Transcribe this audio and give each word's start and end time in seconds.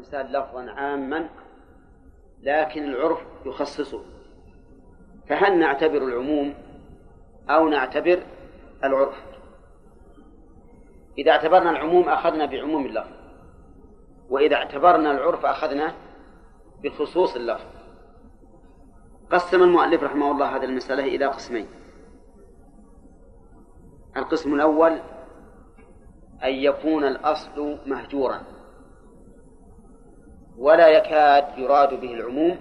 الإنسان 0.00 0.26
لفظا 0.26 0.70
عاما 0.70 1.28
لكن 2.42 2.84
العرف 2.84 3.18
يخصصه. 3.46 4.02
فهل 5.28 5.58
نعتبر 5.58 5.96
العموم 5.96 6.54
أو 7.50 7.68
نعتبر 7.68 8.22
العرف؟ 8.84 9.24
إذا 11.18 11.30
اعتبرنا 11.30 11.70
العموم 11.70 12.08
أخذنا 12.08 12.46
بعموم 12.46 12.86
اللفظ 12.86 13.12
وإذا 14.30 14.56
اعتبرنا 14.56 15.10
العرف 15.10 15.46
أخذنا 15.46 15.94
بخصوص 16.82 17.36
اللفظ. 17.36 17.66
قسم 19.30 19.62
المؤلف 19.62 20.02
رحمه 20.02 20.30
الله 20.30 20.56
هذه 20.56 20.64
المسألة 20.64 21.04
إلى 21.04 21.26
قسمين. 21.26 21.66
القسم 24.16 24.54
الأول 24.54 24.92
أن 26.44 26.52
يكون 26.52 27.04
الأصل 27.04 27.78
مهجورا. 27.86 28.59
ولا 30.60 30.88
يكاد 30.88 31.58
يراد 31.58 32.00
به 32.00 32.14
العموم 32.14 32.58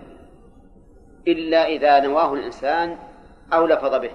إلا 1.27 1.65
إذا 1.67 1.99
نواه 1.99 2.33
الإنسان 2.33 2.97
أو 3.53 3.65
لفظ 3.65 3.95
به. 3.95 4.11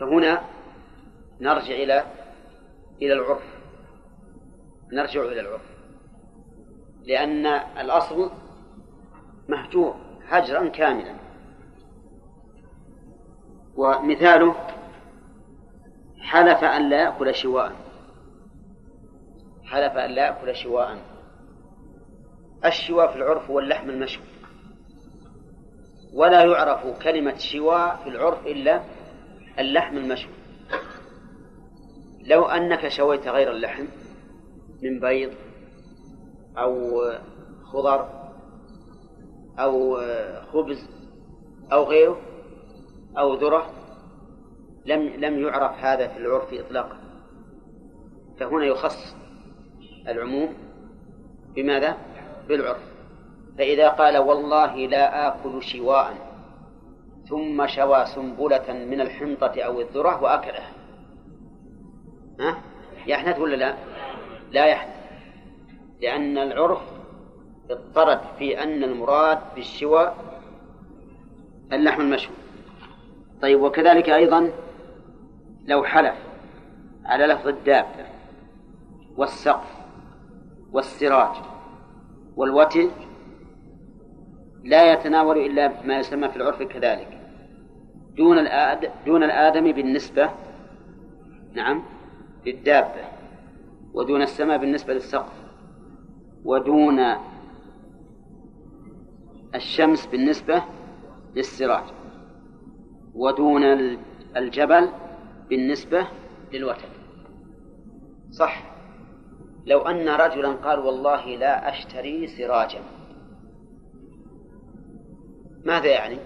فهنا 0.00 0.42
نرجع 1.40 1.74
إلى 1.74 2.04
إلى 3.02 3.12
العرف. 3.12 3.42
نرجع 4.92 5.22
إلى 5.22 5.40
العرف. 5.40 5.62
لأن 7.02 7.46
الأصل 7.80 8.30
مهجور 9.48 9.96
هجرا 10.28 10.68
كاملا. 10.68 11.14
ومثاله 13.76 14.54
حلف 16.20 16.64
أن 16.64 16.88
لا 16.88 17.02
يأكل 17.02 17.34
شواء. 17.34 17.72
حلف 19.64 19.96
أن 19.96 20.10
لا 20.10 20.26
يأكل 20.26 20.56
شواء. 20.56 21.11
الشواء 22.64 23.10
في 23.12 23.16
العرف 23.16 23.50
هو 23.50 23.58
اللحم 23.58 23.90
المشوي. 23.90 24.24
ولا 26.14 26.44
يعرف 26.44 27.02
كلمة 27.02 27.34
شواء 27.38 27.96
في 27.96 28.08
العرف 28.08 28.46
إلا 28.46 28.82
اللحم 29.58 29.96
المشوي. 29.96 30.32
لو 32.24 32.44
أنك 32.44 32.88
شويت 32.88 33.28
غير 33.28 33.50
اللحم 33.50 33.84
من 34.82 35.00
بيض 35.00 35.32
أو 36.58 37.02
خضر 37.64 38.08
أو 39.58 39.96
خبز 40.52 40.88
أو 41.72 41.84
غيره 41.84 42.20
أو 43.18 43.34
ذرة 43.34 43.70
لم 44.86 45.00
لم 45.08 45.38
يعرف 45.38 45.78
هذا 45.84 46.08
في 46.08 46.16
العرف 46.16 46.54
إطلاقا. 46.54 46.98
فهنا 48.40 48.64
يخص 48.64 49.16
العموم 50.08 50.54
بماذا؟ 51.56 52.11
بالعرف 52.48 52.82
فإذا 53.58 53.88
قال 53.88 54.18
والله 54.18 54.76
لا 54.76 55.28
آكل 55.28 55.62
شواء 55.62 56.14
ثم 57.28 57.66
شوى 57.66 58.06
سنبلة 58.06 58.72
من 58.72 59.00
الحنطة 59.00 59.62
أو 59.62 59.80
الذرة 59.80 60.22
وأكلها 60.22 60.72
ها؟ 62.40 62.58
يحنث 63.06 63.38
ولا 63.38 63.56
لا؟ 63.56 63.74
لا 64.50 64.66
يحنث 64.66 65.02
لأن 66.00 66.38
العرف 66.38 66.82
اضطرد 67.70 68.20
في 68.38 68.62
أن 68.62 68.84
المراد 68.84 69.38
بالشواء 69.54 70.16
اللحم 71.72 72.00
المشوي 72.00 72.34
طيب 73.42 73.62
وكذلك 73.62 74.10
أيضا 74.10 74.52
لو 75.66 75.84
حلف 75.84 76.14
على 77.04 77.26
لفظ 77.26 77.48
الدابة 77.48 78.06
والسقف 79.16 79.76
والسراج 80.72 81.36
والوتر 82.36 82.88
لا 84.64 84.92
يتناول 84.92 85.38
إلا 85.38 85.86
ما 85.86 85.98
يسمى 85.98 86.28
في 86.28 86.36
العرف 86.36 86.62
كذلك. 86.62 87.18
دون 88.16 88.38
الآد 88.38 88.90
دون 89.06 89.22
الآدم 89.22 89.72
بالنسبة 89.72 90.30
نعم 91.52 91.82
للدابة 92.46 93.04
ودون 93.94 94.22
السماء 94.22 94.58
بالنسبة 94.58 94.94
للسقف 94.94 95.42
ودون 96.44 97.00
الشمس 99.54 100.06
بالنسبة 100.06 100.62
للسراج 101.36 101.84
ودون 103.14 103.64
الجبل 104.36 104.88
بالنسبة 105.48 106.06
للوتر. 106.52 106.88
صح؟ 108.30 108.71
لو 109.66 109.80
أن 109.80 110.08
رجلا 110.08 110.52
قال 110.52 110.78
والله 110.78 111.36
لا 111.36 111.68
أشتري 111.68 112.26
سراجا. 112.26 112.80
ماذا 115.64 115.86
يعني؟ 115.86 116.18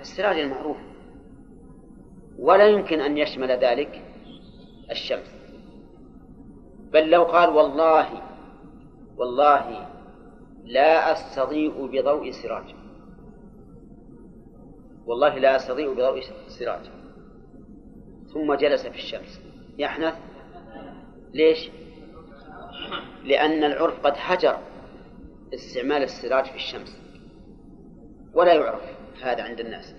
السراج 0.00 0.38
المعروف. 0.38 0.76
ولا 2.38 2.66
يمكن 2.66 3.00
أن 3.00 3.18
يشمل 3.18 3.50
ذلك 3.50 4.04
الشمس. 4.90 5.34
بل 6.92 7.10
لو 7.10 7.24
قال 7.24 7.48
والله 7.50 8.08
والله 9.16 9.88
لا 10.64 11.12
أستضيء 11.12 11.86
بضوء 11.86 12.30
سراج. 12.30 12.74
والله 15.06 15.38
لا 15.38 15.56
أستضيء 15.56 15.92
بضوء 15.94 16.20
سراج. 16.48 16.90
ثم 18.34 18.54
جلس 18.54 18.86
في 18.86 18.96
الشمس. 18.96 19.40
يحنث 19.78 20.27
ليش؟ 21.34 21.70
لأن 23.24 23.64
العرف 23.64 24.06
قد 24.06 24.16
حجر 24.16 24.58
استعمال 25.54 26.02
السراج 26.02 26.44
في 26.44 26.56
الشمس. 26.56 26.98
ولا 28.34 28.54
يعرف 28.54 28.82
هذا 29.22 29.42
عند 29.42 29.60
الناس. 29.60 29.94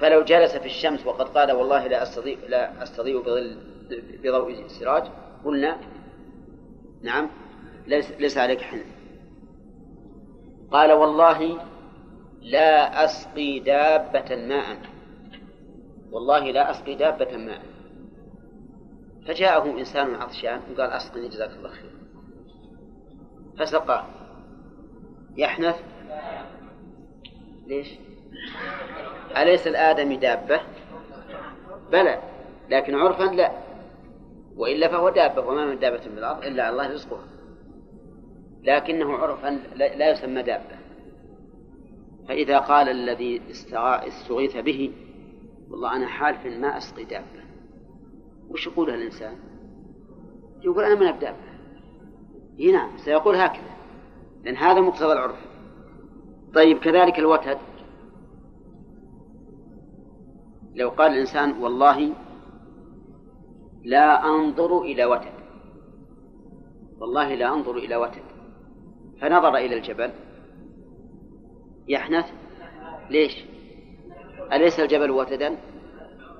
فلو 0.00 0.22
جلس 0.24 0.56
في 0.56 0.66
الشمس 0.66 1.06
وقد 1.06 1.28
قال 1.28 1.52
والله 1.52 1.86
لا 1.86 2.02
أستضيء 2.02 2.38
لا 2.48 2.82
أستضيء 2.82 3.22
بظل 3.22 3.58
بضوء 4.22 4.64
السراج 4.64 5.02
قلنا 5.44 5.78
نعم 7.02 7.30
ليس, 7.86 8.10
ليس 8.10 8.38
عليك 8.38 8.60
حنث 8.60 8.86
قال 10.70 10.92
والله 10.92 11.60
لا 12.42 13.04
أسقي 13.04 13.58
دابة 13.58 14.36
ماء. 14.36 14.78
والله 16.12 16.50
لا 16.50 16.70
أسقي 16.70 16.94
دابة 16.94 17.36
ماء. 17.36 17.62
فجاءه 19.26 19.78
إنسان 19.78 20.14
عطشان 20.14 20.60
وقال 20.70 20.90
أسقني 20.90 21.28
جزاك 21.28 21.50
الله 21.50 21.68
خير. 21.68 21.90
فسقاه 23.58 24.06
يحنث. 25.36 25.80
ليش؟ 27.66 27.98
أليس 29.36 29.66
الآدمي 29.66 30.16
دابة؟ 30.16 30.60
بلى. 31.92 32.22
لكن 32.70 32.94
عرفا 32.94 33.24
لا. 33.24 33.52
وإلا 34.56 34.88
فهو 34.88 35.08
دابة. 35.08 35.46
وما 35.46 35.66
من 35.66 35.78
دابة 35.78 35.98
في 35.98 36.06
الأرض 36.06 36.44
إلا 36.44 36.70
الله 36.70 36.92
رزقها. 36.92 37.26
لكنه 38.62 39.12
عرفا 39.12 39.60
لا 39.76 40.10
يسمى 40.10 40.42
دابة. 40.42 40.76
فإذا 42.28 42.58
قال 42.58 42.88
الذي 42.88 43.42
استغيث 44.06 44.56
به 44.56 44.92
والله 45.70 45.96
أنا 45.96 46.06
حالف 46.06 46.46
ما 46.46 46.76
أسقي 46.76 47.04
دابة. 47.04 47.45
وش 48.50 48.66
يقولها 48.66 48.94
الإنسان؟ 48.94 49.36
يقول 50.62 50.84
أنا 50.84 50.94
من 50.94 51.08
الدابة 51.08 51.36
نعم 52.72 52.96
سيقول 52.96 53.36
هكذا 53.36 53.76
لأن 54.44 54.56
هذا 54.56 54.80
مقتضى 54.80 55.12
العرف. 55.12 55.46
طيب 56.54 56.78
كذلك 56.78 57.18
الوتد 57.18 57.58
لو 60.74 60.88
قال 60.88 61.12
الإنسان 61.12 61.62
والله 61.62 62.12
لا 63.84 64.24
أنظر 64.24 64.82
إلى 64.82 65.04
وتد 65.04 65.36
والله 67.00 67.34
لا 67.34 67.54
أنظر 67.54 67.76
إلى 67.76 67.96
وتد 67.96 68.22
فنظر 69.20 69.56
إلى 69.56 69.76
الجبل. 69.76 70.10
يحنث. 71.88 72.32
ليش؟ 73.10 73.44
أليس 74.52 74.80
الجبل 74.80 75.10
وتدا 75.10 75.56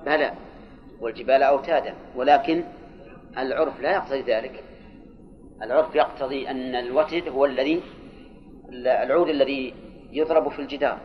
بلى. 0.05 0.46
والجبال 1.01 1.43
أوتادا 1.43 1.93
ولكن 2.15 2.63
العرف 3.37 3.81
لا 3.81 3.91
يقتضي 3.91 4.21
ذلك. 4.21 4.63
العرف 5.61 5.95
يقتضي 5.95 6.49
أن 6.49 6.75
الوتد 6.75 7.27
هو 7.27 7.45
الذي 7.45 7.83
العود 8.69 9.29
الذي 9.29 9.73
يضرب 10.11 10.49
في 10.49 10.59
الجدار. 10.59 10.99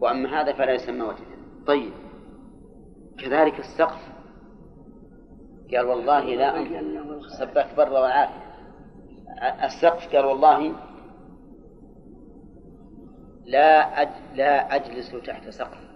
وأما 0.00 0.40
هذا 0.40 0.52
فلا 0.52 0.72
يسمى 0.72 1.02
وتدا. 1.02 1.36
طيب 1.66 1.92
كذلك 3.18 3.58
السقف. 3.58 4.14
قال 5.74 5.86
والله 5.86 6.24
لا 6.24 6.64
سبك 7.38 7.74
بر 7.76 7.92
والعافية 7.92 8.44
السقف 9.64 10.16
قال 10.16 10.24
والله 10.24 10.74
لا 13.44 14.02
أج... 14.02 14.08
لا 14.34 14.74
أجلس 14.76 15.12
تحت 15.26 15.48
سقف. 15.48 15.93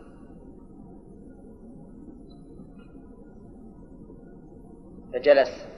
فجلس 5.13 5.69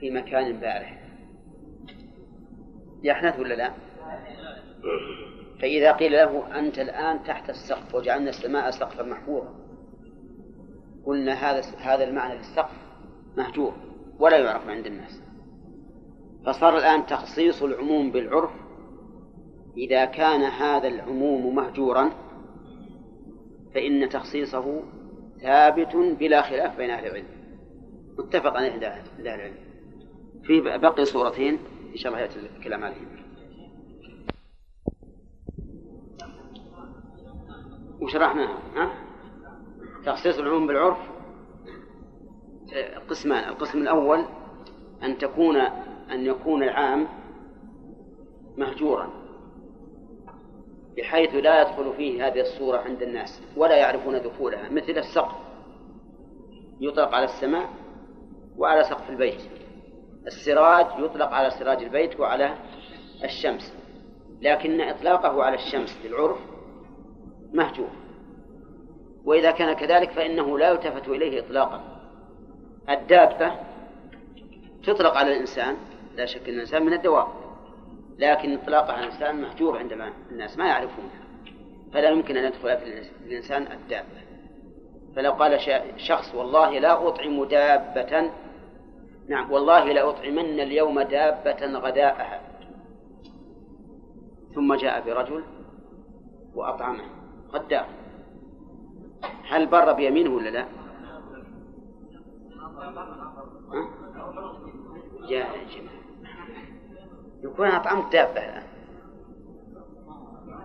في 0.00 0.10
مكان 0.10 0.60
بارح 0.60 1.00
يحنث 3.02 3.40
ولا 3.40 3.54
لا؟ 3.54 3.72
فإذا 5.62 5.92
قيل 5.92 6.12
له 6.12 6.58
أنت 6.58 6.78
الآن 6.78 7.22
تحت 7.22 7.50
السقف 7.50 7.94
وجعلنا 7.94 8.30
السماء 8.30 8.70
سقفا 8.70 9.02
محفوظا 9.02 9.54
قلنا 11.06 11.32
هذا 11.32 11.62
هذا 11.78 12.04
المعنى 12.04 12.34
للسقف 12.34 12.76
مهجور 13.36 13.72
ولا 14.18 14.38
يعرف 14.38 14.68
عند 14.68 14.86
الناس. 14.86 15.22
فصار 16.46 16.78
الآن 16.78 17.06
تخصيص 17.06 17.62
العموم 17.62 18.10
بالعرف 18.10 18.50
إذا 19.76 20.04
كان 20.04 20.42
هذا 20.42 20.88
العموم 20.88 21.54
مهجورا 21.54 22.10
فإن 23.74 24.08
تخصيصه 24.08 24.82
ثابت 25.42 25.96
بلا 25.96 26.42
خلاف 26.42 26.76
بين 26.76 26.90
أهل 26.90 27.06
العلم. 27.06 27.39
متفق 28.18 28.56
عليه 28.56 28.72
عند 28.72 28.84
أهل 28.84 29.02
العلم. 29.18 29.54
في 30.42 30.60
بقي 30.60 31.04
صورتين 31.04 31.58
إن 31.92 31.96
شاء 31.96 32.12
الله 32.12 32.22
يأتي 32.22 32.40
الكلام 32.56 32.84
عليهم. 32.84 33.06
وشرحناها 38.00 38.58
ها؟ 38.76 38.90
تخصيص 40.04 40.38
العموم 40.38 40.66
بالعرف. 40.66 40.98
قسمان 43.08 43.48
القسم 43.48 43.82
الأول 43.82 44.24
أن 45.02 45.18
تكون 45.18 45.56
أن 46.10 46.26
يكون 46.26 46.62
العام 46.62 47.06
مهجورا 48.56 49.10
بحيث 50.96 51.34
لا 51.34 51.60
يدخل 51.60 51.92
فيه 51.96 52.26
هذه 52.26 52.40
الصورة 52.40 52.78
عند 52.78 53.02
الناس 53.02 53.42
ولا 53.56 53.76
يعرفون 53.76 54.22
دخولها 54.22 54.68
مثل 54.68 54.98
السقف 54.98 55.36
يطلق 56.80 57.14
على 57.14 57.24
السماء 57.24 57.70
وعلى 58.56 58.84
سقف 58.84 59.10
البيت. 59.10 59.40
السراج 60.26 60.86
يطلق 60.98 61.28
على 61.28 61.50
سراج 61.50 61.82
البيت 61.82 62.20
وعلى 62.20 62.54
الشمس 63.24 63.74
لكن 64.40 64.80
إطلاقه 64.80 65.42
على 65.42 65.54
الشمس 65.54 65.98
للعرف 66.04 66.38
مهجور. 67.52 67.90
وإذا 69.24 69.50
كان 69.50 69.72
كذلك 69.72 70.10
فإنه 70.10 70.58
لا 70.58 70.70
يلتفت 70.70 71.08
إليه 71.08 71.40
إطلاقا. 71.40 72.00
الدابة 72.90 73.52
تطلق 74.84 75.16
على 75.16 75.32
الإنسان 75.32 75.76
لا 76.16 76.26
شك 76.26 76.48
أن 76.48 76.54
الإنسان 76.54 76.86
من 76.86 76.92
الدواب 76.92 77.26
لكن 78.18 78.54
إطلاقها 78.54 78.92
على 78.92 79.06
الإنسان 79.06 79.42
مهجور 79.42 79.78
عند 79.78 79.92
الناس 80.30 80.58
ما 80.58 80.66
يعرفونها. 80.66 81.20
فلا 81.92 82.08
يمكن 82.10 82.36
أن 82.36 82.44
يدخل 82.44 82.76
في 82.78 83.08
الإنسان 83.26 83.72
الدابة. 83.72 84.29
فلو 85.16 85.32
قال 85.32 85.60
شخص 85.96 86.34
والله 86.34 86.78
لا 86.78 87.08
أطعم 87.08 87.44
دابة 87.44 88.30
نعم 89.28 89.52
والله 89.52 89.92
لأطعمن 89.92 90.60
اليوم 90.60 91.00
دابة 91.00 91.78
غداءها. 91.78 92.40
ثم 94.54 94.74
جاء 94.74 95.04
برجل 95.06 95.44
وأطعمه. 96.54 97.04
غداه 97.52 97.86
هل 99.48 99.66
بر 99.66 99.92
بيمينه 99.92 100.30
ولا 100.30 100.48
لا؟ 100.48 100.66
يا 105.28 105.46
جماعة 105.46 106.00
يكون 107.42 107.66
أطعمت 107.66 108.12
دابة 108.12 108.30
الآن. 108.30 108.62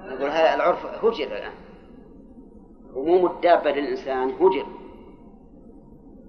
نقول 0.05 0.29
هذا 0.29 0.55
العرف 0.55 1.05
هجر 1.05 1.27
الآن. 1.27 1.64
عموم 2.95 3.25
الدابة 3.25 3.71
للإنسان 3.71 4.29
هجر. 4.29 4.65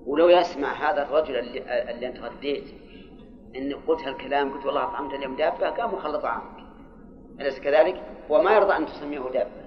ولو 0.06 0.28
يسمع 0.28 0.72
هذا 0.72 1.02
الرجل 1.02 1.36
اللي, 1.36 1.90
اللي 1.90 2.06
أنت 2.06 2.18
غديت 2.20 2.64
إن 3.56 3.74
قلت 3.86 4.02
هالكلام 4.02 4.52
قلت 4.52 4.66
والله 4.66 4.84
أطعمت 4.84 5.14
اليوم 5.14 5.36
دابة 5.36 5.70
قام 5.70 5.94
وخلط 5.94 6.22
طعامك 6.22 6.66
أليس 7.40 7.60
كذلك؟ 7.60 8.02
وما 8.30 8.50
يرضى 8.50 8.76
أن 8.76 8.86
تسميه 8.86 9.20
دابة. 9.20 9.66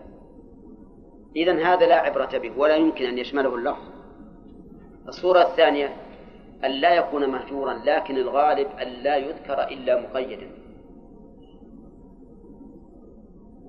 إذا 1.35 1.53
هذا 1.53 1.85
لا 1.85 1.95
عبرة 1.95 2.37
به 2.37 2.59
ولا 2.59 2.75
يمكن 2.75 3.05
أن 3.05 3.17
يشمله 3.17 3.55
اللفظ. 3.55 3.83
الصورة 5.07 5.41
الثانية 5.41 5.95
أن 6.65 6.71
لا 6.71 6.95
يكون 6.95 7.29
مهجورا 7.29 7.73
لكن 7.73 8.17
الغالب 8.17 8.67
أن 8.81 8.87
لا 8.87 9.17
يذكر 9.17 9.63
إلا 9.63 10.01
مقيدا. 10.01 10.51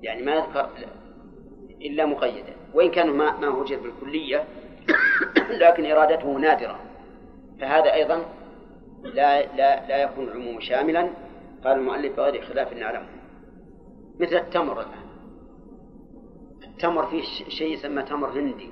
يعني 0.01 0.23
ما 0.23 0.35
يذكر 0.35 0.69
إلا 1.81 2.05
مقيدا 2.05 2.53
وإن 2.73 2.91
كان 2.91 3.09
ما 3.09 3.37
ما 3.39 3.47
هجر 3.47 3.79
بالكلية 3.79 4.43
لكن 5.61 5.85
إرادته 5.85 6.37
نادرة. 6.37 6.79
فهذا 7.59 7.93
أيضا 7.93 8.25
لا 9.03 9.55
لا 9.55 9.87
لا 9.87 9.97
يكون 9.97 10.23
العموم 10.23 10.59
شاملا. 10.59 11.09
قال 11.63 11.77
المؤلف 11.77 12.17
بغير 12.17 12.41
خلاف 12.41 12.73
نعلمه 12.73 13.07
مثل 14.19 14.35
التمر 14.35 14.79
الآن. 14.79 15.11
التمر 16.63 17.05
فيه 17.05 17.21
شيء 17.49 17.73
يسمى 17.73 18.03
تمر 18.03 18.29
هندي. 18.29 18.69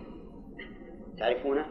تعرفونه؟ 1.19 1.65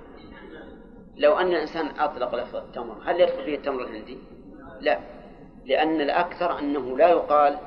لو 1.17 1.33
أن 1.33 1.47
الإنسان 1.47 1.87
أطلق 1.87 2.35
لفظ 2.35 2.57
التمر 2.57 2.97
هل 3.05 3.21
يدخل 3.21 3.45
فيه 3.45 3.57
التمر 3.57 3.83
الهندي؟ 3.83 4.19
لا. 4.81 4.99
لأن 5.65 6.01
الأكثر 6.01 6.59
أنه 6.59 6.97
لا 6.97 7.09
يقال 7.09 7.59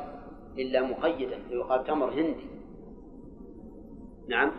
إلا 0.58 0.82
مقيدا 0.82 1.40
يقال 1.50 1.84
تمر 1.84 2.10
هندي. 2.10 2.61
نعم. 4.32 4.52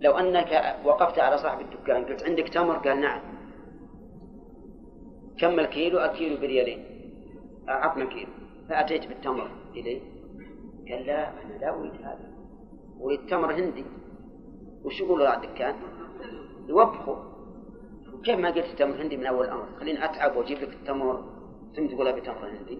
لو 0.00 0.12
أنك 0.12 0.76
وقفت 0.84 1.18
على 1.18 1.38
صاحب 1.38 1.60
الدكان 1.60 2.04
قلت 2.04 2.22
عندك 2.22 2.48
تمر؟ 2.48 2.76
قال 2.76 3.00
نعم. 3.00 3.20
كم 5.38 5.60
الكيلو؟ 5.60 6.04
الكيلو 6.04 6.40
بريالين. 6.40 6.84
أعطنا 7.68 8.04
كيلو. 8.04 8.30
فأتيت 8.68 9.06
بالتمر. 9.08 9.50
إليه 9.76 10.00
قال 10.88 11.06
لا 11.06 11.42
أنا 11.42 11.58
لا 11.60 11.78
أريد 11.78 11.94
هذا. 12.02 12.28
أريد 13.00 13.26
تمر 13.26 13.54
هندي. 13.54 13.84
وش 14.84 15.00
يقولوا 15.00 15.28
على 15.28 15.46
الدكان؟ 15.46 15.74
يوبخوا. 16.68 17.16
كيف 18.24 18.38
ما 18.38 18.50
قلت 18.50 18.78
تمر 18.78 19.02
هندي 19.02 19.16
من 19.16 19.26
أول 19.26 19.44
الأمر؟ 19.46 19.66
خليني 19.80 20.04
أتعب 20.04 20.36
وأجيب 20.36 20.58
لك 20.58 20.72
التمر. 20.72 21.24
ثم 21.76 21.86
تقولها 21.86 22.12
بتمر 22.12 22.48
هندي. 22.48 22.78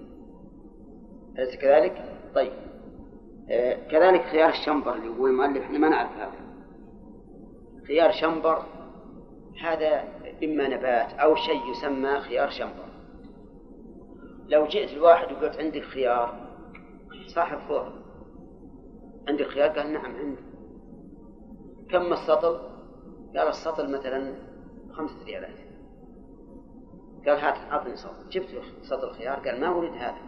أليس 1.38 1.56
كذلك؟ 1.56 2.18
طيب. 2.34 2.52
كذلك 3.90 4.22
خيار 4.22 4.48
الشمبر 4.48 4.94
اللي 4.94 5.08
هو 5.08 5.26
المؤلف 5.26 5.62
إحنا 5.62 5.78
ما 5.78 5.88
نعرف 5.88 6.12
هذا. 6.16 6.32
خيار 7.86 8.12
شمبر 8.12 8.62
هذا 9.62 10.04
إما 10.44 10.68
نبات 10.68 11.12
أو 11.12 11.34
شيء 11.34 11.70
يسمى 11.70 12.20
خيار 12.20 12.50
شمبر. 12.50 12.88
لو 14.48 14.66
جئت 14.66 14.92
الواحد 14.92 15.32
وقلت 15.32 15.58
عندك 15.58 15.82
خيار 15.82 16.48
صاحب 17.26 17.58
فور 17.58 17.92
عندك 19.28 19.46
خيار؟ 19.46 19.68
قال 19.68 19.92
نعم 19.92 20.16
عندي. 20.16 20.42
كم 21.90 22.12
السطل 22.12 22.60
قال 23.36 23.48
السطل 23.48 23.92
مثلا 23.92 24.34
خمسة 24.92 25.24
ريالات. 25.24 25.56
قال 27.26 27.38
هات 27.38 27.72
أعطني 27.72 27.96
سطل. 27.96 28.28
جبت 28.28 28.62
سطل 28.82 29.10
خيار؟ 29.10 29.38
قال 29.38 29.60
ما 29.60 29.78
أريد 29.78 29.92
هذا. 29.92 30.18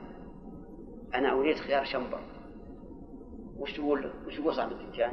أنا 1.15 1.33
أريد 1.33 1.57
خيار 1.57 1.85
شمبر. 1.85 2.21
وش 3.61 3.73
تقول 3.73 4.03
له؟ 4.03 4.11
وش 4.27 4.39
يقول 4.39 4.55
صاحب 4.55 4.73
الدكان؟ 4.73 5.13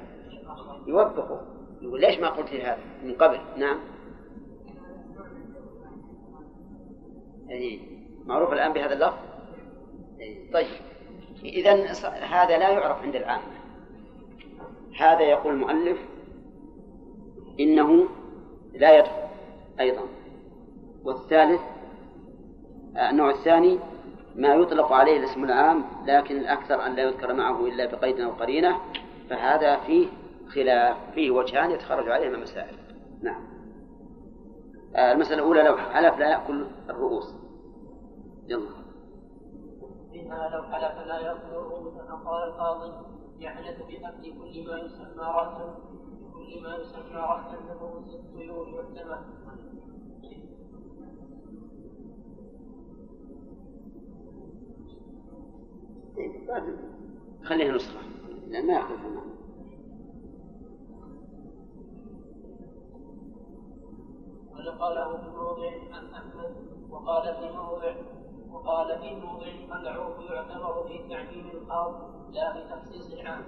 يوبخه 0.87 1.41
يقول 1.81 2.01
ليش 2.01 2.19
ما 2.19 2.29
قلت 2.29 2.51
لي 2.53 2.63
هذا 2.63 2.79
من 3.03 3.13
قبل؟ 3.13 3.39
نعم 3.57 3.79
أي 7.49 7.79
معروف 8.25 8.53
الآن 8.53 8.73
بهذا 8.73 8.93
اللفظ؟ 8.93 9.17
أي 10.21 10.49
طيب 10.53 10.67
إذا 11.43 11.73
هذا 12.25 12.57
لا 12.57 12.69
يعرف 12.69 13.01
عند 13.01 13.15
العامة 13.15 13.57
هذا 14.99 15.21
يقول 15.21 15.53
المؤلف 15.53 15.97
إنه 17.59 18.05
لا 18.73 18.97
يدخل 18.97 19.27
أيضا 19.79 20.01
والثالث 21.03 21.61
النوع 23.09 23.29
الثاني 23.29 23.79
ما 24.37 24.55
يطلق 24.55 24.91
عليه 24.91 25.17
الاسم 25.17 25.43
العام 25.43 25.85
لكن 26.05 26.37
الأكثر 26.37 26.85
أن 26.85 26.95
لا 26.95 27.03
يذكر 27.03 27.33
معه 27.33 27.65
إلا 27.65 27.85
بقيد 27.85 28.19
أو 28.19 28.31
قرينة 28.31 28.77
فهذا 29.29 29.75
فيه 29.75 30.07
خلاف 30.49 30.97
فيه 31.13 31.31
وجهان 31.31 31.71
يتخرج 31.71 32.09
عليهما 32.09 32.35
المسائل 32.35 32.77
نعم. 33.21 33.47
المسألة 34.95 35.35
الأولى 35.35 35.63
لو 35.63 35.77
حلف 35.77 36.19
لا 36.19 36.29
يأكل 36.29 36.65
الرؤوس؟ 36.89 37.35
يلا. 38.47 38.69
منها 40.11 40.49
لو 40.49 40.63
حلف 40.63 41.07
لا 41.07 41.19
يأكل 41.19 41.49
الرؤوس 41.51 41.93
فقال 41.93 42.43
القاضي 42.47 42.91
يحلف 43.39 43.77
بأكل 43.77 44.23
كل 44.23 44.67
ما 44.67 44.77
يسمى 44.79 45.23
رأسا 45.23 45.75
كل 46.33 46.63
ما 46.63 46.75
يسمى 46.75 47.15
رأسا 47.15 47.59
من 47.59 47.77
رؤوس 47.81 48.15
الطيور 48.15 48.67
والسماء 48.67 49.23
خليها 57.43 57.75
نسخة. 57.75 57.99
لأن 58.47 58.67
ما 58.67 58.79
المعنى 58.79 59.37
نقله 64.77 65.17
في 65.17 65.29
موضع 65.29 65.71
عن 65.93 66.13
أحمد 66.13 66.55
وقال 66.89 67.35
في 67.35 67.57
موضع 67.57 67.95
وقال 68.51 68.99
في 68.99 69.15
موضع 69.15 69.47
المعروف 69.47 70.19
يعتبر 70.19 70.87
في 70.87 70.97
تعميم 71.09 71.49
الخاص 71.53 71.95
لا 72.31 72.53
في 72.53 72.59
تخصيص 72.69 73.11
العام. 73.11 73.43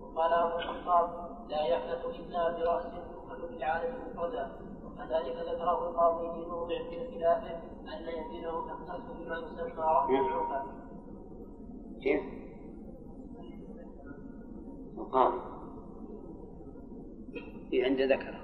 وقال 0.00 0.32
أبو 0.32 0.58
الخطاب 0.58 1.08
لا 1.48 1.66
يحدث 1.66 2.04
إلا 2.04 2.50
برأس 2.50 2.84
يدخل 2.86 3.48
في 3.48 3.56
العالم 3.56 3.94
مفردا. 4.10 4.52
وكذلك 4.86 5.36
ذكره 5.36 5.88
القاضي 5.88 6.32
في 6.32 6.50
موضع 6.50 6.78
من 6.78 7.14
خلافه 7.14 7.60
أن 7.94 8.08
يمينه 8.08 8.66
تختص 8.68 9.00
بما 9.18 9.38
يسمى 9.38 9.72
العرفا. 9.72 10.81
كيف؟ 12.02 12.22
القاضي 14.98 15.40
في 17.70 17.84
عند 17.84 18.00
ذكره 18.00 18.40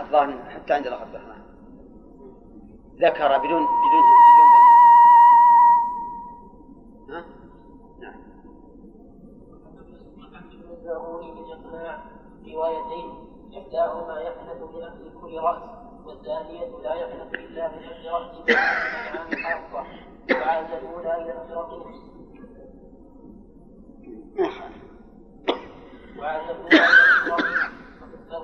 الظاهر 0.00 0.44
حتى 0.50 0.72
عند 0.72 0.86
عبد 0.86 1.14
الرحمن. 1.14 1.44
ذكر 2.96 3.38
بدون 3.38 3.62
بدون 3.62 4.04
بدون 4.34 4.54
ها؟ 7.08 7.24
نعم. 8.00 8.20
روايتين 12.46 13.24
إحداهما 13.58 14.20
يحنث 14.20 14.62
بأكل 14.62 15.20
كل 15.20 15.38
رأس 15.38 15.62
والثانية 16.06 16.78
لا 16.82 16.94
يحنث 16.94 17.34
رأس 18.06 18.48
من 19.30 19.36
حافظة 19.36 20.13
وعاد 20.30 20.70
الأولى 20.72 21.14
إلى 21.22 21.32
وعاد 26.18 26.50
الأولى 26.50 26.76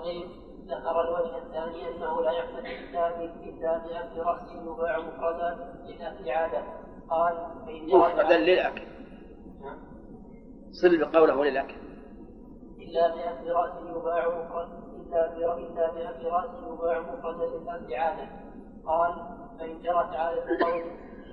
إلى 0.06 0.24
ذكر 0.68 1.00
الوجه 1.00 1.38
الثاني 1.38 1.88
انه 1.88 2.22
لا 2.22 2.32
يحمد 2.32 2.64
الا 2.66 3.20
الا 3.20 3.78
باكل 3.78 4.20
راس 4.20 4.52
يباع 4.52 4.98
مفردا 4.98 5.74
لاكل 5.98 6.30
عاده 6.30 6.62
قال 7.10 7.34
مفردا 7.66 8.38
للاكل 8.38 8.82
صل 10.70 10.98
بقوله 10.98 11.44
للاكل 11.44 11.74
الا 12.78 13.08
باكل 13.08 13.50
راس 13.50 13.72
يباع 13.82 14.28
مفردا 14.28 14.80
الا 15.56 15.92
باكل 15.92 16.26
راس 16.26 16.50
يباع 16.72 17.00
مفردا 17.00 17.46
للاكل 17.46 17.94
عاده 17.94 18.28
قال 18.86 19.14
فإن 19.58 19.82
جرت 19.82 20.14
عاده 20.16 20.42
قوم 20.60 21.09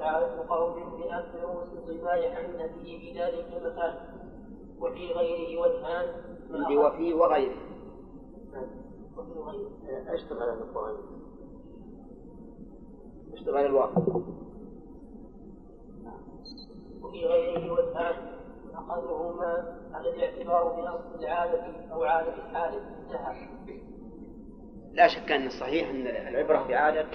عادة 0.00 0.48
قوم 0.48 0.72
بأكل 0.74 1.38
رؤوس 1.42 1.68
الضباء 1.72 2.34
حمد 2.34 2.56
به 2.56 2.98
في 3.00 3.20
ذلك 3.20 3.46
المكان 3.56 3.94
وفي 4.80 5.12
غيره 5.12 5.60
وجهان. 5.60 6.06
وفي 6.78 7.14
وغيره. 7.14 7.56
أشتغل 10.08 10.42
على 10.42 10.64
أشتغل 13.34 13.66
الواو 13.66 13.90
وفي 17.02 17.26
غيره 17.26 17.72
وجهان. 17.72 18.32
أقلهما 18.74 19.78
على 19.92 20.10
الاعتبار 20.10 20.68
بأصل 20.68 21.24
العادة 21.24 21.92
أو 21.92 22.04
عادة 22.04 22.34
الحادث 22.34 22.82
انتهى. 22.98 23.48
لا 24.92 25.08
شك 25.08 25.32
أن 25.32 25.46
الصحيح 25.46 25.88
أن 25.90 26.06
العبرة 26.06 26.68
بعادة 26.68 27.06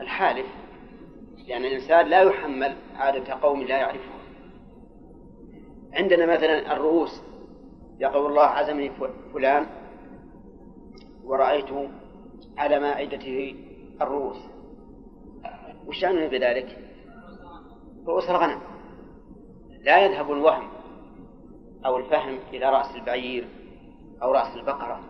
الحالف 0.00 0.46
لأن 1.48 1.64
الإنسان 1.64 2.06
لا 2.06 2.22
يحمل 2.22 2.76
عادة 2.96 3.34
قوم 3.34 3.62
لا 3.62 3.78
يعرفها 3.78 4.14
عندنا 5.92 6.26
مثلا 6.26 6.72
الرؤوس 6.72 7.22
يقول 7.98 8.26
الله 8.26 8.42
عزمني 8.42 8.90
فلان 9.34 9.66
ورأيت 11.24 11.90
على 12.58 12.80
مائدته 12.80 13.54
الرؤوس. 14.02 14.36
وش 15.86 15.98
شأنه 15.98 16.26
بذلك؟ 16.26 16.78
رؤوس 18.06 18.30
الغنم. 18.30 18.60
لا 19.80 20.04
يذهب 20.04 20.32
الوهم 20.32 20.68
أو 21.86 21.96
الفهم 21.96 22.38
إلى 22.52 22.70
رأس 22.70 22.96
البعير 22.96 23.48
أو 24.22 24.32
رأس 24.32 24.56
البقرة. 24.56 25.00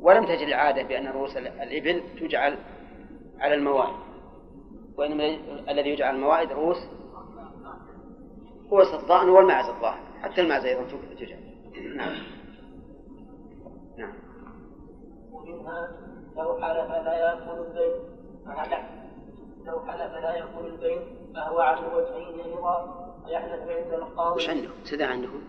ولم 0.00 0.24
تجد 0.24 0.46
العادة 0.46 0.82
بأن 0.82 1.06
رؤوس 1.06 1.36
الإبل 1.36 2.02
تجعل 2.20 2.58
على 3.38 3.54
الموائد 3.54 4.07
وإنما 4.98 5.24
الذي 5.70 5.90
يجعل 5.90 6.14
الموائد 6.14 6.52
رؤوس 6.52 6.76
رؤوس 8.72 8.94
الضأن 8.94 9.28
والمعز 9.28 9.68
الظاهر 9.68 10.00
حتى 10.22 10.40
المعز 10.40 10.64
أيضا 10.64 10.82
تجعل. 11.18 11.40
نعم. 11.96 12.12
نعم. 13.98 14.12
ومنها 15.32 15.88
لو 16.36 16.54
حلف 16.54 16.90
لا 16.90 17.14
يأكل 17.14 17.50
البيت 17.50 18.02
لو 19.66 19.80
حلف 19.80 20.12
لا 20.12 20.34
يأكل 20.34 20.66
البيت 20.66 21.02
فهو 21.34 21.60
على 21.60 21.78
الوجهين 21.78 22.40
أيضا 22.40 23.08
ويحلف 23.26 23.62
عند 23.62 23.92
القاضي. 23.92 24.36
وش 24.36 24.48
عندهم؟ 24.48 24.74
سدى 24.84 25.04
عندهم؟ 25.04 25.42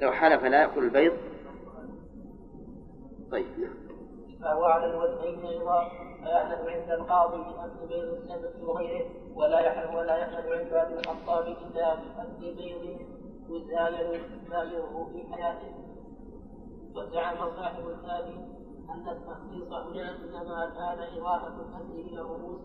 لو 0.00 0.12
حلف 0.12 0.44
لا 0.44 0.62
يأكل 0.62 0.84
البيض 0.84 1.12
طيب 3.30 3.46
نعم. 3.58 3.79
فهو 4.42 4.64
على 4.64 4.86
الوجهين 4.86 5.46
أيضا 5.46 5.88
فيحلف 6.24 6.60
عند 6.68 6.90
القاضي 6.90 7.36
بأكل 7.36 7.86
بيض 7.88 8.14
السبت 8.14 8.62
وغيره 8.62 9.10
ولا 9.34 9.60
يحلف 9.60 9.94
ولا 9.94 10.16
يحلف 10.16 10.46
عند 10.46 10.72
أبي 10.72 10.94
الخطاب 10.94 11.46
إلا 11.46 11.94
بأكل 11.94 12.54
بيض 12.54 13.00
يزايد 13.48 14.20
زايره 14.50 15.10
في 15.12 15.34
حياته. 15.34 15.74
وزعم 16.94 17.56
صاحب 17.56 17.88
الثاني 17.88 18.34
أن 18.90 19.08
التخصيص 19.08 19.72
هنا 19.72 20.16
إنما 20.16 20.70
كان 20.70 21.18
إضافة 21.18 21.54
الأكل 21.54 21.92
إلى 21.92 22.20
الرؤوس 22.20 22.60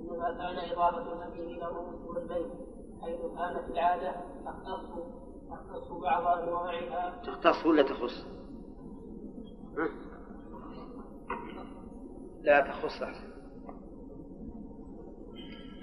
إنما 0.00 0.30
كان 0.30 0.72
إضافة 0.72 1.12
الأكل 1.12 1.40
إلى 1.40 1.64
الرؤوس 1.66 2.00
والبيت 2.06 2.52
حيث 3.02 3.20
كانت 3.20 3.70
العادة 3.70 4.14
تختص 4.44 4.90
تختص 5.50 5.92
بعض 5.92 6.38
أنواعها. 6.38 7.22
تختص 7.26 7.66
ولا 7.66 7.82
تخص؟ 7.82 8.26
لا 12.44 12.60
تخص. 12.60 13.02
أحسن 13.02 13.28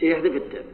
يحذف 0.02 0.36
التاء 0.36 0.66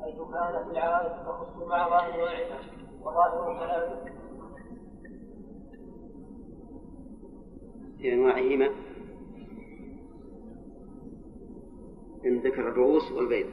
حيث 0.00 0.16
كانت 0.16 0.70
العادة 0.70 1.22
تخص 1.22 1.68
بعض 1.68 1.92
أنواعها 1.92 2.60
وظاهر 3.02 3.58
كلامه 3.58 4.18
في 7.98 8.14
أنواعهما 8.14 8.66
إن 12.24 12.38
ذكر 12.38 12.68
الرؤوس 12.68 13.12
والبيض. 13.12 13.46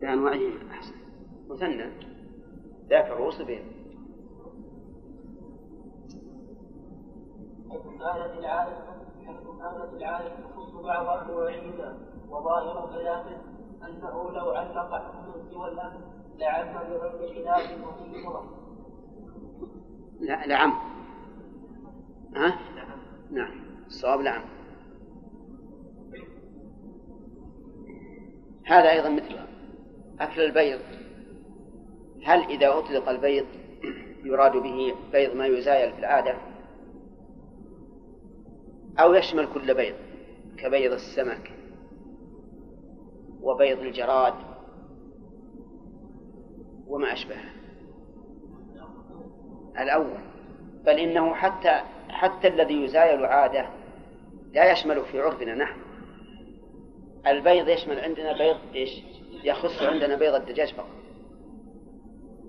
بأنواعهما 0.00 0.70
أحسن. 0.70 0.97
مثنى 1.48 1.90
ذاك 2.90 3.06
الرؤوس 3.06 3.42
العادة 8.38 8.76
حيث 9.26 9.36
كانت 9.36 9.92
العادة 9.94 10.28
تخص 10.28 10.72
بعض 10.74 11.30
وظاهر 12.28 12.90
كلامه 12.92 13.42
أنه 13.82 14.30
لو 14.30 14.50
علق 14.50 14.94
حكما 14.94 15.50
سوى 15.50 15.68
الأمر 15.68 16.00
لعم 16.38 16.72
بغير 16.72 17.44
خلاف 17.44 17.78
نظر. 18.26 18.44
لا 20.20 20.46
لعم. 20.46 20.72
ها؟ 22.36 22.58
نعم. 23.30 23.50
الصواب 23.86 24.20
لعم. 24.20 24.42
هذا 28.64 28.90
أيضا 28.90 29.08
مثل 29.08 29.36
أكل 30.20 30.40
البيض. 30.40 30.80
هل 32.24 32.42
إذا 32.50 32.78
أطلق 32.78 33.08
البيض 33.08 33.46
يراد 34.24 34.52
به 34.52 34.94
بيض 35.12 35.36
ما 35.36 35.46
يزايل 35.46 35.92
في 35.92 35.98
العادة؟ 35.98 36.34
أو 38.98 39.14
يشمل 39.14 39.48
كل 39.54 39.74
بيض 39.74 39.94
كبيض 40.56 40.92
السمك 40.92 41.50
وبيض 43.42 43.78
الجراد 43.78 44.34
وما 46.86 47.12
أشبهه؟ 47.12 47.50
الأول. 49.78 50.18
بل 50.84 50.98
إنه 50.98 51.34
حتى 51.34 51.80
حتى 52.08 52.48
الذي 52.48 52.84
يزايل 52.84 53.24
عادة 53.24 53.68
لا 54.52 54.72
يشمل 54.72 55.04
في 55.04 55.20
عرفنا 55.20 55.54
نحن. 55.54 55.80
البيض 57.26 57.68
يشمل 57.68 58.00
عندنا 58.00 58.38
بيض 58.38 58.56
إيش؟ 58.74 59.02
يخص 59.44 59.82
عندنا 59.82 60.16
بيض 60.16 60.34
الدجاج 60.34 60.74
فقط. 60.74 60.97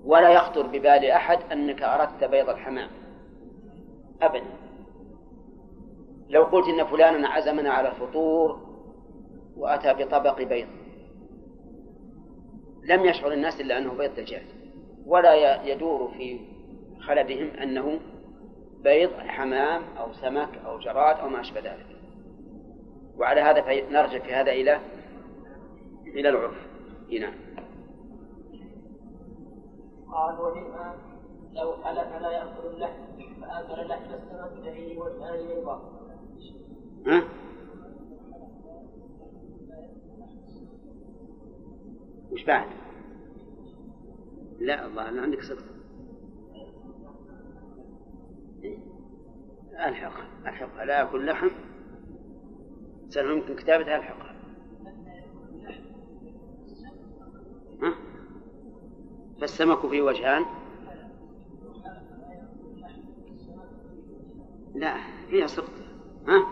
ولا 0.04 0.28
يخطر 0.28 0.66
ببال 0.66 1.04
أحد 1.04 1.38
أنك 1.52 1.82
أردت 1.82 2.24
بيض 2.24 2.48
الحمام. 2.48 2.90
أبدا. 4.22 4.44
لو 6.28 6.42
قلت 6.42 6.68
إن 6.68 6.84
فلانا 6.84 7.28
عزمنا 7.28 7.70
على 7.70 7.88
الفطور 7.88 8.60
وأتى 9.56 9.94
بطبق 9.94 10.42
بيض. 10.42 10.68
لم 12.84 13.04
يشعر 13.04 13.32
الناس 13.32 13.60
إلا 13.60 13.78
أنه 13.78 13.92
بيض 13.92 14.14
دجاج. 14.14 14.46
ولا 15.06 15.64
يدور 15.64 16.08
في 16.08 16.40
خلدهم 17.00 17.50
أنه 17.50 18.00
بيض 18.84 19.10
حمام 19.12 19.82
أو 19.98 20.12
سمك 20.12 20.58
أو 20.66 20.78
جراد 20.78 21.16
أو 21.16 21.28
ما 21.28 21.40
أشبه 21.40 21.60
ذلك. 21.60 21.86
وعلى 23.16 23.40
هذا 23.40 23.60
نرجع 23.90 24.18
في 24.18 24.34
هذا 24.34 24.52
إلى 24.52 24.80
إلى 26.06 26.28
العرف. 26.28 26.54
نعم. 27.20 27.34
قال 30.12 30.40
ومنها 30.40 30.96
لو 31.52 31.72
حلف 31.72 32.22
لا 32.22 32.30
يأكل 32.30 32.66
اللحم 32.66 33.02
فآكل 33.40 33.88
لحم 33.88 34.14
السمك 34.14 34.50
ففيه 34.60 34.98
وجهان 34.98 35.34
أيضا. 35.34 36.00
ها؟ 37.06 37.24
وش 42.32 42.44
بعد؟ 42.44 42.68
لا 44.58 44.86
الله 44.86 45.08
أنا 45.08 45.22
عندك 45.22 45.42
صدق 45.42 45.64
ألحق 49.86 50.46
ألحق. 50.46 50.84
لا 50.84 51.02
أكل 51.02 51.26
لحم 51.26 51.50
سأل 53.08 53.36
ممكن 53.36 53.56
كتابتها 53.56 53.96
ألحقها 53.96 54.34
ها؟ 57.82 57.94
فالسمك 59.40 59.86
فيه 59.86 60.02
وجهان؟ 60.02 60.44
لا 64.74 64.94
فيها 65.30 65.46
سقط. 65.46 65.70
ها؟ 66.28 66.46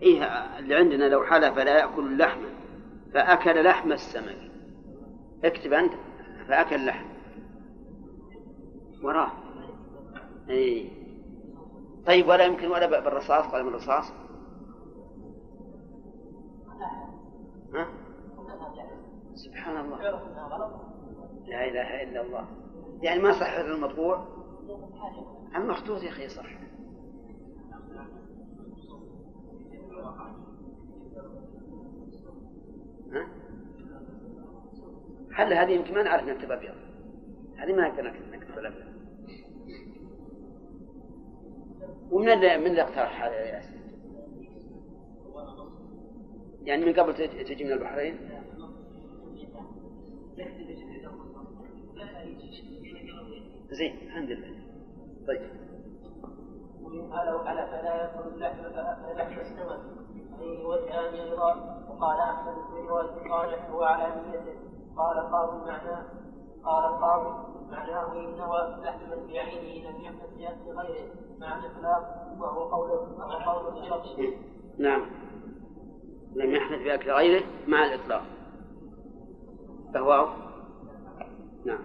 فيها 0.00 0.58
اللي 0.58 0.74
عندنا 0.74 1.04
لو 1.08 1.24
حلف 1.24 1.58
لا 1.58 1.78
يأكل 1.78 2.06
اللحم 2.06 2.40
فأكل 3.14 3.64
لحم 3.64 3.92
السمك. 3.92 4.50
اكتب 5.44 5.72
أنت 5.72 5.92
فأكل 6.48 6.86
لحم. 6.86 7.06
وراه. 9.02 9.32
إي. 10.50 10.90
طيب 12.06 12.28
ولا 12.28 12.44
يمكن 12.44 12.66
ولا 12.66 13.00
بالرصاص؟ 13.00 13.44
قلم 13.44 13.68
الرصاص. 13.68 14.12
ها؟ 17.74 18.05
سبحان 19.36 19.84
الله. 19.84 19.98
لا 21.46 21.64
إله 21.68 22.02
إلا 22.02 22.20
الله. 22.20 22.46
يعني 23.02 23.22
ما 23.22 23.32
صح 23.32 23.52
المطبوع؟ 23.52 24.26
المخطوط 25.56 26.02
يا 26.02 26.08
أخي 26.08 26.28
صح. 26.28 26.46
ها؟ 33.12 33.28
حل 35.32 35.52
هذه 35.52 35.70
يمكن؟ 35.70 35.94
ما 35.94 36.02
نعرف 36.02 36.28
نكتب 36.28 36.52
ابيض 36.52 36.74
هذه 37.56 37.72
ما 37.72 37.88
نقدر 37.88 38.12
نكتب 38.32 38.58
الابيض 38.58 38.86
ومن 42.10 42.28
اللي 42.28 42.58
من 42.58 42.66
اللي 42.66 42.82
اقترح 42.82 43.22
هذا 43.22 43.34
يا 43.34 43.56
ياسين؟ 43.56 43.76
يعني 46.62 46.84
من 46.84 46.92
قبل 46.92 47.14
تجي 47.14 47.64
من 47.64 47.72
البحرين؟ 47.72 48.18
زين 53.70 53.92
الحمد 54.06 54.30
لله. 54.30 54.56
طيب. 55.28 55.50
ومنها 56.82 57.24
لو 57.24 57.38
حلف 57.38 57.70
لا 57.84 57.94
يأكل 57.94 58.28
اللحم 58.28 58.62
فأكل 58.62 59.18
لحم 59.18 59.40
السمك 59.40 59.80
فيه 60.38 60.64
وجهان 60.64 61.14
أيضا 61.14 61.54
وقال 61.88 62.20
أحمد 62.20 62.54
في 62.54 62.88
رواية 62.88 63.28
صالح 63.28 63.70
هو 63.70 63.82
على 63.82 64.14
نيته 64.14 64.58
قال 64.96 65.18
القاضي 65.18 65.66
معناه 65.66 66.04
قال 66.64 66.84
القاضي 66.84 67.46
معناه 67.70 68.12
إن 68.12 68.36
نوى 68.36 68.84
لحما 68.84 69.16
بعينه 69.26 69.90
لم 69.90 70.36
بأكل 70.38 70.78
غيره 70.78 71.10
مع 71.38 71.58
الإطلاق. 71.58 72.26
وهو 72.38 72.64
قول 72.64 72.90
وهو 72.90 73.50
قول 73.50 73.78
الشرع 74.00 74.38
نعم. 74.78 75.06
لم 76.34 76.50
يحدث 76.50 76.82
بأكل 76.82 77.10
غيره 77.10 77.44
مع 77.66 77.84
الإطلاق. 77.86 78.35
فهو 79.94 80.28
نعم. 81.64 81.78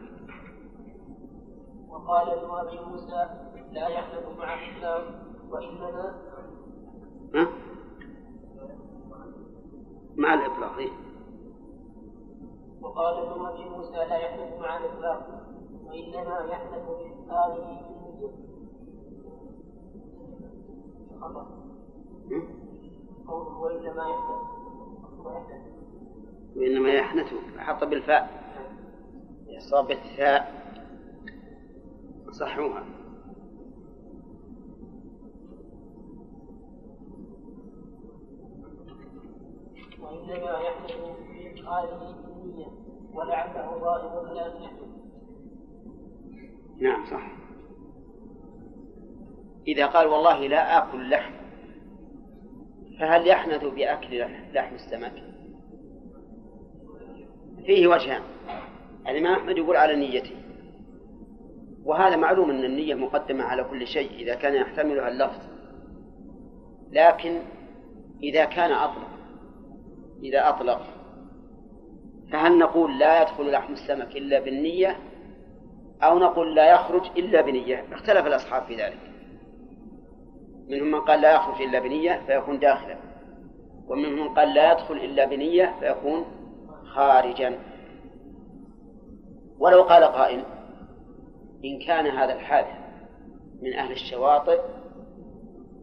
وقال 1.90 2.30
ابن 2.30 2.50
ابي 2.50 2.80
موسى 2.80 3.30
لا 3.72 3.88
يحلف 3.88 4.38
مع 4.38 4.54
الاسلام 4.54 5.04
وإنما 5.50 6.16
ها؟ 7.36 7.48
مع 10.16 10.34
الإطلاق 10.34 10.78
إيه؟ 10.78 10.92
وقال 12.82 13.28
ابن 13.28 13.46
ابي 13.46 13.70
موسى 13.70 13.96
لا 13.96 14.18
يحلف 14.18 14.60
مع 14.60 14.78
الإطلاق 14.78 15.28
وإنما 15.86 16.40
يحلف 16.40 16.90
بإثقاله 16.90 17.82
خطأ 21.22 21.48
قوله 23.28 23.58
وإنما 23.58 24.04
يحلف. 24.10 24.62
وإنما 26.56 26.90
يحنث 26.90 27.34
حط 27.58 27.84
بالفاء. 27.84 28.42
صاب 29.70 29.88
بالثاء. 29.88 30.62
صحوها. 32.32 32.84
وإنما 40.02 40.60
يحلف 40.60 41.02
بإثقاله 41.30 42.16
بالنية 42.26 42.68
ولعله 43.14 43.80
ظاهر 43.80 44.34
كلام 44.34 44.82
نعم 46.82 47.06
صح. 47.06 47.32
إذا 49.68 49.86
قال 49.86 50.08
والله 50.08 50.48
لا 50.48 50.78
آكل 50.78 51.10
لحم 51.10 51.34
فهل 53.00 53.28
يحنث 53.28 53.64
بأكل 53.64 54.26
لحم 54.54 54.76
السمك؟ 54.76 55.31
فيه 57.65 57.88
وجهان 57.88 58.21
الإمام 59.08 59.34
أحمد 59.34 59.58
يقول 59.58 59.76
على 59.76 59.95
نيته. 59.95 60.36
وهذا 61.84 62.15
معلوم 62.15 62.50
أن 62.50 62.63
النية 62.63 62.95
مقدمة 62.95 63.43
على 63.43 63.63
كل 63.63 63.88
شيء 63.88 64.12
إذا 64.12 64.36
كان 64.36 64.56
يحتملها 64.56 65.08
اللفظ. 65.08 65.41
لكن 66.91 67.39
إذا 68.24 68.45
كان 68.45 68.71
أطلق 68.71 69.08
إذا 70.24 70.50
أطلق 70.50 70.82
فهل 72.32 72.58
نقول 72.58 73.00
لا 73.00 73.21
يدخل 73.21 73.52
لحم 73.52 73.74
السمك 73.74 74.17
إلا 74.17 74.39
بالنية؟ 74.39 74.97
أو 76.04 76.19
نقول 76.19 76.56
لا 76.56 76.74
يخرج 76.74 77.08
إلا 77.17 77.41
بنية؟ 77.41 77.86
اختلف 77.91 78.28
الأصحاب 78.28 78.63
في 78.63 78.76
ذلك. 78.76 79.00
منهم 80.69 80.91
من 80.91 81.00
قال 81.00 81.21
لا 81.21 81.36
يخرج 81.36 81.62
إلا 81.62 81.80
بنية 81.80 82.21
فيكون 82.28 82.60
داخلا. 82.60 82.97
ومنهم 83.88 84.13
من 84.13 84.30
قال 84.30 84.54
لا 84.54 84.71
يدخل 84.71 84.95
إلا 84.95 85.26
بنية 85.26 85.76
فيكون 85.80 86.26
خارجا. 86.95 87.60
ولو 89.60 89.82
قال 89.82 90.04
قائل 90.04 90.43
إن 91.65 91.80
كان 91.80 92.08
هذا 92.08 92.34
الحادث 92.34 92.82
من 93.62 93.73
أهل 93.73 93.91
الشواطئ 93.91 94.60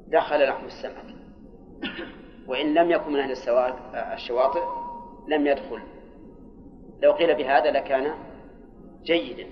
دخل 0.08 0.48
لحم 0.48 0.66
السمك. 0.66 1.14
وإن 2.46 2.74
لم 2.74 2.90
يكن 2.90 3.12
من 3.12 3.18
أهل 3.18 3.34
الشواطئ 3.94 4.62
لم 5.28 5.46
يدخل. 5.46 5.80
لو 7.02 7.12
قيل 7.12 7.34
بهذا 7.34 7.70
لكان 7.70 8.14
جيدا 9.02 9.46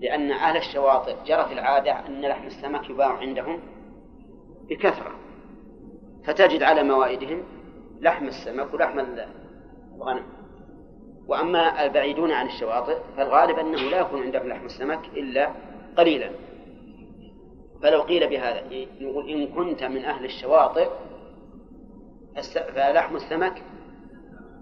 لأن 0.00 0.30
أهل 0.30 0.56
الشواطئ 0.56 1.16
جرت 1.26 1.52
العادة 1.52 2.06
أن 2.06 2.20
لحم 2.20 2.46
السمك 2.46 2.90
يباع 2.90 3.16
عندهم 3.16 3.60
بكثرة. 4.68 5.14
فتجد 6.24 6.62
على 6.62 6.82
موائدهم 6.82 7.42
لحم 8.00 8.26
السمك 8.26 8.74
ولحم 8.74 8.98
الغنم. 9.96 10.39
وأما 11.30 11.84
البعيدون 11.84 12.32
عن 12.32 12.46
الشواطئ 12.46 12.96
فالغالب 13.16 13.58
أنه 13.58 13.78
لا 13.78 14.00
يكون 14.00 14.22
عندهم 14.22 14.48
لحم 14.48 14.66
السمك 14.66 15.00
إلا 15.16 15.50
قليلا 15.96 16.30
فلو 17.82 18.02
قيل 18.02 18.28
بهذا 18.28 18.62
نقول 19.00 19.30
إن 19.30 19.46
كنت 19.46 19.84
من 19.84 20.04
أهل 20.04 20.24
الشواطئ 20.24 20.88
فلحم 22.74 23.16
السمك 23.16 23.62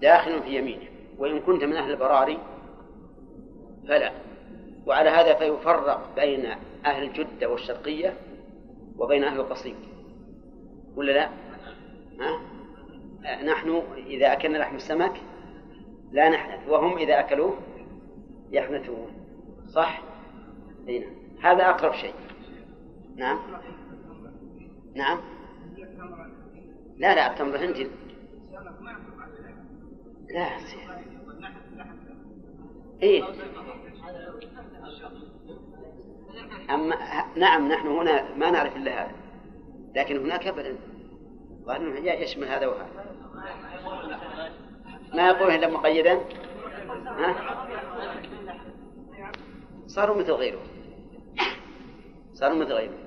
داخل 0.01 0.43
في 0.43 0.57
يمينه 0.57 0.89
وإن 1.19 1.41
كنت 1.41 1.65
من 1.65 1.77
أهل 1.77 1.91
البراري 1.91 2.39
فلا 3.89 4.13
وعلى 4.87 5.11
هذا 5.11 5.35
فيفرق 5.35 6.15
بين 6.17 6.47
أهل 6.87 7.03
الجدة 7.03 7.49
والشرقية 7.49 8.15
وبين 8.99 9.25
أهل 9.25 9.41
القصيم 9.41 9.77
ولا 10.97 11.13
لا؟ 11.13 11.29
ها؟ 12.21 12.41
نحن 13.43 13.83
إذا 14.07 14.33
أكلنا 14.33 14.59
لحم 14.59 14.77
السمك 14.77 15.21
لا 16.13 16.29
نحنث 16.29 16.69
وهم 16.69 16.99
إذا 16.99 17.21
أكلوه 17.21 17.59
يحنثون. 18.51 19.09
صح؟ 19.67 20.03
هنا. 20.89 20.99
نعم. 20.99 21.13
هذا 21.43 21.71
أقرب 21.71 21.93
شيء. 21.93 22.15
نعم. 23.17 23.39
نعم. 24.95 25.21
لا 26.97 27.15
لا 27.15 27.33
التمر 27.33 27.57
هندي 27.57 27.89
لا 30.31 30.49
إيه 33.03 33.25
أما 36.71 36.97
نعم 37.37 37.69
نحن 37.69 37.87
هنا 37.87 38.35
ما 38.35 38.51
نعرف 38.51 38.77
إلا 38.77 39.03
هذا. 39.03 39.13
لكن 39.95 40.17
هناك 40.17 40.47
أبدا. 40.47 40.77
ظاهر 41.65 41.99
يشمل 42.05 42.49
هذا 42.49 42.67
وهذا. 42.67 43.09
ما 45.15 45.29
يقول 45.29 45.51
إلا 45.51 45.69
مقيدا 45.69 46.21
ها؟ 47.07 47.35
صاروا 49.87 50.17
مثل 50.17 50.33
غيره. 50.33 50.61
صاروا 52.35 52.57
مثل 52.57 52.73
غيره. 52.73 52.99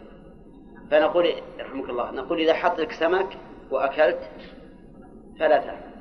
فنقول 0.91 1.33
رحمك 1.59 1.89
الله 1.89 2.11
نقول 2.11 2.39
إذا 2.39 2.53
حط 2.53 2.79
لك 2.79 2.91
سمك 2.91 3.37
وأكلت 3.71 4.29
فلا 5.39 5.57
تأكل 5.57 5.91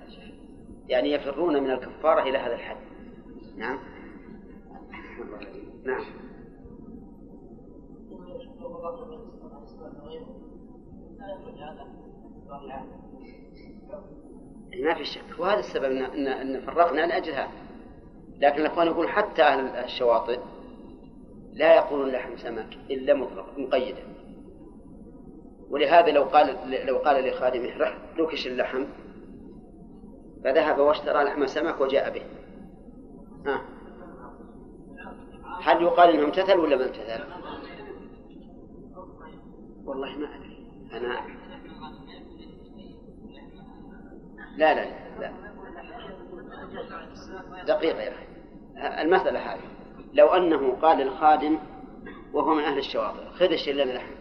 يعني 0.88 1.12
يفرون 1.12 1.62
من 1.62 1.70
الكفارة 1.70 2.22
إلى 2.22 2.38
هذا 2.38 2.54
الحد. 2.54 2.76
نعم. 3.56 3.78
نعم. 5.84 6.04
ما 14.76 14.94
في 14.94 15.04
شك. 15.04 15.38
وهذا 15.38 15.58
السبب 15.58 15.84
ان 15.84 16.26
ان, 16.26 16.60
فرقنا 16.60 17.06
لأجل 17.06 17.32
هذا. 17.32 17.48
لكن 18.38 18.60
الإخوان 18.60 18.86
يقول 18.86 19.08
حتى 19.08 19.42
أهل 19.42 19.60
الشواطئ 19.60 20.38
لا 21.52 21.74
يقولون 21.74 22.08
لحم 22.08 22.36
سمك 22.36 22.78
إلا 22.90 23.14
مطلق 23.14 23.46
مقيدا 23.58 24.02
ولهذا 25.70 26.10
لو 26.10 26.22
قال 26.22 26.56
لو 26.86 26.96
قال 26.96 27.28
لخادمه 27.28 27.78
رح 27.78 27.98
نكش 28.18 28.46
اللحم. 28.46 28.84
فذهب 30.44 30.78
واشترى 30.78 31.24
لحم 31.24 31.46
سمك 31.46 31.80
وجاء 31.80 32.10
به. 32.10 32.22
ها. 33.46 33.62
هل 35.62 35.82
يقال 35.82 36.10
إنه 36.10 36.24
امتثل 36.24 36.58
ولا 36.58 36.76
ما 36.76 36.84
امتثل؟ 36.84 37.24
والله 39.84 40.18
ما 40.18 40.36
أدري. 40.36 40.66
أنا 40.92 41.39
لا 44.60 44.74
لا 44.74 44.90
لا 45.20 45.32
دقيقة 47.66 48.00
يا 48.00 48.12
أخي 48.12 49.02
المسألة 49.02 49.38
هذه 49.38 49.60
لو 50.12 50.26
أنه 50.26 50.76
قال 50.82 50.98
للخادم 50.98 51.58
وهو 52.32 52.54
من 52.54 52.62
أهل 52.62 52.78
الشواطئ 52.78 53.30
خذ 53.30 53.52
الشيء 53.52 53.74
لنا 53.74 53.92
لحم 53.92 54.12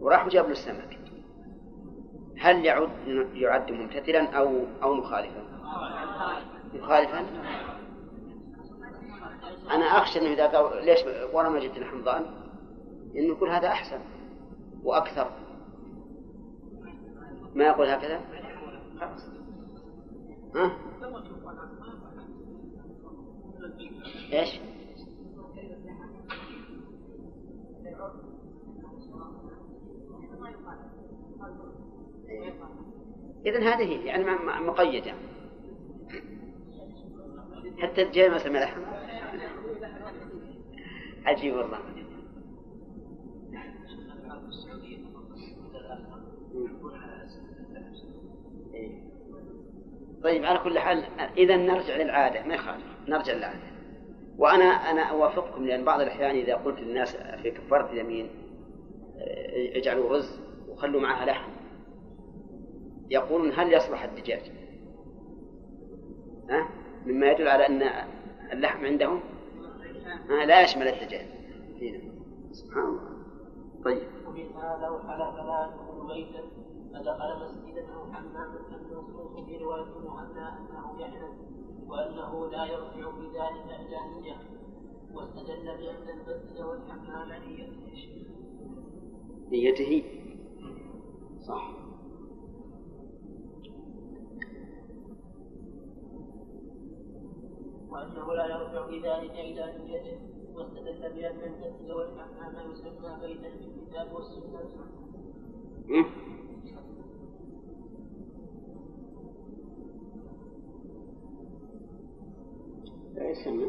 وراح 0.00 0.26
وجاب 0.26 0.44
له 0.44 0.52
السمك 0.52 0.98
هل 2.38 2.64
يعد 2.64 2.90
يعد 3.34 3.70
ممتثلا 3.70 4.30
أو 4.30 4.64
أو 4.82 4.94
مخالفا؟ 4.94 5.42
مخالفا؟ 6.74 7.26
أنا 9.70 9.84
أخشى 9.84 10.18
أنه 10.20 10.32
إذا 10.32 10.46
قال 10.46 10.84
ليش 10.84 11.00
ورا 11.32 11.48
ما 11.48 11.60
جبت 11.60 11.78
لحم 11.78 12.04
ضان؟ 12.04 12.26
إنه 13.16 13.26
يقول 13.26 13.50
هذا 13.50 13.68
أحسن 13.68 13.98
وأكثر 14.84 15.30
ما 17.54 17.64
يقول 17.64 17.86
هكذا؟ 17.86 18.20
ها؟ 20.54 20.78
إيش؟ 24.32 24.60
إذن 33.46 33.62
هذه 33.62 34.04
يعني 34.04 34.24
مقيدة 34.60 35.14
حتى 37.78 38.02
الجاي 38.02 38.28
ما 38.28 38.38
سمع 38.38 38.62
لحم 38.62 38.80
عجيب 41.26 41.54
والله 41.54 41.78
طيب 50.24 50.44
على 50.44 50.58
كل 50.58 50.78
حال 50.78 51.04
إذا 51.38 51.56
نرجع 51.56 51.96
للعادة 51.96 52.42
ما 52.42 52.54
يخالف 52.54 52.84
نرجع 53.08 53.32
للعادة 53.32 53.74
وأنا 54.38 54.64
أنا 54.64 55.02
أوافقكم 55.02 55.64
لأن 55.64 55.84
بعض 55.84 56.00
الأحيان 56.00 56.36
إذا 56.36 56.54
قلت 56.54 56.80
للناس 56.80 57.16
في 57.16 57.50
كفارة 57.50 57.92
اليمين 57.92 58.30
آه، 59.18 59.78
اجعلوا 59.78 60.16
رز 60.16 60.40
وخلوا 60.68 61.00
معها 61.00 61.26
لحم 61.26 61.50
يقولون 63.10 63.52
هل 63.52 63.72
يصلح 63.72 64.04
الدجاج؟ 64.04 64.52
ها؟ 66.50 66.68
مما 67.06 67.26
يدل 67.26 67.48
على 67.48 67.66
أن 67.66 67.82
اللحم 68.52 68.86
عندهم 68.86 69.20
ها 70.30 70.46
لا 70.46 70.62
يشمل 70.62 70.88
الدجاج. 70.88 71.26
سبحان 72.52 72.84
الله 72.84 73.14
طيب 73.84 74.08
فدخل 76.94 77.44
مسجدا 77.44 77.94
أو 77.94 78.12
حماما 78.12 78.58
فالمنصوص 78.70 79.44
في 79.46 79.56
رواية 79.56 79.96
المعنى 79.96 80.48
أنه 80.58 81.00
يحلف 81.00 81.30
وأنه 81.88 82.50
لا 82.50 82.64
يرجع 82.64 83.10
بذلك 83.10 83.80
إلى 83.80 84.20
نية 84.20 84.36
واستدل 85.14 85.64
بأن 85.64 86.08
المسجد 86.08 86.60
والحمام 86.60 87.32
نيته 87.42 87.74
نيته؟ 89.50 90.04
صح. 91.46 91.70
وأنه 97.88 98.34
لا 98.34 98.46
يرجع 98.46 98.86
بذلك 98.86 99.30
إلى 99.30 99.78
نيته 99.78 100.18
واستدل 100.54 101.12
بأن 101.14 101.40
المسجد 101.42 101.90
والحمام 101.90 102.70
يسمى 102.70 103.18
بيتا 103.22 103.50
في 103.50 103.64
الكتاب 103.64 104.12
والسنة 104.12 104.60
لا 113.14 113.30
يسمى 113.30 113.64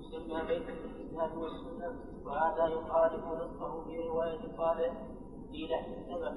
يسمى 0.00 0.40
بيتا 0.48 0.74
في 0.74 1.02
الكتاب 1.02 1.38
والسنة 1.38 2.00
وهذا 2.24 2.66
يخالف 2.66 3.24
نصه 3.24 3.84
في 3.84 3.98
رواية 3.98 4.56
صالح 4.56 5.06
في 5.52 5.66
لحم 5.66 5.92
السبب 5.92 6.36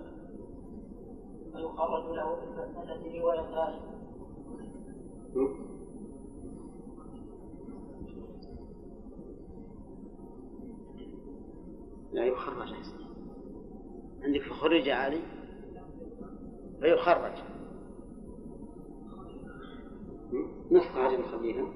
فيخرج 1.54 2.16
له 2.16 2.36
في 2.36 2.44
المسألة 2.44 3.20
روايتان 3.22 3.80
لا 12.14 12.26
يخرج. 12.26 12.74
عندك 14.24 14.42
فخرج 14.42 14.90
علي 14.90 15.22
فيخرج 16.82 17.34
نسخ 20.72 20.96
علي 20.96 21.18
نخليها 21.18 21.74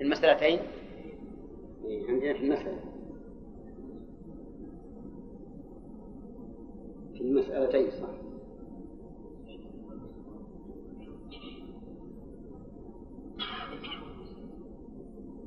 المسألتين؟ 0.00 0.58
إيه، 1.84 2.08
عندنا 2.08 2.32
في 2.32 2.44
المسألة. 2.44 2.80
في 7.14 7.20
المسألتين 7.20 7.90
صح. 7.90 8.10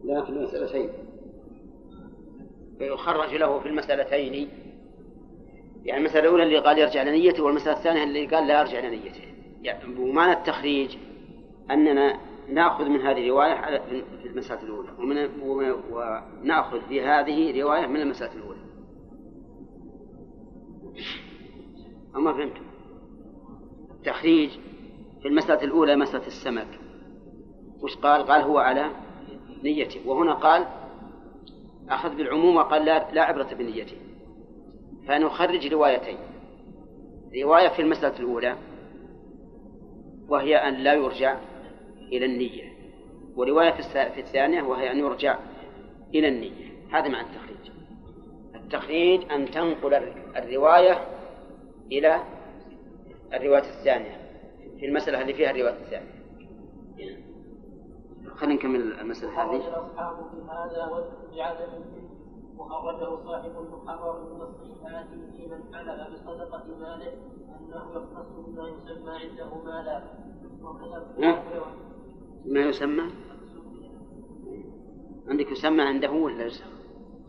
لا 0.03 0.25
في 0.25 0.29
المسألتين. 0.29 1.02
فيخرج 2.83 3.35
له 3.35 3.59
في 3.59 3.69
المسألتين. 3.69 4.49
يعني 5.83 5.99
المسألة 5.99 6.19
الأولى 6.19 6.43
اللي 6.43 6.57
قال 6.57 6.79
يرجع 6.79 7.03
لنيته 7.03 7.43
والمسألة 7.43 7.77
الثانية 7.77 8.03
اللي 8.03 8.25
قال 8.25 8.47
لا 8.47 8.59
يرجع 8.59 8.79
لنيته 8.79 9.21
يعني 9.61 9.99
ومعنى 9.99 10.33
التخريج 10.33 10.97
أننا 11.71 12.19
نأخذ 12.49 12.85
من 12.85 13.01
هذه 13.01 13.25
الرواية 13.25 13.79
في 14.21 14.27
المسألة 14.27 14.63
الأولى 14.63 14.89
ومن 14.99 15.29
ونأخذ 15.91 16.81
في 16.81 17.01
هذه 17.01 17.61
رواية 17.61 17.87
من 17.87 18.01
المسألة 18.01 18.33
الأولى. 18.33 18.59
أما 22.15 22.33
فهمتم 22.33 22.63
التخريج 23.91 24.49
في 25.21 25.27
المسألة 25.27 25.63
الأولى 25.63 25.95
مسألة 25.95 26.27
السمك. 26.27 26.79
وش 27.81 27.95
قال؟ 27.95 28.23
قال 28.23 28.41
هو 28.41 28.57
على 28.57 28.89
نيته. 29.63 30.09
وهنا 30.09 30.33
قال 30.33 30.65
أخذ 31.89 32.15
بالعموم 32.15 32.55
وقال 32.55 32.85
لا, 32.85 33.11
لا 33.11 33.21
عبرة 33.21 33.53
بنيته. 33.53 33.97
فنخرج 35.07 35.73
روايتين. 35.73 36.17
رواية 37.43 37.69
في 37.69 37.81
المسألة 37.81 38.19
الأولى 38.19 38.55
وهي 40.27 40.55
أن 40.55 40.73
لا 40.73 40.93
يرجع 40.93 41.37
إلى 42.11 42.25
النية. 42.25 42.73
ورواية 43.35 43.71
في 43.71 44.19
الثانية 44.19 44.61
وهي 44.61 44.91
أن 44.91 44.99
يرجع 44.99 45.37
إلى 46.15 46.27
النية. 46.27 46.73
هذا 46.91 47.07
معنى 47.07 47.27
التخريج. 47.27 47.71
التخريج 48.55 49.31
أن 49.31 49.51
تنقل 49.51 49.93
الرواية 50.35 51.07
إلى 51.91 52.23
الرواية 53.33 53.63
الثانية. 53.79 54.17
في 54.79 54.85
المسألة 54.85 55.21
اللي 55.21 55.33
فيها 55.33 55.51
الرواية 55.51 55.73
الثانية. 55.73 56.23
خلينا 58.29 58.53
نكمل 58.53 58.99
المسألة 58.99 59.31
هذه. 59.31 59.59
أصحاب 59.59 60.15
في 60.31 60.41
هذا 60.51 61.09
بعدم 61.35 61.83
وخرجه 62.57 63.23
صاحب 63.25 63.51
المحرر 63.59 64.33
من 64.33 64.41
الصحيحات 64.41 65.07
في 65.37 65.47
من 65.47 65.75
حلف 65.75 66.13
بصدقة 66.13 66.63
ماله 66.79 67.13
أنه 67.59 67.91
يختص 67.95 68.29
بما 68.47 68.67
يسمى 68.69 69.11
عنده 69.11 69.55
مالا 69.65 70.03
ما 72.45 72.59
يسمى؟ 72.59 73.03
عندك 75.27 75.51
يسمى 75.51 75.81
عنده 75.81 76.11
ولا 76.11 76.45
يسمى؟ 76.45 76.73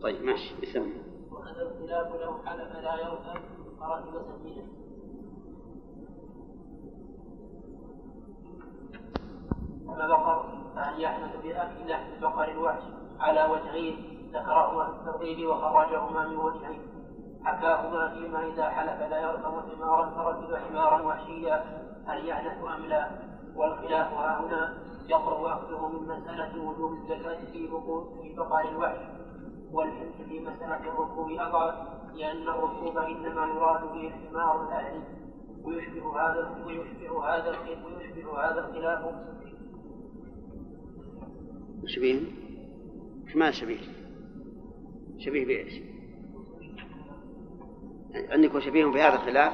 طيب 0.01 0.23
ماشي 0.23 0.55
يسمى 0.63 0.93
وهذا 1.31 1.61
الخلاف 1.61 2.21
لو 2.21 2.33
حلف 2.45 2.75
لا 2.75 2.95
يرهب 2.95 3.41
فرهب 3.79 4.25
سبيله 4.39 4.67
وما 9.87 10.07
بقر 10.07 10.45
أن 10.77 10.99
يحمل 10.99 11.29
بأكل 11.43 11.89
لحم 11.89 12.19
بقر 12.21 12.51
الوحش 12.51 12.81
على 13.19 13.45
وجهين 13.51 13.95
ذكرهما 14.33 14.85
في 14.85 14.91
الترغيب 14.91 15.47
وخرجهما 15.47 16.27
من 16.27 16.37
وجهين 16.37 16.81
حكاهما 17.43 18.09
فيما 18.09 18.45
إذا 18.45 18.69
حلف 18.69 19.01
لا 19.09 19.19
يركب 19.19 19.53
حمارا 19.75 20.09
فركب 20.09 20.55
حمارا 20.55 21.01
وحشيا. 21.01 21.85
هل 22.07 22.27
يحدث 22.27 22.63
أم 22.75 22.85
لا؟ 22.85 23.09
والخلاف 23.55 24.13
ها 24.13 24.39
هنا 24.39 24.73
يقرب 25.09 25.45
أخذه 25.45 25.87
من 25.87 26.07
مسألة 26.07 26.69
وجوب 26.69 26.93
الزكاة 26.93 27.45
في 27.51 27.67
في 28.21 28.35
بقر 28.37 28.69
الوحش 28.69 28.97
والحنث 29.71 30.21
في 30.27 30.39
مسألة 30.39 30.77
الركوب 30.77 31.31
أضعف 31.31 31.75
لأن 32.15 32.49
الركوب 32.49 32.97
إنما 32.97 33.45
يراد 33.45 33.81
به 33.81 34.07
الحمار 34.07 34.67
الأهلي 34.67 35.03
ويشبه 35.63 36.21
هذا 36.21 36.49
ويشبه 36.65 37.25
هذا 37.25 37.49
ويشبه 37.85 38.39
هذا 38.39 38.59
الخلاف 38.59 39.15
شبيه؟ 41.85 42.19
ما 43.35 43.51
شبيه؟ 43.51 43.77
شبيه 45.17 45.45
بإيش 45.45 45.81
عندك 48.15 48.55
وشبيه 48.55 48.85
بهذا 48.85 49.15
الخلاف؟ 49.15 49.53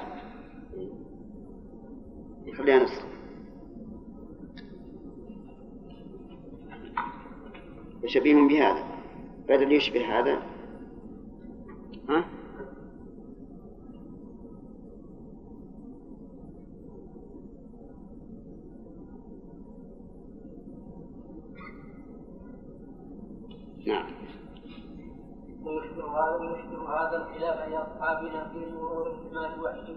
خليها 2.58 2.84
نص. 2.84 3.06
وشبيه 8.04 8.36
بهذا. 8.36 8.84
بدل 9.50 9.72
يشبه 9.72 10.20
هذا؟ 10.20 10.42
ها؟ 12.10 12.26
نعم. 23.88 24.06
ويشبه 25.64 26.18
هذا 26.90 27.18
الخلاف 27.18 27.70
لاصحابنا 27.70 28.50
في 28.50 28.72
مرور 28.72 29.08
الحمار 29.08 29.54
الوحشي 29.54 29.94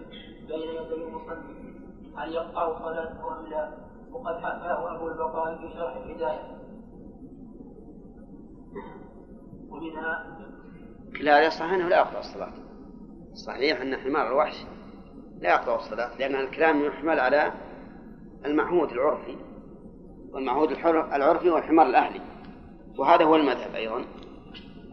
بين 0.47 0.69
يدي 0.69 0.93
المصلي. 0.93 1.75
هل 2.17 2.33
يقطع 2.33 2.79
صلاته 2.79 3.39
ام 3.39 3.45
لا 3.45 3.77
وقد 4.11 4.37
حكاه 4.37 4.95
أبو 4.95 5.07
البقاء 5.07 5.55
في 5.55 5.73
شرح 5.73 5.95
الهداية. 5.95 6.57
ومنها 9.69 10.37
هذا 11.13 11.49
صحيح 11.49 11.73
أنه 11.73 11.87
لا 11.87 11.97
يقطع 11.97 12.19
الصلاة. 12.19 12.53
صحيح 13.33 13.81
أن 13.81 13.97
حمار 13.97 14.27
الوحش 14.27 14.65
لا 15.39 15.49
يقطع 15.49 15.75
الصلاة 15.75 16.17
لأن 16.17 16.35
الكلام 16.35 16.85
يحمل 16.85 17.19
على 17.19 17.51
المعهود 18.45 18.91
العرفي 18.91 19.37
والمعهود 20.31 20.71
العرفي 20.71 21.49
والحمار 21.49 21.85
الأهلي. 21.85 22.34
وهذا 22.97 23.23
هو 23.23 23.35
المذهب 23.35 23.75
أيضا 23.75 24.05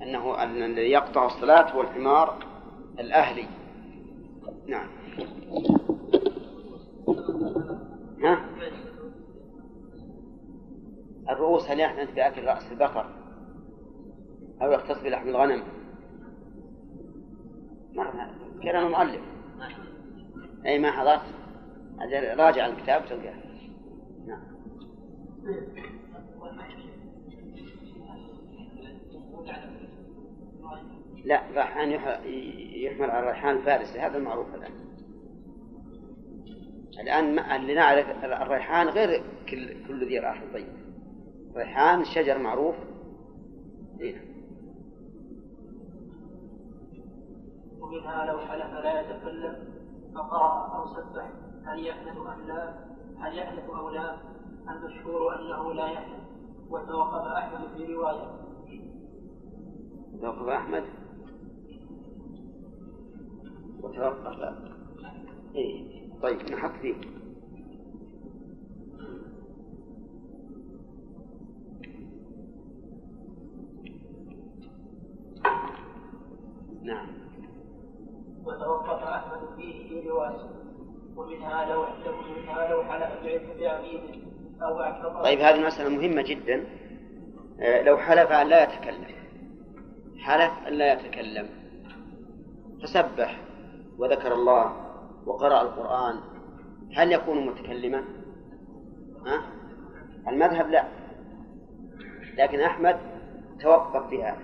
أنه 0.03 0.43
أن 0.43 0.63
الذي 0.63 0.91
يقطع 0.91 1.27
الصلاة 1.27 1.73
هو 1.73 1.81
الحمار 1.81 2.45
الأهلي. 2.99 3.47
نعم. 4.67 4.89
ها؟ 8.23 8.45
الرؤوس 11.29 11.71
هل 11.71 11.81
يحدث 11.81 12.15
بأكل 12.15 12.45
رأس 12.45 12.73
البقر؟ 12.73 13.07
أو 14.63 14.73
يختص 14.73 15.03
بلحم 15.03 15.29
الغنم؟ 15.29 15.63
ما 17.95 18.31
كلام 18.63 18.87
المؤلف. 18.87 19.23
أي 20.67 20.79
ما 20.79 20.91
حضرت؟ 20.91 21.23
راجع 22.39 22.67
الكتاب 22.67 23.07
تلقاه. 23.07 23.35
نعم. 24.27 24.43
لا 31.25 31.51
الريحان 31.51 31.91
يحمل 32.75 33.11
على 33.11 33.21
الريحان 33.21 33.57
الفارسي 33.57 34.01
هذا 34.01 34.19
المعروف 34.19 34.55
الآن 34.55 34.73
الآن 37.01 37.39
اللي 37.39 37.75
نعرف 37.75 38.25
الريحان 38.25 38.89
غير 38.89 39.23
كل 39.51 39.87
كل 39.87 40.09
ذي 40.09 40.19
رائحة 40.19 40.53
طيب 40.53 40.69
الريحان 41.51 42.05
شجر 42.05 42.39
معروف 42.39 42.75
إيه. 44.01 44.33
ومنها 47.81 48.25
لو 48.27 48.39
حلف 48.39 48.73
لا 48.75 49.01
يتكلم 49.01 49.57
فقرأ 50.15 50.77
أو 50.77 50.87
سبح 50.87 51.31
هل 51.67 51.87
يحدث 51.87 52.17
أم 52.17 52.47
لا؟ 52.47 52.75
هل 53.21 53.39
يحدث 53.39 53.71
أو 53.71 53.91
لا؟ 53.91 54.17
المشهور 54.69 55.41
أنه 55.41 55.75
لا 55.75 55.87
يحدث 55.87 56.23
وتوقف 56.71 57.27
أحمد 57.27 57.69
في 57.77 57.95
رواية 57.95 58.42
توقف 60.23 60.49
أحمد. 60.49 60.85
وتوقف 63.81 64.57
إيه. 65.55 66.03
طيب 66.23 66.51
نحط 66.51 66.71
فيه. 66.71 66.95
نعم. 76.83 77.09
وتوقف 78.45 79.03
أحمد 79.03 79.57
فيه 79.57 79.89
في 79.89 80.09
رواية. 80.09 80.51
ومنها 81.17 81.75
لو 81.75 81.85
منها 82.37 82.69
لو 82.69 82.83
حلف 82.83 83.23
بعبيده 83.61 84.23
أو 84.63 85.23
طيب 85.23 85.39
هذه 85.39 85.55
المسألة 85.55 85.89
مهمة 85.89 86.23
جدا. 86.23 86.67
آه، 87.61 87.83
لو 87.83 87.97
حلف 87.97 88.31
أن 88.31 88.47
لا 88.47 88.63
يتكلم. 88.63 89.22
حلف 90.23 90.53
أن 90.69 90.73
لا 90.73 90.93
يتكلم. 90.93 91.49
فسبح 92.83 93.41
وذكر 93.99 94.35
الله 94.35 94.73
وقرأ 95.27 95.63
القرآن. 95.63 96.21
هل 96.97 97.13
يكون 97.13 97.47
متكلما؟ 97.47 98.05
ها؟ 99.27 99.43
المذهب 100.29 100.69
لا. 100.69 100.85
لكن 102.39 102.61
أحمد 102.61 102.97
توقف 103.61 104.09
فيها 104.09 104.39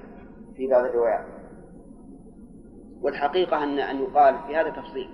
في 0.56 0.66
بعض 0.66 0.84
الروايات. 0.84 1.26
والحقيقة 3.02 3.64
أن 3.64 3.78
أن 3.78 4.02
يقال 4.02 4.34
في 4.46 4.56
هذا 4.56 4.70
تفصيل 4.70 5.08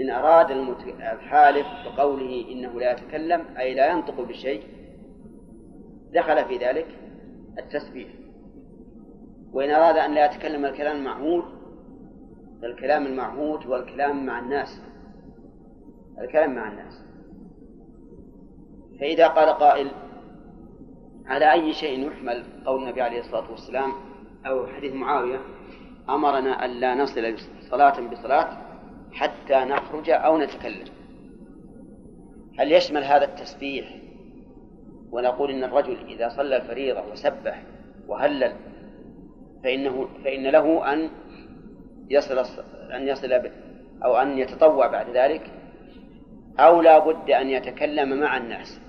إن 0.00 0.10
أراد 0.10 0.50
الحالف 0.50 1.66
بقوله 1.84 2.44
إنه 2.50 2.80
لا 2.80 2.92
يتكلم 2.92 3.44
أي 3.58 3.74
لا 3.74 3.90
ينطق 3.90 4.20
بشيء 4.20 4.62
دخل 6.14 6.44
في 6.44 6.56
ذلك 6.56 6.86
التسبيح. 7.58 8.08
وإن 9.56 9.70
أراد 9.70 9.96
أن 9.96 10.14
لا 10.14 10.24
يتكلم 10.26 10.64
الكلام 10.64 10.96
المعمول 10.96 11.44
الكلام 12.64 13.06
المعهود 13.06 13.66
هو 13.66 13.76
الكلام 13.76 14.26
مع 14.26 14.38
الناس. 14.38 14.80
الكلام 16.20 16.54
مع 16.54 16.70
الناس. 16.70 17.04
فإذا 19.00 19.28
قال 19.28 19.48
قائل 19.48 19.90
على 21.26 21.52
أي 21.52 21.72
شيء 21.72 22.06
يحمل 22.06 22.44
قول 22.66 22.82
النبي 22.82 23.02
عليه 23.02 23.20
الصلاة 23.20 23.50
والسلام 23.50 23.92
أو 24.46 24.66
حديث 24.66 24.92
معاوية 24.92 25.40
أمرنا 26.08 26.64
ألا 26.64 26.94
نصل 26.94 27.34
صلاة 27.70 28.00
بصلاة 28.00 28.48
حتى 29.12 29.54
نخرج 29.54 30.10
أو 30.10 30.38
نتكلم؟ 30.38 30.88
هل 32.58 32.72
يشمل 32.72 33.04
هذا 33.04 33.24
التسبيح 33.24 33.96
ونقول 35.10 35.50
إن 35.50 35.64
الرجل 35.64 35.96
إذا 36.08 36.28
صلى 36.28 36.56
الفريضة 36.56 37.12
وسبح 37.12 37.62
وهلل 38.08 38.52
فإنه 39.66 40.08
فإن 40.24 40.46
له 40.46 40.92
أن 40.92 41.10
يصل 42.10 42.38
أن 42.92 43.08
يصل 43.08 43.32
أو 44.04 44.16
أن 44.16 44.38
يتطوع 44.38 44.86
بعد 44.86 45.16
ذلك 45.16 45.50
أو 46.58 46.80
لا 46.80 46.98
بد 46.98 47.30
أن 47.30 47.50
يتكلم 47.50 48.20
مع 48.20 48.36
الناس. 48.36 48.80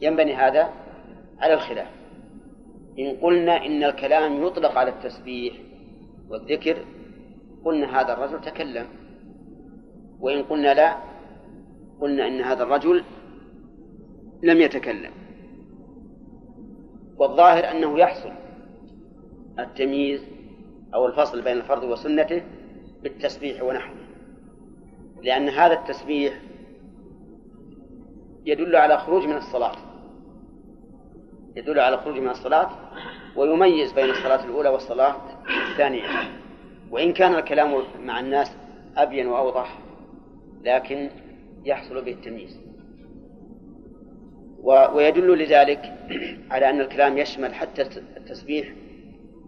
ينبني 0.00 0.34
هذا 0.34 0.72
على 1.38 1.54
الخلاف. 1.54 1.88
إن 2.98 3.16
قلنا 3.22 3.66
إن 3.66 3.84
الكلام 3.84 4.46
يطلق 4.46 4.78
على 4.78 4.90
التسبيح 4.90 5.54
والذكر 6.28 6.76
قلنا 7.64 8.00
هذا 8.00 8.12
الرجل 8.12 8.40
تكلم. 8.40 8.86
وإن 10.20 10.42
قلنا 10.42 10.74
لا 10.74 10.96
قلنا 12.00 12.28
إن 12.28 12.40
هذا 12.40 12.62
الرجل 12.62 13.04
لم 14.42 14.60
يتكلم. 14.60 15.12
والظاهر 17.18 17.70
أنه 17.70 17.98
يحصل. 17.98 18.41
التمييز 19.58 20.24
أو 20.94 21.06
الفصل 21.06 21.42
بين 21.42 21.56
الفرض 21.56 21.84
وسنته 21.84 22.42
بالتسبيح 23.02 23.62
ونحوه. 23.62 23.96
لأن 25.22 25.48
هذا 25.48 25.74
التسبيح 25.74 26.40
يدل 28.46 28.76
على 28.76 28.98
خروج 28.98 29.26
من 29.26 29.36
الصلاة. 29.36 29.76
يدل 31.56 31.80
على 31.80 31.96
خروج 31.96 32.18
من 32.18 32.28
الصلاة 32.28 32.70
ويميز 33.36 33.92
بين 33.92 34.10
الصلاة 34.10 34.44
الأولى 34.44 34.68
والصلاة 34.68 35.16
الثانية. 35.70 36.08
وإن 36.90 37.12
كان 37.12 37.34
الكلام 37.34 37.82
مع 38.04 38.20
الناس 38.20 38.56
أبين 38.96 39.26
وأوضح 39.26 39.78
لكن 40.62 41.10
يحصل 41.64 42.04
به 42.04 42.12
التمييز. 42.12 42.60
ويدل 44.94 45.38
لذلك 45.38 45.98
على 46.50 46.70
أن 46.70 46.80
الكلام 46.80 47.18
يشمل 47.18 47.54
حتى 47.54 47.82
التسبيح 48.16 48.72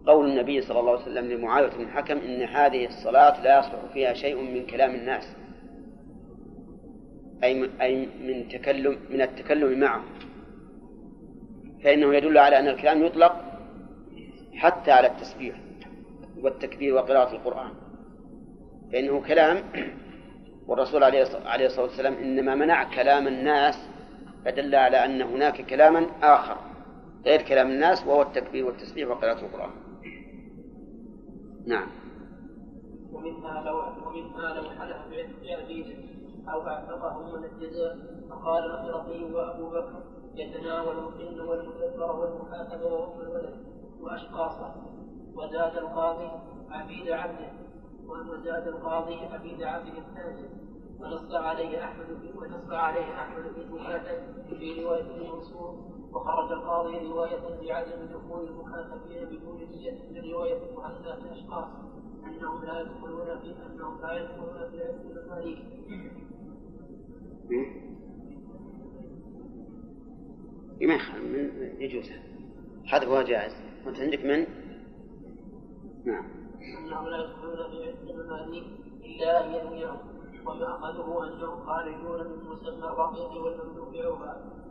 قول 0.07 0.31
النبي 0.31 0.61
صلى 0.61 0.81
الله 0.81 0.93
عليه 0.93 1.03
وسلم 1.03 1.33
لمعاوية 1.33 1.71
بن 1.71 1.83
الحكم 1.83 2.19
إن 2.19 2.43
هذه 2.43 2.87
الصلاة 2.87 3.43
لا 3.43 3.59
يصلح 3.59 3.93
فيها 3.93 4.14
شيء 4.14 4.37
من 4.37 4.67
كلام 4.67 4.95
الناس. 4.95 5.37
أي 7.45 7.71
أي 7.81 8.07
من 8.07 8.49
تكلم 8.49 8.99
من 9.11 9.23
التكلم 9.23 9.81
معه. 9.81 10.05
فإنه 11.85 12.14
يدل 12.14 12.38
على 12.38 12.59
أن 12.59 12.69
الكلام 12.69 13.05
يطلق 13.05 13.45
حتى 14.55 14.90
على 14.90 15.07
التسبيح 15.07 15.57
والتكبير 16.40 16.95
وقراءة 16.95 17.33
القرآن. 17.33 17.71
فإنه 18.93 19.21
كلام 19.21 19.59
والرسول 20.69 21.05
عليه 21.05 21.23
الصلاة 21.67 21.83
والسلام 21.83 22.14
إنما 22.14 22.55
منع 22.55 22.95
كلام 22.95 23.29
الناس 23.29 23.88
فدل 24.45 24.75
على 24.75 25.05
أن 25.05 25.23
هناك 25.23 25.67
كلاما 25.67 26.07
آخر 26.23 26.57
غير 27.27 27.43
كلام 27.43 27.71
الناس 27.71 28.07
وهو 28.07 28.23
التكبير 28.23 28.67
والتسبيح 28.67 29.09
وقراءة 29.09 29.40
القرآن. 29.40 29.84
نعم. 31.66 31.88
ومما 33.12 33.62
لو 33.66 33.79
ومما 34.07 34.55
لو 34.55 34.70
حلف 34.70 35.07
أو 36.48 36.66
أعتقه 36.66 37.37
من 37.37 37.44
الجزاء 37.44 37.98
فقال 38.31 38.64
الخرقي 38.64 39.24
وأبو 39.33 39.70
بكر 39.70 40.03
يتناول 40.35 40.98
القن 40.98 41.40
والمدبر 41.40 42.16
والمحاسبة 42.16 42.87
وأم 42.87 43.20
الولد 43.20 43.55
وأشخاصه 44.00 44.74
وزاد 45.35 45.77
القاضي 45.77 46.31
عبيد 46.70 47.09
عبده 47.09 47.53
وزاد 48.07 48.68
القاضي 48.68 49.14
عبيد 49.14 49.62
عبده 49.62 49.98
التاجر 49.98 50.48
ونص 51.00 51.35
عليه 51.35 51.85
أحمد 51.85 52.07
في 52.07 52.38
ونص 52.38 52.72
عليه 52.72 53.14
في 53.55 53.61
المكاتب 53.61 54.22
في 54.48 54.55
رواية 54.85 55.16
المنصور. 55.16 55.93
وخرج 56.14 56.53
القاضي 56.53 57.09
رواية 57.09 57.40
بعدم 57.68 58.07
دخول 58.07 58.48
المكاتبين 58.48 59.24
بدون 59.24 59.61
نية 59.70 59.98
من 60.11 60.33
رواية 60.33 60.59
مؤنثة 60.74 61.33
أشخاص. 61.33 61.68
أنهم 62.27 62.64
لا 62.64 62.81
يدخلون 62.81 63.38
في 63.38 63.55
أنهم 63.66 64.00
لا 64.00 64.12
يدخلون 64.12 64.70
في 64.70 64.77
العلم 64.77 65.00
المالك 65.16 65.59
ما 70.81 71.18
من 71.22 71.81
يجوز. 71.83 72.11
حذفها 72.85 73.22
جائز. 73.22 73.53
وأنت 73.87 74.00
عندك 74.00 74.24
من؟ 74.24 74.46
نعم. 76.05 76.24
أنهم 76.79 77.09
لا 77.09 77.16
يدخلون 77.24 77.70
في 77.70 77.85
علم 77.85 78.20
المالك 78.20 78.64
إلا 79.05 79.46
ان 79.46 79.55
ينويهم 79.55 79.98
ومأخذه 80.46 81.24
أنهم 81.24 81.66
خارجون 81.66 82.27
من 82.27 82.44
مسمى 82.44 82.85
الرقيق 82.85 83.31
والمملوك 83.31 83.96
عوفا 83.96 84.64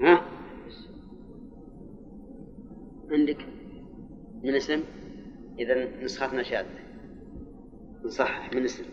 ها؟ 0.00 0.20
عندك 3.10 3.46
من 4.42 4.54
اسم؟ 4.54 4.82
إذا 5.58 6.04
نسختنا 6.04 6.42
شاذة 6.42 6.86
نصحح 8.04 8.54
من 8.54 8.64
اسم 8.64 8.84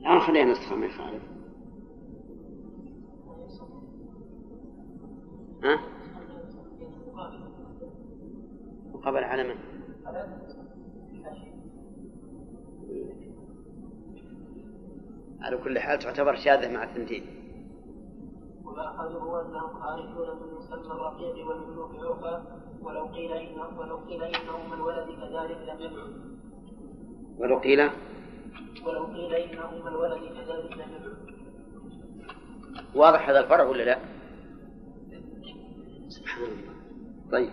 الآن 0.00 0.20
خلينا 0.20 0.52
نسخة 0.52 0.76
ما 0.76 0.86
يخالف 0.86 1.22
ها؟ 5.64 5.80
مقابل 8.92 9.24
على 9.24 9.42
من؟ 9.42 9.54
على 15.40 15.56
كل 15.56 15.78
حال 15.78 15.98
تعتبر 15.98 16.36
شاذة 16.36 16.72
مع 16.72 16.84
الثنتين 16.84 17.39
ومأخذه 18.70 19.40
أنهم 19.40 19.80
خارجون 19.82 20.28
من 20.40 20.54
مسمى 20.58 20.92
الرقيق 20.92 21.48
والملوك 21.48 21.90
عرفا 21.94 22.44
ولو 22.82 23.04
قيل 23.04 23.32
إنهم 23.32 23.78
ولو 23.78 23.96
قيل 23.96 24.22
إنهم 24.22 24.70
من 24.70 24.80
ولد 24.80 25.06
كذلك 25.06 25.58
لم 25.68 25.80
يدعوا 25.80 26.08
ولو 27.38 27.58
قيل؟ 27.58 27.90
ولو 28.86 29.04
قيل 29.04 29.34
إنهم 29.34 29.84
من 29.84 29.94
ولد 29.94 30.18
كذلك 30.18 30.72
لم 30.72 30.94
يدعوا 30.94 31.16
واضح 32.94 33.28
هذا 33.28 33.40
الفرع 33.40 33.64
ولا 33.64 33.82
لا؟ 33.82 33.98
سبحان 36.08 36.44
الله. 36.44 36.74
طيب. 37.32 37.50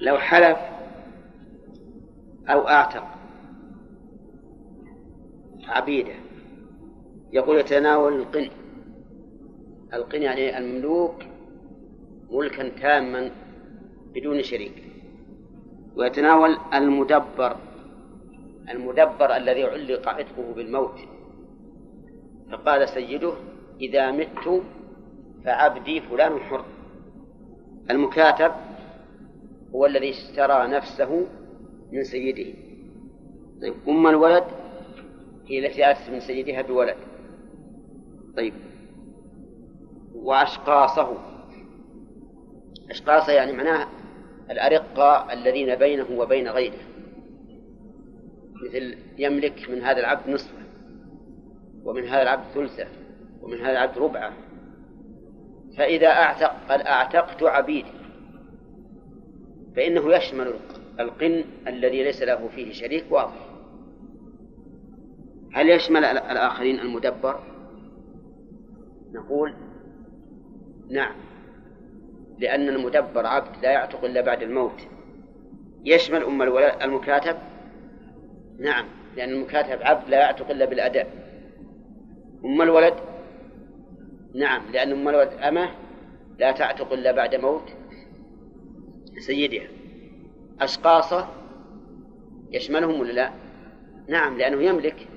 لو 0.00 0.18
حلف 0.18 0.58
أو 2.48 2.68
أعتق 2.68 3.04
عبيده 5.68 6.14
يقول 7.32 7.58
يتناول 7.58 8.12
القن 8.12 8.63
القن 9.92 10.22
يعني 10.22 10.58
المملوك 10.58 11.14
ملكا 12.30 12.68
تاما 12.68 13.30
بدون 14.14 14.42
شريك. 14.42 14.82
ويتناول 15.96 16.56
المدبر 16.74 17.56
المدبر 18.70 19.36
الذي 19.36 19.64
علق 19.64 20.08
عتقه 20.08 20.52
بالموت. 20.56 20.98
فقال 22.52 22.88
سيده 22.88 23.32
إذا 23.80 24.10
مت 24.10 24.62
فعبدي 25.44 26.00
فلان 26.00 26.38
حر. 26.38 26.64
المكاتب 27.90 28.52
هو 29.74 29.86
الذي 29.86 30.10
اشترى 30.10 30.66
نفسه 30.66 31.26
من 31.92 32.04
سيده. 32.04 32.54
طيب 33.62 33.74
أم 33.88 34.06
الولد؟ 34.06 34.44
هي 35.46 35.66
التي 35.66 35.90
أتت 35.90 36.10
من 36.10 36.20
سيدها 36.20 36.62
بولد. 36.62 36.96
طيب 38.36 38.54
وأشقاصه. 40.24 41.16
أشقاصه 42.90 43.32
يعني 43.32 43.52
معناه 43.52 43.88
الأرقة 44.50 45.32
الذين 45.32 45.74
بينه 45.74 46.06
وبين 46.10 46.48
غيره. 46.48 46.78
مثل 48.64 48.96
يملك 49.18 49.70
من 49.70 49.82
هذا 49.82 50.00
العبد 50.00 50.30
نصفه 50.30 50.64
ومن 51.84 52.04
هذا 52.04 52.22
العبد 52.22 52.44
ثلثه 52.54 52.86
ومن 53.42 53.60
هذا 53.60 53.72
العبد 53.72 53.98
ربعه. 53.98 54.32
فإذا 55.76 56.08
أعتق 56.08 56.52
قد 56.68 56.80
أعتقت 56.80 57.42
عبيدي 57.42 57.92
فإنه 59.76 60.14
يشمل 60.14 60.54
القن 61.00 61.44
الذي 61.66 62.02
ليس 62.02 62.22
له 62.22 62.48
فيه 62.48 62.72
شريك 62.72 63.04
واضح. 63.10 63.48
هل 65.52 65.70
يشمل 65.70 66.04
الآخرين 66.04 66.80
المدبر؟ 66.80 67.40
نقول 69.12 69.54
نعم. 70.90 71.14
لأن 72.38 72.68
المدبر 72.68 73.26
عبد 73.26 73.62
لا 73.62 73.70
يعتق 73.70 74.04
إلا 74.04 74.20
بعد 74.20 74.42
الموت. 74.42 74.80
يشمل 75.84 76.24
أم 76.24 76.42
الولد 76.42 76.72
المكاتب؟ 76.82 77.36
نعم. 78.58 78.84
لأن 79.16 79.30
المكاتب 79.30 79.82
عبد 79.82 80.08
لا 80.08 80.20
يعتق 80.20 80.50
إلا 80.50 80.64
بالأداء. 80.64 81.06
أم 82.44 82.62
الولد؟ 82.62 82.94
نعم. 84.34 84.62
لأن 84.72 84.92
أم 84.92 85.08
الولد 85.08 85.32
أمة 85.32 85.70
لا 86.38 86.52
تعتق 86.52 86.92
إلا 86.92 87.12
بعد 87.12 87.34
موت. 87.34 87.72
سيدها. 89.18 89.66
أشقاصة 90.60 91.28
يشملهم 92.50 93.00
ولا 93.00 93.12
لا؟ 93.12 93.30
نعم. 94.08 94.38
لأنه 94.38 94.62
يملك 94.62 95.08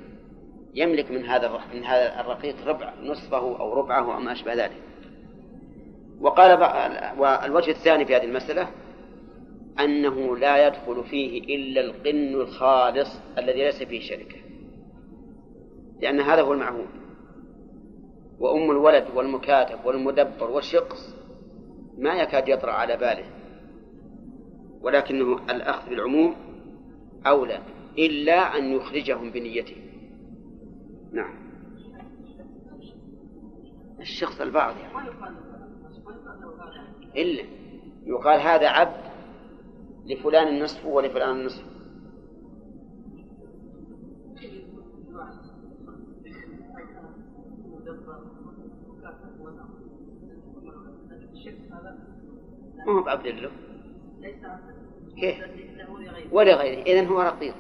يملك 0.74 1.12
من 1.12 1.26
هذا 1.26 1.60
من 1.74 1.84
هذا 1.84 2.20
الرقيق 2.20 2.56
ربع 2.68 2.94
نصفه 3.02 3.60
أو 3.60 3.74
ربعه 3.74 4.16
أو 4.16 4.20
ما 4.20 4.32
أشبه 4.32 4.54
ذلك. 4.54 4.87
وقال 6.22 6.52
والوجه 7.20 7.72
الثاني 7.72 8.06
في 8.06 8.16
هذه 8.16 8.26
المسألة 8.26 8.70
أنه 9.80 10.38
لا 10.38 10.68
يدخل 10.68 11.04
فيه 11.04 11.56
إلا 11.56 11.82
القن 11.82 12.42
الخالص 12.42 13.20
الذي 13.38 13.64
ليس 13.64 13.84
فيه 13.84 14.00
شركة. 14.00 14.38
لأن 16.02 16.20
هذا 16.20 16.42
هو 16.42 16.54
المعهود. 16.54 16.88
وأم 18.40 18.72
الولد 18.72 19.06
والمكاتب 19.16 19.86
والمدبر 19.86 20.52
والشقص 20.52 21.16
ما 21.98 22.14
يكاد 22.14 22.48
يطرأ 22.48 22.72
على 22.72 22.98
باله. 22.98 23.26
ولكنه 24.82 25.40
الأخذ 25.50 25.90
بالعموم 25.90 26.36
أولى 27.28 27.62
إلا 27.98 28.58
أن 28.58 28.74
يخرجهم 28.74 29.32
بنيته. 29.32 29.78
نعم. 31.12 31.48
الشخص 34.00 34.42
البعض 34.42 34.76
يعني. 34.78 35.10
إلا 37.16 37.44
يقال 38.06 38.40
هذا 38.40 38.68
عبد 38.68 39.08
لفلان 40.06 40.48
النصف 40.48 40.86
ولفلان 40.86 41.40
النصف. 41.40 41.64
ما 52.88 52.94
هو 52.94 53.04
بعبد 53.04 53.28
له. 53.28 53.52
كيف؟ 55.16 55.44
ولغيره 56.32 56.82
إذن 56.82 57.08
هو 57.08 57.22
رقيق 57.22 57.56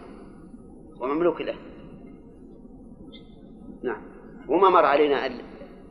ومملوك 0.99 1.41
له. 1.41 1.55
نعم. 3.83 4.01
وما 4.47 4.69
مر 4.69 4.85
علينا 4.85 5.41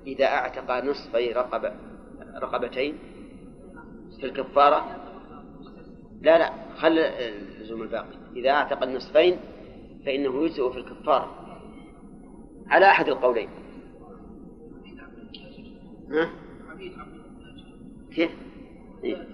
إذا 0.07 0.24
أعتق 0.24 0.84
نصفي 0.84 1.32
رقبة. 1.32 1.95
رقبتين 2.42 2.98
في 4.20 4.26
الكفارة 4.26 4.96
لا 6.20 6.38
لا 6.38 6.52
خل 6.76 7.00
لزوم 7.60 7.82
الباقي 7.82 8.16
إذا 8.36 8.50
أعتق 8.50 8.82
النصفين 8.82 9.36
فإنه 10.06 10.44
يجزئ 10.44 10.70
في 10.70 10.78
الكفارة 10.78 11.46
على 12.68 12.86
أحد 12.86 13.08
القولين 13.08 13.48
ها؟ 16.10 16.30
كيف؟ 18.14 18.30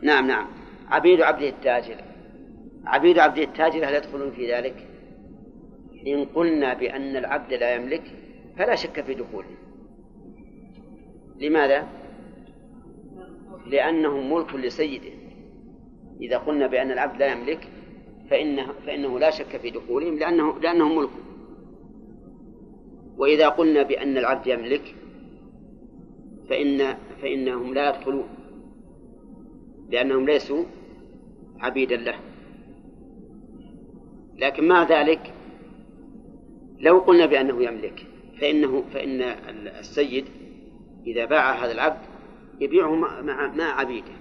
نعم 0.03 0.27
نعم 0.27 0.47
عبيد 0.89 1.21
عبده 1.21 1.49
التاجر 1.49 1.97
عبيد 2.85 3.19
عبده 3.19 3.43
التاجر 3.43 3.89
هل 3.89 3.95
يدخلون 3.95 4.31
في 4.31 4.53
ذلك؟ 4.53 4.89
إن 6.07 6.25
قلنا 6.25 6.75
بأن 6.75 7.17
العبد 7.17 7.53
لا 7.53 7.75
يملك 7.75 8.03
فلا 8.57 8.75
شك 8.75 9.01
في 9.01 9.15
دخوله 9.15 9.57
لماذا؟ 11.41 12.02
لأنه 13.67 14.21
ملك 14.21 14.55
لسيده. 14.55 15.13
إذا 16.21 16.39
قلنا 16.39 16.67
بأن 16.67 16.91
العبد 16.91 17.19
لا 17.19 17.33
يملك 17.33 17.69
فإنه, 18.31 18.73
فإنه 18.87 19.19
لا 19.19 19.31
شك 19.31 19.57
في 19.57 19.71
دخولهم 19.71 20.19
لأنه 20.19 20.59
لأنه 20.59 20.95
ملك. 20.95 21.11
وإذا 23.17 23.49
قلنا 23.49 23.83
بأن 23.83 24.19
العبد 24.19 24.47
يملك 24.47 24.95
فإن 26.49 26.97
فإنهم 27.23 27.75
لا 27.75 27.89
يدخلون 27.89 28.29
لأنهم 29.91 30.27
ليسوا 30.27 30.65
عبيدا 31.61 31.97
له. 31.97 32.15
لكن 34.37 34.69
مع 34.69 34.83
ذلك 34.83 35.35
لو 36.81 36.99
قلنا 36.99 37.27
بأنه 37.27 37.63
يملك 37.65 38.07
فإنه 38.41 38.83
فإن 38.83 39.23
السيد 39.79 40.25
إذا 41.07 41.25
باع 41.25 41.65
هذا 41.65 41.73
العبد 41.73 42.12
يبيعه 42.63 42.95
مع 42.95 43.21
مع 43.57 43.81
عبيده. 43.81 44.13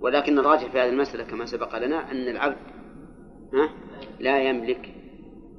ولكن 0.00 0.38
الراجح 0.38 0.70
في 0.70 0.78
هذه 0.78 0.88
المسألة 0.88 1.24
كما 1.24 1.46
سبق 1.46 1.78
لنا 1.78 2.10
أن 2.10 2.28
العبد 2.28 2.56
ها 3.54 3.68
لا 4.20 4.38
يملك 4.48 4.94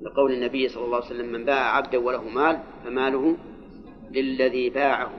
لقول 0.01 0.31
النبي 0.31 0.67
صلى 0.67 0.85
الله 0.85 0.95
عليه 0.95 1.05
وسلم 1.05 1.31
من 1.31 1.45
باع 1.45 1.75
عبدا 1.75 1.97
وله 1.97 2.29
مال 2.29 2.59
فماله 2.85 3.37
للذي 4.11 4.69
باعه. 4.69 5.11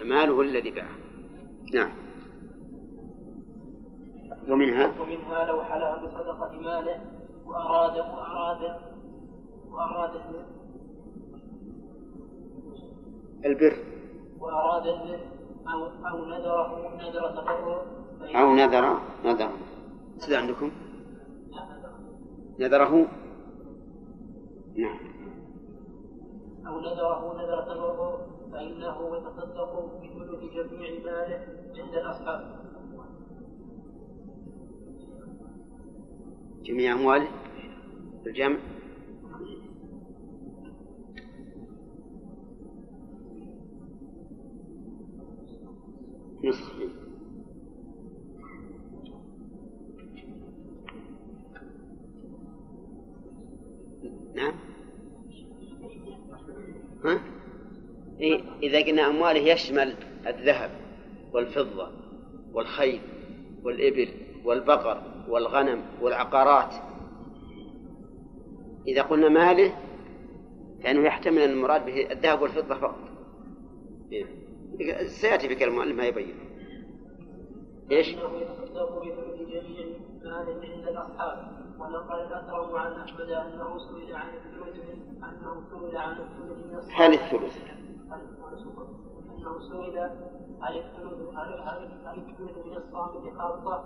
فماله 0.00 0.42
للذي 0.44 0.70
باعه. 0.70 0.96
نعم. 1.74 1.92
ومنها؟ 4.48 5.00
ومنها 5.00 5.44
لو 5.44 5.64
حلف 5.64 6.04
بصدقة 6.04 6.60
ماله 6.60 7.00
وأراد 7.46 7.98
وأراد 7.98 8.80
وأراد 9.70 10.10
البر. 13.44 13.76
وأراد 14.40 14.86
البر 14.86 15.33
أو 15.72 15.86
أو 16.08 16.24
نذره 16.24 16.96
نذر 16.96 17.30
تبرع 17.30 17.82
أو 18.40 18.54
نذر 18.54 18.98
نذر. 19.24 19.50
سيد 20.18 20.34
عندكم؟ 20.34 20.70
نذره. 22.58 23.06
نعم. 24.76 24.98
أو 26.66 26.80
نذره 26.80 27.34
نذر 27.38 27.62
تبرع 27.62 28.18
فإنه 28.52 29.16
يتصدق 29.16 29.72
بثلث 30.02 30.70
جميع 30.70 30.90
ماله 31.04 31.46
عند 31.78 31.94
الأصحاب. 31.94 32.40
جميع 36.62 36.92
أمواله 36.92 37.28
الجمع. 38.26 38.58
نصف 46.44 46.72
نعم 54.34 54.54
ها؟ 57.04 57.20
إيه 58.20 58.40
إذا 58.62 58.78
قلنا 58.84 59.06
أمواله 59.06 59.40
يشمل 59.40 59.94
الذهب 60.26 60.70
والفضة 61.32 61.88
والخيل 62.52 63.00
والإبل 63.62 64.08
والبقر 64.44 65.02
والغنم 65.28 65.82
والعقارات 66.02 66.74
إذا 68.88 69.02
قلنا 69.02 69.28
ماله 69.28 69.74
فإنه 70.82 71.00
يحتمل 71.06 71.38
المراد 71.38 71.86
به 71.86 72.12
الذهب 72.12 72.42
والفضة 72.42 72.74
فقط 72.74 72.98
إيه. 74.12 74.43
سيأتي 75.06 75.54
كلام 75.54 75.72
المؤلف 75.72 75.96
ما 75.96 76.04
يبين. 76.04 76.34
الصالح 86.78 87.00
هل 87.00 87.14
الثلث؟ 87.14 87.58
انه 89.30 89.58
سئل 89.60 89.98
الثلث 90.76 91.18
الثلث 92.16 92.66
من 92.66 92.76
الصامت 92.76 93.38
خاصه 93.38 93.84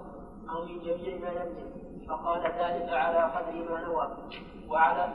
أو 0.50 0.64
من 0.64 0.80
جميع 0.80 1.18
ما 1.18 1.28
يملك 1.28 1.72
فقال 2.08 2.40
ذلك 2.42 2.88
على 2.88 3.18
قدر 3.18 3.70
ما 3.70 3.80
نوى 3.80 4.16
وعلى 4.68 5.14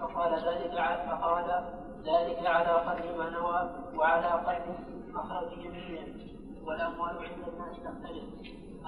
فقال 0.00 0.32
ذلك 0.32 0.72
فقال 1.10 1.64
ذلك 2.04 2.46
على 2.46 2.70
قدر 2.70 3.18
ما 3.18 3.30
نوى. 3.30 3.70
وعلى 3.98 4.26
قدر 4.26 4.99
مخرج 5.14 5.58
جميع 5.64 6.02
والأموال 6.64 7.18
عند 7.18 7.48
الناس 7.48 7.76
تختلف. 7.76 8.24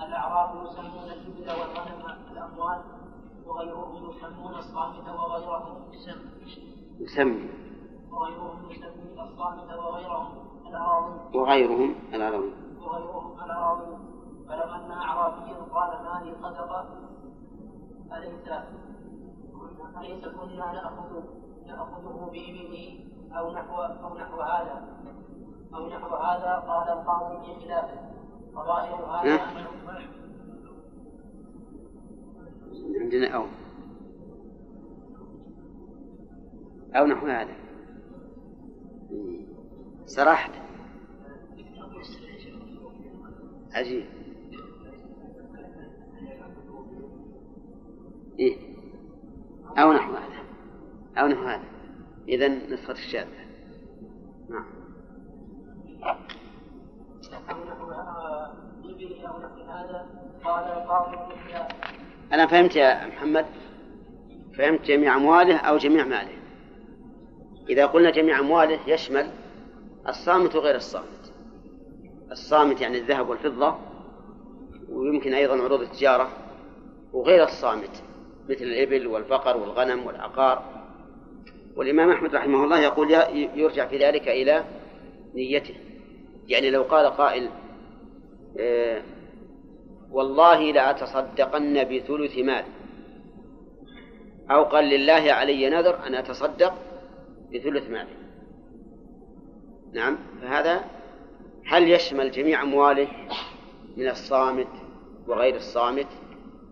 الأعراب 0.07 0.65
يسمون 0.65 1.05
الإبل 1.05 1.51
والغنم 1.61 2.03
الأموال 2.33 2.83
وغيرهم 3.47 4.11
يسمون 4.11 4.55
الصامت 4.55 5.09
وغيرهم 5.09 5.93
يسمي. 7.01 7.51
وغيرهم 8.11 8.71
يسمي 8.71 9.23
الصامت 9.23 9.73
وغيرهم 9.79 10.33
الأراضي. 10.67 11.39
وغيرهم 11.39 11.95
الأراضي. 12.15 12.53
وغيرهم 12.81 13.45
الأراضي. 13.45 14.13
فلو 14.49 14.63
أن 14.63 14.91
أعرابيا 14.91 15.55
قال 15.55 16.05
مالي 16.05 16.35
صدقة 16.43 16.87
أليس 18.13 18.49
أليس 19.99 20.25
كنا 20.25 20.73
نأخذ 20.73 21.23
نأخذه 21.67 22.31
بإبله 22.33 23.05
أو 23.39 23.53
نحو 23.53 23.83
أو 23.83 24.15
نحو 24.19 24.41
هذا؟ 24.41 25.02
أو 25.75 25.89
نحو 25.89 26.17
هذا 26.17 26.55
قال 26.69 26.89
القاضي 26.89 27.47
في 27.47 27.65
خلافه. 27.65 28.01
وظاهر 28.55 29.05
هذا. 29.05 29.41
عندنا 33.01 33.29
أو. 33.29 33.47
أو 36.95 37.07
نحو 37.07 37.27
هذا. 37.27 37.55
صراحة 40.07 40.53
عجيب. 43.75 44.07
إيه. 48.39 48.57
أو 49.79 49.93
نحو 49.93 50.13
هذا. 50.13 50.43
أو 51.19 51.27
نحو 51.27 51.45
هذا. 51.45 51.65
إذا 52.29 52.49
نسخة 52.49 52.93
الشاذة. 52.93 53.43
نعم 54.49 54.65
أو 54.65 54.71
نحو 54.71 54.73
أو 54.73 54.81
نحو 54.81 54.81
هذا 54.81 54.81
قال 54.81 55.91
القاضي 55.91 55.92
أنا 62.33 62.47
فهمت 62.47 62.77
يا 62.77 63.07
محمد؟ 63.07 63.47
فهمت 64.59 64.83
جميع 64.83 65.17
أمواله 65.17 65.57
أو 65.57 65.77
جميع 65.77 66.05
ماله؟ 66.05 66.33
إذا 67.69 67.87
قلنا 67.87 68.11
جميع 68.11 68.39
أمواله 68.39 68.79
يشمل 68.87 69.31
الصامت 70.09 70.57
وغير 70.57 70.75
الصامت. 70.75 71.33
الصامت 72.31 72.81
يعني 72.81 72.99
الذهب 72.99 73.29
والفضة 73.29 73.77
ويمكن 74.89 75.35
أيضا 75.35 75.63
عروض 75.63 75.81
التجارة 75.81 76.29
وغير 77.13 77.45
الصامت 77.45 78.03
مثل 78.49 78.65
الإبل 78.65 79.07
والبقر 79.07 79.57
والغنم 79.57 80.07
والعقار. 80.07 80.63
والإمام 81.77 82.11
أحمد 82.11 82.35
رحمه 82.35 82.65
الله 82.65 82.81
يقول 82.81 83.11
يرجع 83.55 83.87
في 83.87 83.99
ذلك 83.99 84.29
إلى 84.29 84.65
نيته. 85.35 85.92
يعني 86.53 86.71
لو 86.71 86.83
قال 86.83 87.07
قائل 87.07 87.49
آه، 88.61 89.03
والله 90.11 90.73
لأتصدقن 90.73 91.85
بثلث 91.85 92.39
مال. 92.39 92.65
أو 94.51 94.65
قال 94.65 94.85
لله 94.85 95.33
علي 95.33 95.71
نذر 95.71 96.07
أن 96.07 96.15
أتصدق 96.15 96.75
بثلث 97.55 97.91
مالي 97.91 98.23
نعم 99.93 100.19
فهذا 100.43 100.85
هل 101.67 101.91
يشمل 101.91 102.31
جميع 102.31 102.63
أمواله 102.63 103.09
من 103.97 104.09
الصامت 104.09 104.69
وغير 105.27 105.57
الصامت 105.57 106.07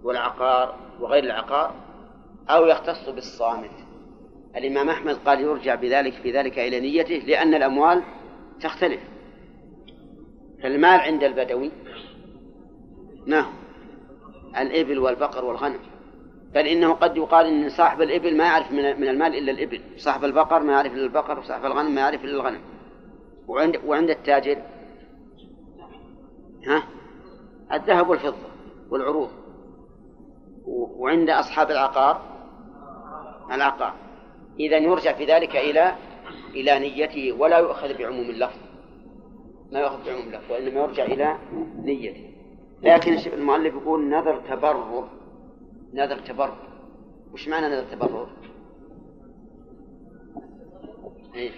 والعقار 0.02 0.76
وغير 1.00 1.24
العقار 1.24 1.74
أو 2.50 2.66
يختص 2.66 3.08
بالصامت؟ 3.08 3.70
الإمام 4.56 4.88
أحمد 4.88 5.14
قال 5.14 5.40
يرجع 5.40 5.74
بذلك 5.74 6.12
في 6.12 6.32
ذلك 6.32 6.58
إلى 6.58 6.80
نيته 6.80 7.14
لأن 7.14 7.54
الأموال 7.54 8.02
تختلف. 8.60 9.00
فالمال 10.62 11.00
عند 11.00 11.24
البدوي؟ 11.24 11.70
ما 13.26 13.40
هو 13.40 13.50
الإبل 14.58 14.98
والبقر 14.98 15.44
والغنم. 15.44 15.78
بل 16.54 16.66
إنه 16.66 16.92
قد 16.92 17.16
يقال 17.16 17.46
إن 17.46 17.68
صاحب 17.68 18.02
الإبل 18.02 18.36
ما 18.36 18.44
يعرف 18.44 18.72
من 18.72 19.08
المال 19.08 19.38
إلا 19.38 19.52
الإبل. 19.52 19.80
صاحب 19.96 20.24
البقر 20.24 20.62
ما 20.62 20.72
يعرف 20.72 20.92
إلا 20.92 21.04
البقر 21.04 21.38
وصاحب 21.38 21.64
الغنم 21.64 21.94
ما 21.94 22.00
يعرف 22.00 22.24
إلا 22.24 22.32
الغنم. 22.32 22.60
وعند 23.48 23.76
وعند 23.86 24.10
التاجر؟ 24.10 24.62
ها؟ 26.66 26.82
الذهب 27.72 28.08
والفضة 28.08 28.36
والعروض. 28.90 29.30
وعند 30.98 31.30
أصحاب 31.30 31.70
العقار؟ 31.70 32.22
العقار. 33.52 33.94
إذا 34.60 34.76
يرجع 34.76 35.12
في 35.12 35.24
ذلك 35.24 35.56
إلى 35.56 35.94
إلى 36.54 36.78
نيته 36.78 37.32
ولا 37.38 37.58
يؤخذ 37.58 37.98
بعموم 37.98 38.30
اللفظ. 38.30 38.69
ما 39.72 39.80
يؤخذ 39.80 40.04
بعموم 40.06 40.28
اللفظ 40.28 40.52
وإنما 40.52 40.80
يرجع 40.80 41.04
إلى 41.04 41.38
نيته 41.76 42.30
لكن 42.82 43.12
المؤلف 43.12 43.74
يقول 43.74 44.08
نذر 44.08 44.40
تبرر 44.40 45.08
نذر 45.94 46.18
تبرر 46.18 46.56
وش 47.32 47.48
معنى 47.48 47.68
نذر 47.68 47.84
تبرر؟ 47.96 48.28
إيه؟ 51.34 51.50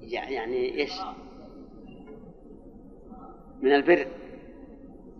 يعني 0.00 0.80
إيش؟ 0.80 0.92
من 3.62 3.74
البر 3.74 4.06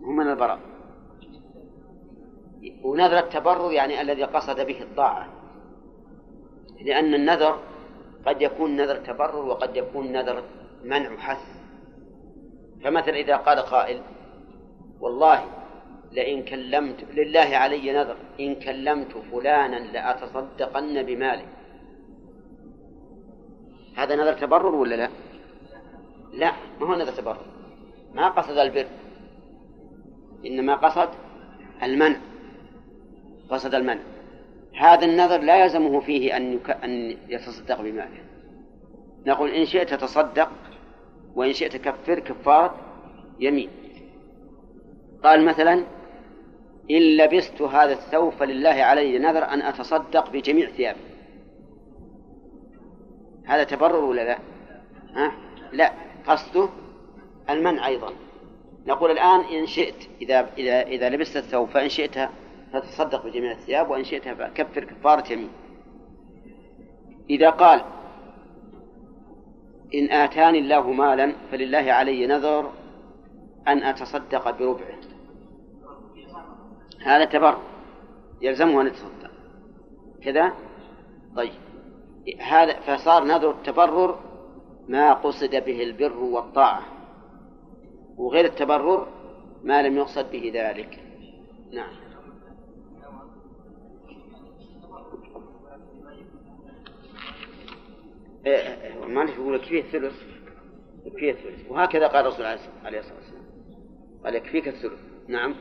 هو 0.03 0.11
من 0.11 0.27
البراء 0.27 0.59
ونذر 2.83 3.19
التبرر 3.19 3.71
يعني 3.71 4.01
الذي 4.01 4.23
قصد 4.23 4.59
به 4.59 4.81
الطاعة 4.81 5.38
لأن 6.81 7.13
النذر 7.13 7.59
قد 8.25 8.41
يكون 8.41 8.75
نذر 8.75 8.95
تبرر 8.95 9.45
وقد 9.45 9.77
يكون 9.77 10.11
نذر 10.11 10.43
منع 10.83 11.17
حث 11.17 11.59
فمثلا 12.83 13.15
إذا 13.15 13.35
قال 13.35 13.59
قائل 13.59 14.01
والله 14.99 15.45
لئن 16.11 16.43
كلمت 16.43 17.03
لله 17.13 17.57
علي 17.57 17.91
نذر 17.91 18.15
إن 18.39 18.55
كلمت 18.55 19.17
فلانا 19.31 19.75
لأتصدقن 19.75 21.03
بمالي. 21.03 21.45
هذا 23.95 24.15
نذر 24.15 24.33
تبرر 24.33 24.75
ولا 24.75 24.95
لا؟ 24.95 25.09
لا 26.33 26.51
ما 26.79 26.87
هو 26.87 26.95
نذر 26.95 27.11
تبرر. 27.11 27.45
ما 28.13 28.29
قصد 28.29 28.57
البر 28.57 28.87
إنما 30.45 30.75
قصد 30.75 31.09
المنع. 31.83 32.19
قصد 33.49 33.75
المنع. 33.75 34.01
هذا 34.79 35.05
النذر 35.05 35.37
لا 35.41 35.63
يلزمه 35.63 35.99
فيه 35.99 36.37
أن. 36.37 36.59
أن 36.83 37.17
يتصدق 37.27 37.81
بماله 37.81 38.23
نقول 39.25 39.49
إن 39.49 39.65
شئت 39.65 39.93
تصدق 39.93 40.51
وإن 41.35 41.53
شئت 41.53 41.75
كفر 41.75 42.19
كفارة 42.19 42.75
يمين 43.39 43.69
قال 45.23 45.45
مثلا 45.45 45.73
إن 46.91 47.17
لبست 47.17 47.61
هذا 47.61 47.93
الثوب 47.93 48.33
فلله 48.33 48.69
علي 48.69 49.19
نذر 49.19 49.43
أن 49.43 49.61
أتصدق 49.61 50.29
بجميع 50.29 50.69
ثيابي 50.69 50.99
هذا 53.45 53.63
تبرر 53.63 54.03
ولا 54.03 54.21
لا؟ 54.21 54.39
ها؟ 55.15 55.31
لا 55.71 55.91
قصده 56.27 56.69
المنع 57.49 57.87
أيضا 57.87 58.13
نقول 58.87 59.11
الآن 59.11 59.39
إن 59.39 59.65
شئت 59.65 60.09
إذا 60.21 60.49
إذا 60.57 60.81
إذا 60.81 61.09
لبست 61.09 61.37
الثوب 61.37 61.69
فإن 61.69 61.89
شئت 61.89 62.29
فتصدق 62.73 63.25
بجميع 63.25 63.51
الثياب 63.51 63.89
وإن 63.89 64.03
شئت 64.03 64.27
فكفر 64.27 64.83
كفارة 64.83 65.33
يمين. 65.33 65.49
إذا 67.29 67.49
قال 67.49 67.81
إن 69.95 70.11
آتاني 70.11 70.59
الله 70.59 70.91
مالا 70.91 71.33
فلله 71.51 71.93
علي 71.93 72.27
نذر 72.27 72.71
أن 73.67 73.83
أتصدق 73.83 74.59
بربعه. 74.59 74.99
هذا 77.01 77.25
تبر 77.25 77.57
يلزمه 78.41 78.81
أن 78.81 78.87
يتصدق. 78.87 79.31
كذا؟ 80.23 80.53
طيب. 81.35 81.51
هذا 82.39 82.79
فصار 82.79 83.23
نذر 83.23 83.51
التبرر 83.51 84.19
ما 84.87 85.13
قصد 85.13 85.55
به 85.55 85.83
البر 85.83 86.17
والطاعة 86.17 86.81
وغير 88.17 88.45
التبرر 88.45 89.07
ما 89.63 89.81
لم 89.81 89.97
يقصد 89.97 90.31
به 90.31 90.51
ذلك. 90.53 90.99
نعم. 91.73 91.93
إيه 98.45 99.05
مالك 99.05 99.33
يقول 99.33 99.55
يكفيه 99.55 99.81
الثلث؟ 99.81 100.13
يكفيه 101.05 101.31
الثلث؟ 101.31 101.71
وهكذا 101.71 102.07
قال 102.07 102.25
الرسول 102.25 102.45
عليه 102.45 102.99
الصلاة 102.99 103.15
والسلام. 103.15 103.43
قال 104.23 104.35
يكفيك 104.35 104.67
الثلث. 104.67 104.99
نعم. 105.27 105.55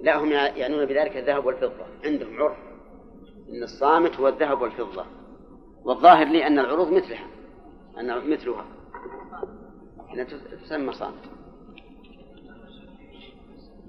لا 0.00 0.18
هم 0.18 0.30
يعنون 0.32 0.84
بذلك 0.84 1.16
الذهب 1.16 1.46
والفضة. 1.46 1.86
عندهم 2.04 2.42
عرف 2.42 2.56
أن 3.48 3.62
الصامت 3.62 4.16
هو 4.16 4.28
الذهب 4.28 4.62
والفضة. 4.62 5.06
والظاهر 5.84 6.26
لي 6.26 6.46
أن 6.46 6.58
العروض 6.58 6.92
مثلها. 6.92 7.26
أن 7.98 8.30
مثلها. 8.30 8.64
أنها 10.12 10.24
تسمى 10.64 10.92
صامت. 10.92 11.41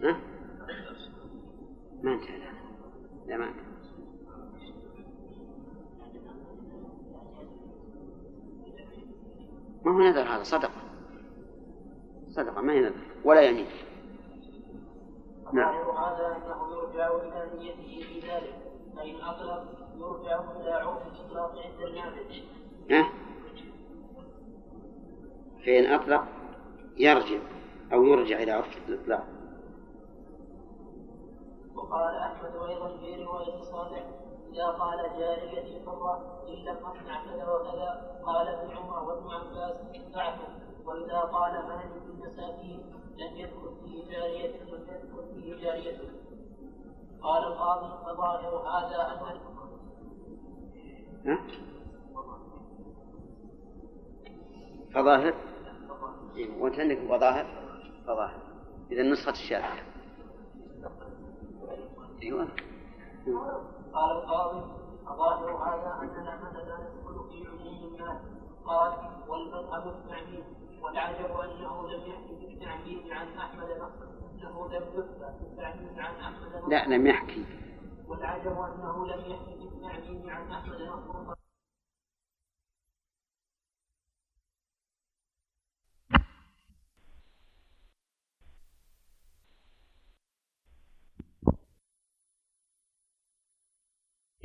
ها؟ 0.04 0.20
ما 2.04 2.14
انتهى 2.14 2.38
لا 2.38 2.52
لا 3.28 3.38
ما 3.38 3.48
انتهى 3.48 3.74
ما 9.86 9.92
هو 9.92 10.00
نذر 10.00 10.22
هذا؟ 10.22 10.44
صدقة. 10.44 10.82
صدقة 12.30 12.62
ما 12.62 12.74
هي 12.74 12.80
نذر؟ 12.80 12.94
ولا 13.24 13.42
يمين. 13.42 13.68
نعم. 15.54 15.76
هذا 15.76 16.38
أنه 16.38 16.72
يرجع 16.72 17.08
إلى 17.16 17.60
نيته 17.60 18.08
في 18.08 18.20
ذلك. 18.20 18.64
فإن 18.96 19.22
أطلق 19.22 19.84
يرجع 19.98 20.42
إلى 20.62 20.72
عرف 20.72 21.08
الإطلاق 21.08 21.56
عند 21.66 21.88
النابل 21.88 22.44
ها؟ 22.92 23.10
فإن 25.66 25.94
أطلق 25.94 26.26
يرجع 26.98 27.40
أو 27.94 28.04
يرجع 28.04 28.44
إلى 28.44 28.52
عرف 28.52 28.90
الإطلاق 28.90 29.28
وقال 31.84 32.16
أحمد 32.16 32.56
أيضا 32.70 32.98
في 32.98 33.24
رواية 33.24 33.62
صالح 33.62 34.06
إذا 34.54 34.68
قال 34.68 35.20
جاريتي 35.20 35.86
حرة 35.86 36.44
إن 36.48 36.54
لم 36.54 36.78
أصنع 36.78 37.24
كذا 37.26 37.50
وكذا 37.50 38.20
قال 38.26 38.48
ابن 38.48 38.78
عمر 38.78 39.04
وابن 39.04 39.30
عباس 39.32 39.76
فعله 40.14 40.48
وإذا 40.86 41.20
قال 41.20 41.54
مالك 41.68 41.92
المساكين 42.06 42.80
لم 43.18 43.38
يذكر 43.38 43.76
فيه 43.84 44.12
جارية 44.12 44.64
لم 44.64 44.88
يذكر 44.88 45.26
فيه 45.34 45.56
جارية. 45.64 45.98
قال 47.22 47.44
القاضي 47.44 48.06
فظاهر 48.06 48.58
هذا 48.58 49.12
أن 49.12 49.40
فظاهر؟ 54.94 55.34
إيه، 56.36 56.62
وانت 56.62 56.80
عندك 56.80 57.00
فظاهر؟ 57.00 57.46
فظاهر. 58.08 58.42
إذا 58.92 59.04
نسخة 59.04 59.32
الشافعي 59.32 59.93
أيوه. 62.22 62.48
قال 63.94 64.12
القاضي 64.12 64.62
فظاهر 65.06 65.52
هذا 65.52 66.00
ان 66.02 66.22
الاحمد 66.24 66.56
لا 66.56 66.78
يدخل 66.80 67.30
في 67.30 67.48
عموم 67.48 67.94
الناس؟ 67.94 68.22
قال 68.66 68.94
والمذهب 69.28 69.88
التعميم 69.88 70.44
والعجب 70.82 71.32
أنه 71.40 71.88
لم 71.88 72.02
يحكي 72.02 72.36
بالتعميم 72.36 73.14
عن 73.14 73.38
أحمد 73.38 73.70
إنه 74.34 74.68
لم 74.68 74.84
عن 76.00 76.16
أحمد 76.16 76.70
لا 76.70 76.86
لم 76.88 77.08
يحكي. 77.08 77.46
والعجب 78.08 78.52
أنه 78.52 79.06
لم 79.08 79.20
يحكي 79.20 80.32
عن 80.32 80.52
أحمد 80.52 80.82
نصر. 80.82 81.43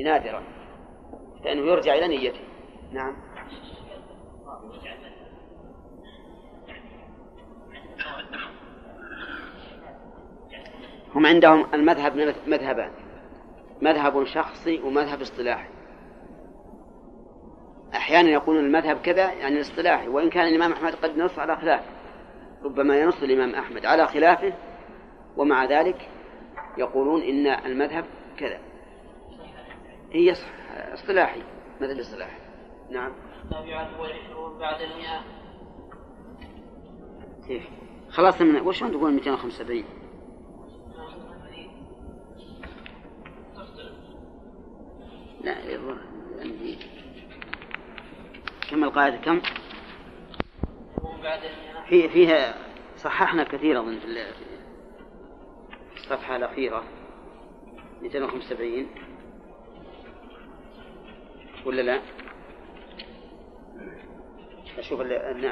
نادرا 0.05 0.43
لأنه 1.45 1.63
يرجع 1.63 1.95
إلى 1.95 2.09
نيته. 2.09 2.41
نعم. 2.93 3.17
هم 11.15 11.27
عندهم 11.27 11.67
المذهب 11.75 12.17
مذهبان 12.47 12.91
مذهب 13.83 14.25
شخصي 14.25 14.81
ومذهب 14.81 15.21
اصطلاحي. 15.21 15.69
أحيانا 17.95 18.29
يقولون 18.29 18.65
المذهب 18.65 18.97
كذا 18.97 19.33
يعني 19.33 19.57
الاصطلاحي 19.57 20.09
وإن 20.09 20.31
كان 20.31 20.49
الإمام 20.49 20.73
أحمد 20.73 20.95
قد 20.95 21.19
نص 21.19 21.39
على 21.39 21.57
خلافه 21.57 21.91
ربما 22.65 23.01
ينص 23.01 23.23
الإمام 23.23 23.55
أحمد 23.55 23.87
على 23.87 24.07
خلافه 24.07 24.53
ومع 25.37 25.65
ذلك 25.65 26.09
يقولون 26.79 27.23
إن 27.23 27.47
المذهب 27.47 28.05
كذا. 28.37 28.68
هي 30.13 30.35
اصطلاحي 30.95 31.43
مثل 31.81 32.01
اصطلاحي 32.01 32.39
نعم. 32.91 33.13
السابعة 33.45 34.01
والعشرون 34.01 34.59
بعد 34.59 34.81
المئة. 34.81 35.25
كيف؟ 37.47 37.63
خلاص 38.11 38.41
من 38.41 38.61
وش 38.61 38.81
تقول 38.81 39.13
275 39.13 39.85
لا 45.45 45.55
عندي. 46.41 46.79
كم 48.71 48.85
القاعدة؟ 48.85 49.17
كم؟ 49.17 49.41
في 51.89 52.09
فيها 52.09 52.55
صححنا 52.97 53.45
كثير 53.45 53.81
أظن 53.81 53.99
في 53.99 54.07
الصفحة 55.97 56.37
الأخيرة. 56.37 56.85
275 58.03 58.87
ولا 61.67 61.83
لا؟ 61.83 62.01
أشوف 64.79 65.01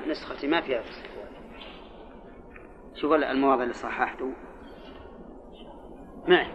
نسختي 0.09 0.47
ما 0.47 0.61
فيها 0.61 0.83
شوف 2.95 3.13
المواضع 3.13 3.63
اللي 3.63 3.75
صححته 3.75 4.33
معك. 6.29 6.55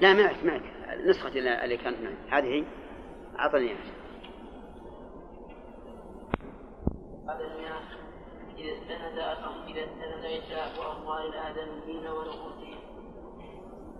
لا 0.00 0.12
معك 0.12 0.44
معك. 0.44 0.62
نسختي 1.06 1.64
اللي 1.64 1.76
كانت 1.76 1.96
معي. 2.00 2.16
هذه 2.28 2.46
هي. 2.46 2.64
أعطني 3.38 3.70
إياها. 3.70 3.98
إذا 8.58 8.72
استند 8.72 9.18
إذا 9.68 9.84
استند 9.84 10.24
إنشاء 10.24 10.92
أموال 10.92 11.28
الآدميين 11.28 12.06
ونفوسهم 12.06 12.78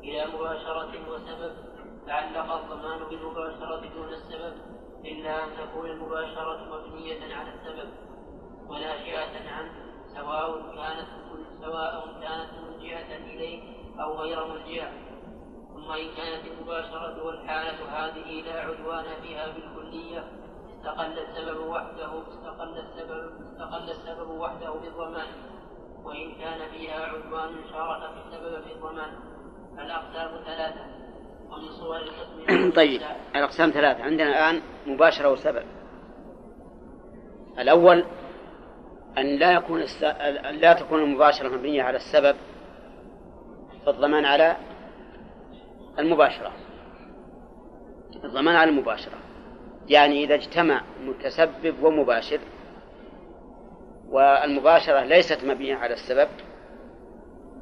إلى 0.04 0.26
مباشرة 0.26 1.10
وسبب 1.10 1.77
تعلق 2.08 2.52
الضمان 2.52 2.98
بالمباشرة 3.10 3.80
دون 3.94 4.08
السبب 4.08 4.54
إلا 5.04 5.44
أن 5.44 5.48
تكون 5.58 5.90
المباشرة 5.90 6.58
مبنية 6.64 7.34
على 7.34 7.54
السبب 7.54 7.88
وناشئة 8.68 9.50
عنه 9.50 9.72
سواء 10.14 10.60
كانت 10.76 11.08
سواء 11.60 12.20
كانت 12.20 12.50
مرجعة 12.62 13.16
إليه 13.16 13.62
أو 14.00 14.16
غير 14.16 14.46
مرجعة 14.46 14.92
ثم 15.74 15.92
إن 15.92 16.08
كانت 16.16 16.46
المباشرة 16.46 17.26
والحالة 17.26 17.84
هذه 17.90 18.42
لا 18.42 18.60
عدوان 18.60 19.04
فيها 19.22 19.48
بالكلية 19.48 20.24
استقل 20.78 21.18
السبب 21.18 21.66
وحده 21.66 22.22
استقل 22.32 22.78
السبب 22.78 23.32
استقل 23.52 23.90
السبب 23.90 24.30
وحده 24.30 24.70
بالضمان. 24.72 25.26
وإن 26.04 26.34
كان 26.34 26.70
فيها 26.70 27.06
عدوان 27.06 27.56
شارك 27.72 28.10
في 28.12 28.18
السبب 28.26 28.62
في 28.62 28.72
الضمان 28.72 29.18
الأقسام 29.78 30.44
ثلاثة. 30.44 31.07
طيب 32.76 33.00
الأقسام 33.36 33.70
ثلاثة. 33.70 34.02
عندنا 34.02 34.28
الآن 34.28 34.62
مباشرة 34.86 35.32
وسبب. 35.32 35.62
الأول 37.58 38.04
أن 39.18 39.36
لا 39.36 39.52
يكون 39.52 39.80
الس... 39.80 40.02
أن 40.04 40.54
لا 40.54 40.72
تكون 40.72 41.02
المباشرة 41.02 41.48
مبنية 41.48 41.82
على 41.82 41.96
السبب 41.96 42.36
فالضمان 43.86 44.24
على 44.24 44.56
المباشرة. 45.98 46.52
الضمان 48.24 48.56
على 48.56 48.70
المباشرة. 48.70 49.18
يعني 49.88 50.24
إذا 50.24 50.34
اجتمع 50.34 50.82
متسبب 51.04 51.82
ومباشر 51.82 52.40
والمباشرة 54.08 55.04
ليست 55.04 55.44
مبنية 55.44 55.76
على 55.76 55.94
السبب 55.94 56.28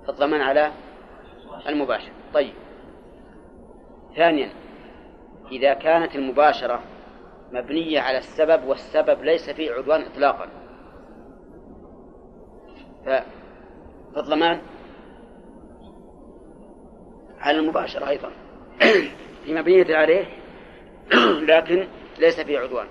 فالضمان 0.06 0.40
على 0.40 0.72
المباشر. 1.68 2.10
طيب. 2.34 2.65
ثانيا 4.16 4.50
إذا 5.52 5.74
كانت 5.74 6.14
المباشرة 6.14 6.82
مبنية 7.52 8.00
على 8.00 8.18
السبب 8.18 8.64
والسبب 8.64 9.22
ليس 9.22 9.50
فيه 9.50 9.72
عدوان 9.72 10.02
إطلاقا. 10.02 10.48
فالضمان 14.14 14.60
على 17.38 17.58
المباشرة 17.58 18.08
أيضا. 18.08 18.30
في 19.44 19.54
مبنية 19.54 19.96
عليه 19.96 20.24
لكن 21.50 21.88
ليس 22.18 22.40
فيه 22.40 22.58
عدوان. 22.58 22.86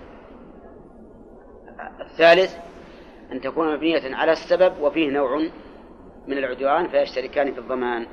الثالث 2.01 2.57
أن 3.31 3.41
تكون 3.41 3.73
مبنية 3.75 4.15
على 4.15 4.31
السبب 4.31 4.79
وفيه 4.81 5.09
نوع 5.09 5.37
من 6.27 6.37
العدوان 6.37 6.87
فيشتركان 6.87 7.53
في 7.53 7.59
الضمان. 7.59 8.07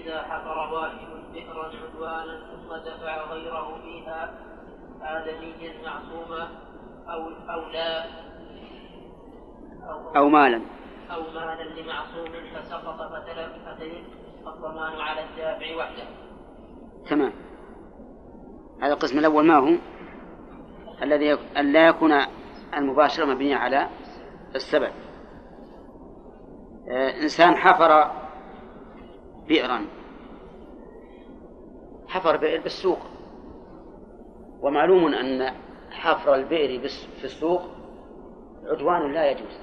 إذا 0.00 0.22
حفر 0.22 0.74
واحد 0.74 1.08
بئرا 1.32 1.64
عدوانا 1.66 2.40
ثم 2.50 2.76
دفع 2.76 3.24
غيره 3.32 3.78
فيها 3.82 4.34
آدميا 5.02 5.72
معصوما 5.84 6.48
أو 7.08 7.28
أو 7.28 7.68
لا. 7.70 8.04
أو, 9.90 10.16
أو 10.16 10.28
مالا. 10.28 10.60
أو 11.10 11.22
مالا 11.22 11.80
لمعصوم 11.80 12.24
فسقط 12.54 12.96
فتلف 13.12 13.68
فتلف 13.68 14.06
الضمان 14.46 15.00
على 15.00 15.24
الدافع 15.24 15.76
وحده. 15.76 16.04
تمام. 17.10 17.32
هذا 18.82 18.92
القسم 18.92 19.18
الأول 19.18 19.46
ما 19.46 19.56
هو؟ 19.56 19.76
الذي 21.02 21.32
أن 21.32 21.72
لا 21.72 21.86
يكون 21.86 22.12
المباشرة 22.76 23.24
مبنية 23.24 23.56
على 23.56 23.88
السبب. 24.54 24.92
آه، 26.88 27.22
إنسان 27.22 27.56
حفر 27.56 28.19
بئرا. 29.50 29.86
حفر 32.08 32.36
بئر 32.36 32.60
بالسوق. 32.60 32.98
ومعلوم 34.60 35.14
أن 35.14 35.54
حفر 35.90 36.34
البئر 36.34 36.88
في 37.18 37.24
السوق 37.24 37.62
عدوان 38.66 39.12
لا 39.12 39.30
يجوز. 39.30 39.60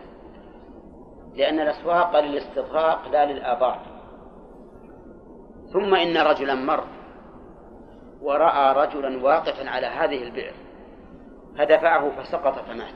لأن 1.36 1.60
الأسواق 1.60 2.20
للاستغراق 2.20 3.12
لا 3.12 3.26
للآبار 3.32 3.80
ثم 5.74 5.96
إن 5.96 6.18
رجلا 6.18 6.56
مر 6.56 6.84
ورأى 8.22 8.86
رجلا 8.86 9.24
واقفا 9.24 9.70
على 9.70 9.88
هذه 9.88 10.24
البئر 10.24 10.54
فدفعه 11.58 12.10
فسقط 12.10 12.60
فمات. 12.60 12.94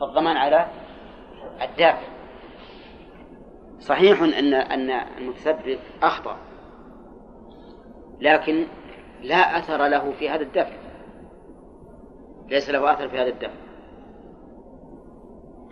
فالضمان 0.00 0.36
على 0.36 0.66
الدافع. 1.62 2.17
صحيح 3.80 4.22
أن 4.22 4.54
أن 4.54 4.90
المتسبب 5.18 5.78
أخطأ 6.02 6.36
لكن 8.20 8.66
لا 9.22 9.58
أثر 9.58 9.86
له 9.86 10.12
في 10.12 10.30
هذا 10.30 10.42
الدفع. 10.42 10.76
ليس 12.48 12.70
له 12.70 12.92
أثر 12.92 13.08
في 13.08 13.18
هذا 13.18 13.28
الدفع. 13.28 13.58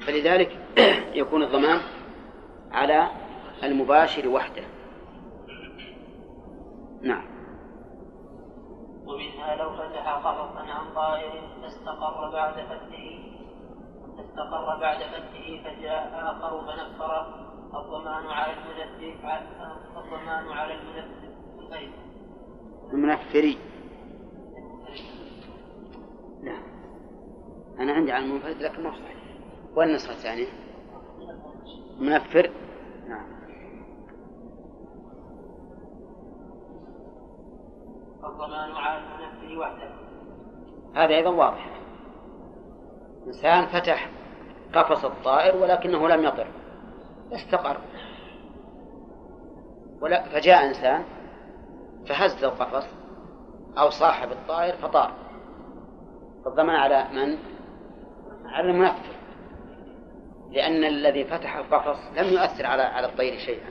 فلذلك 0.06 0.58
يكون 1.20 1.42
الضمان 1.42 1.80
على 2.72 3.10
المباشر 3.62 4.28
وحده. 4.28 4.62
نعم. 7.02 7.36
ومنها 9.06 9.54
لو 9.56 9.70
فتح 9.70 10.14
قفصا 10.14 10.60
عن 10.60 10.94
طائر 10.94 11.42
فاستقر 11.62 12.30
بعد 12.32 12.54
فتحه 12.54 13.36
فاستقر 14.16 14.80
بعد 14.80 14.98
فتحه 14.98 15.62
فجاء 15.64 16.10
آخر 16.14 16.60
فنفره 16.60 17.45
الضمان 17.74 18.26
على 18.26 18.52
المنفر 18.52 19.40
الضمان 19.96 20.48
على 20.48 20.74
المنفر 20.74 21.26
المنفري 22.92 23.58
نعم. 26.42 26.62
أنا 27.78 27.92
عندي 27.92 28.12
على 28.12 28.24
المنفرد 28.24 28.62
لكن 28.62 28.82
ما 28.82 28.90
صحيح. 28.90 29.16
وين 29.74 29.88
النسخة 29.88 30.12
الثانية؟ 30.12 30.46
منفر 31.98 32.50
نعم. 33.08 33.26
الضمان 38.24 38.70
على 38.70 39.02
المنفر 39.02 39.58
وحده. 39.58 39.90
هذا 40.94 41.14
أيضا 41.16 41.30
واضح. 41.30 41.70
إنسان 43.26 43.66
فتح 43.66 44.10
قفص 44.74 45.04
الطائر 45.04 45.56
ولكنه 45.56 46.08
لم 46.08 46.24
يطر. 46.24 46.46
استقر. 47.32 47.76
ولا 50.00 50.22
فجاء 50.22 50.66
إنسان 50.66 51.04
فهز 52.06 52.44
القفص 52.44 52.86
أو 53.78 53.90
صاحب 53.90 54.32
الطائر 54.32 54.76
فطار. 54.76 55.12
فالضمان 56.44 56.76
على 56.76 57.06
من؟ 57.12 57.38
على 58.46 58.70
المنفذ 58.70 59.16
لأن 60.50 60.84
الذي 60.84 61.24
فتح 61.24 61.56
القفص 61.56 61.98
لم 62.16 62.26
يؤثر 62.32 62.66
على 62.66 62.82
على 62.82 63.06
الطير 63.06 63.38
شيئا. 63.38 63.70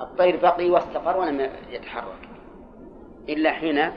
الطير 0.00 0.36
بقي 0.42 0.70
واستقر 0.70 1.16
ولم 1.16 1.50
يتحرك. 1.70 2.28
إلا 3.28 3.52
حين 3.52 3.92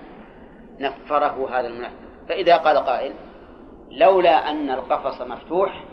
نفره 0.80 1.50
هذا 1.50 1.68
المنفذ 1.68 2.08
فإذا 2.30 2.58
قال 2.58 2.78
قائل 2.78 3.14
لولا 3.92 4.50
أن 4.50 4.70
القفص 4.70 5.22
مفتوح 5.22 5.84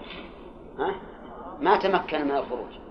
ها 0.78 0.94
ما 1.60 1.76
تمكن 1.76 2.24
من 2.24 2.36
الخروج. 2.36 2.83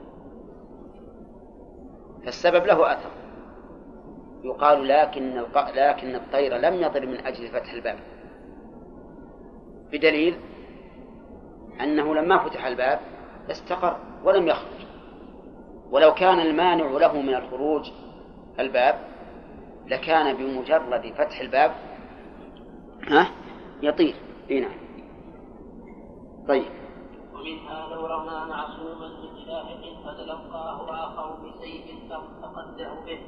فالسبب 2.25 2.65
له 2.65 2.93
أثر. 2.93 3.11
يقال 4.43 4.87
لكن 4.87 5.43
لكن 5.75 6.15
الطير 6.15 6.57
لم 6.57 6.81
يطر 6.81 7.05
من 7.05 7.25
أجل 7.25 7.47
فتح 7.47 7.73
الباب. 7.73 7.99
بدليل 9.91 10.35
أنه 11.81 12.15
لما 12.15 12.37
فتح 12.37 12.65
الباب 12.65 12.99
استقر 13.51 13.97
ولم 14.23 14.47
يخرج. 14.47 14.85
ولو 15.91 16.13
كان 16.13 16.39
المانع 16.39 16.85
له 16.85 17.21
من 17.21 17.35
الخروج 17.35 17.91
الباب 18.59 18.95
لكان 19.87 20.35
بمجرد 20.35 21.13
فتح 21.17 21.39
الباب 21.39 21.71
ها 23.07 23.27
يطير. 23.81 24.15
إي 24.51 24.59
نعم. 24.59 24.77
طيب. 26.47 26.82
ومنها 27.43 27.87
لو 27.87 28.05
رمى 28.05 28.49
معصوما 28.49 29.07
من 29.07 29.45
شاهق 29.45 30.03
فتلقاه 30.05 31.05
آخر 31.05 31.35
بسيف 31.35 32.13
فقده 32.41 32.93
به 33.05 33.19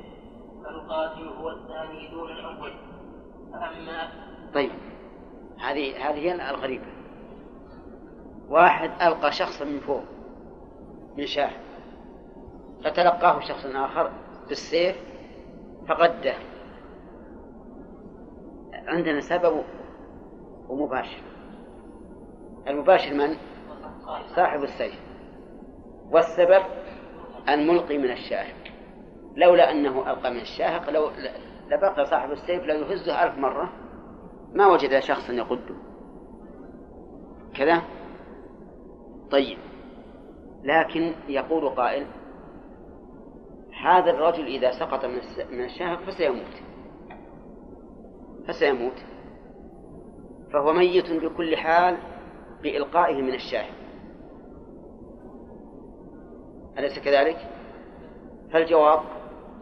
فالقاتل 0.63 1.27
هو 1.27 1.49
الثاني 1.49 2.07
دون 2.11 2.31
الأول 2.31 2.73
فأما 3.51 4.09
طيب 4.53 4.71
هذه 5.59 6.09
هذه 6.09 6.17
هي 6.17 6.49
الغريبة. 6.49 6.85
واحد 8.49 8.91
ألقى 9.01 9.31
شخصا 9.31 9.65
من 9.65 9.79
فوق 9.79 10.03
من 11.17 11.25
شاهق 11.25 11.61
فتلقاه 12.83 13.39
شخص 13.39 13.65
آخر 13.65 14.11
بالسيف 14.47 14.95
فقده 15.87 16.35
عندنا 18.73 19.21
سبب 19.21 19.63
ومباشر. 20.69 21.21
المباشر 22.67 23.13
من؟ 23.13 23.37
صاحب 24.35 24.63
السيف 24.63 24.99
والسبب 26.11 26.63
الملقي 27.49 27.97
من 27.97 28.11
الشاهق. 28.11 28.55
لولا 29.35 29.71
أنه 29.71 30.11
ألقى 30.11 30.31
من 30.31 30.39
الشاهق 30.39 30.89
لو 30.89 31.11
لبقي 31.67 32.05
صاحب 32.05 32.31
السيف 32.31 32.63
لو 32.63 32.75
يهزه 32.75 33.23
ألف 33.23 33.37
مرة. 33.37 33.69
ما 34.53 34.67
وجد 34.67 34.99
شخصا 34.99 35.33
يقده. 35.33 35.75
كذا؟ 37.55 37.81
طيب. 39.31 39.57
لكن 40.63 41.13
يقول 41.27 41.69
قائل 41.69 42.07
هذا 43.83 44.11
الرجل 44.11 44.45
إذا 44.45 44.71
سقط 44.71 45.05
من 45.51 45.63
الشاهق 45.63 46.03
فسيموت. 46.03 46.63
فسيموت. 48.47 49.05
فهو 50.53 50.73
ميت 50.73 51.11
بكل 51.11 51.57
حال 51.57 51.97
بإلقائه 52.63 53.21
من 53.21 53.33
الشاهق. 53.33 53.84
أليس 56.79 56.99
كذلك؟ 56.99 57.37
فالجواب 58.53 58.99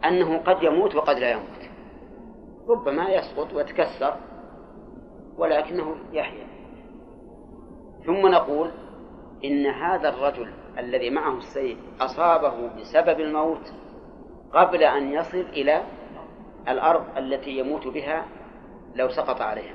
أنه 0.04 0.38
قد 0.38 0.62
يموت 0.62 0.94
وقد 0.94 1.18
لا 1.18 1.30
يموت. 1.30 1.70
ربما 2.68 3.08
يسقط 3.10 3.52
ويتكسر 3.52 4.16
ولكنه 5.36 5.96
يحيا. 6.12 6.46
ثم 8.06 8.28
نقول 8.28 8.70
إن 9.44 9.66
هذا 9.66 10.08
الرجل 10.08 10.52
الذي 10.78 11.10
معه 11.10 11.38
السيف 11.38 11.78
أصابه 12.00 12.68
بسبب 12.68 13.20
الموت 13.20 13.72
قبل 14.52 14.82
أن 14.82 15.12
يصل 15.12 15.40
إلى 15.40 15.82
الأرض 16.68 17.16
التي 17.16 17.50
يموت 17.50 17.86
بها 17.86 18.24
لو 18.94 19.08
سقط 19.08 19.40
عليها. 19.40 19.74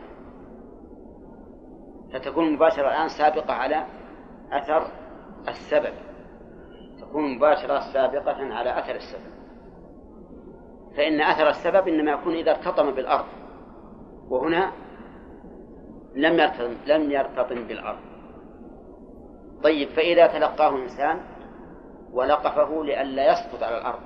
فتكون 2.14 2.48
المباشرة 2.48 2.88
الآن 2.88 3.08
سابقة 3.08 3.54
على 3.54 3.86
أثر 4.52 4.88
السبب. 5.48 6.09
تكون 7.10 7.36
مباشرة 7.36 7.94
سابقة 7.94 8.54
على 8.54 8.80
أثر 8.80 8.96
السبب. 8.96 9.40
فإن 10.98 11.22
أثر 11.22 11.50
السبب 11.50 11.88
إنما 11.88 12.12
يكون 12.12 12.34
إذا 12.34 12.52
ارتطم 12.52 12.92
بالأرض 12.92 13.26
وهنا 14.30 14.72
لم 16.16 16.40
يرتطم 16.40 16.76
لم 16.88 17.12
يرتطم 17.12 17.68
بالأرض. 17.68 18.00
طيب 19.64 19.90
فإذا 19.90 20.28
تلقاه 20.28 20.76
إنسان 20.76 21.20
ولقفه 22.14 22.84
لئلا 22.84 23.32
يسقط 23.32 23.64
على 23.64 23.78
الأرض. 23.78 24.00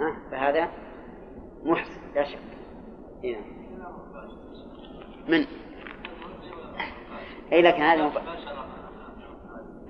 ها؟ 0.00 0.30
فهذا 0.30 0.68
محسن 1.62 2.00
لا 2.14 2.24
شك. 2.24 2.38
هنا. 3.24 3.40
من؟ 5.28 5.46
أي 7.52 7.62
لكن 7.62 7.82
هذا 7.82 8.02
مب... 8.02 8.12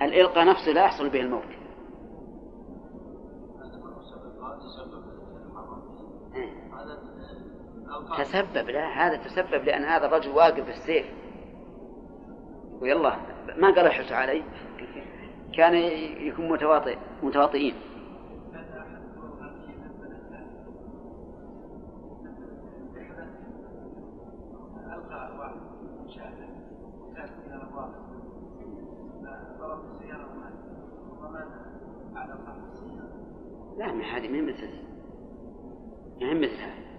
الإلقاء 0.03 0.47
نفسه 0.47 0.73
لا 0.73 0.85
يحصل 0.85 1.09
به 1.09 1.21
الموت. 1.21 1.61
تسبب 8.19 8.71
لا 8.71 9.07
هذا 9.07 9.17
تسبب 9.17 9.65
لأن 9.65 9.85
هذا 9.85 10.07
الرجل 10.07 10.31
واقف 10.31 10.67
بالسيف 10.67 11.07
ويلا 12.81 13.17
ما 13.57 13.75
قال 13.75 13.87
احرصوا 13.87 14.17
علي؟ 14.17 14.43
كان 15.57 15.75
يكون 16.27 16.49
متواطئ 16.49 16.99
متواطئين. 17.23 17.75
لا 33.79 33.93
ما 33.93 34.05
هذه 34.05 34.29
ما 34.29 34.41
مثل. 34.41 34.71
ما 36.21 36.35
مثل 36.35 36.57
هذه. 36.57 36.91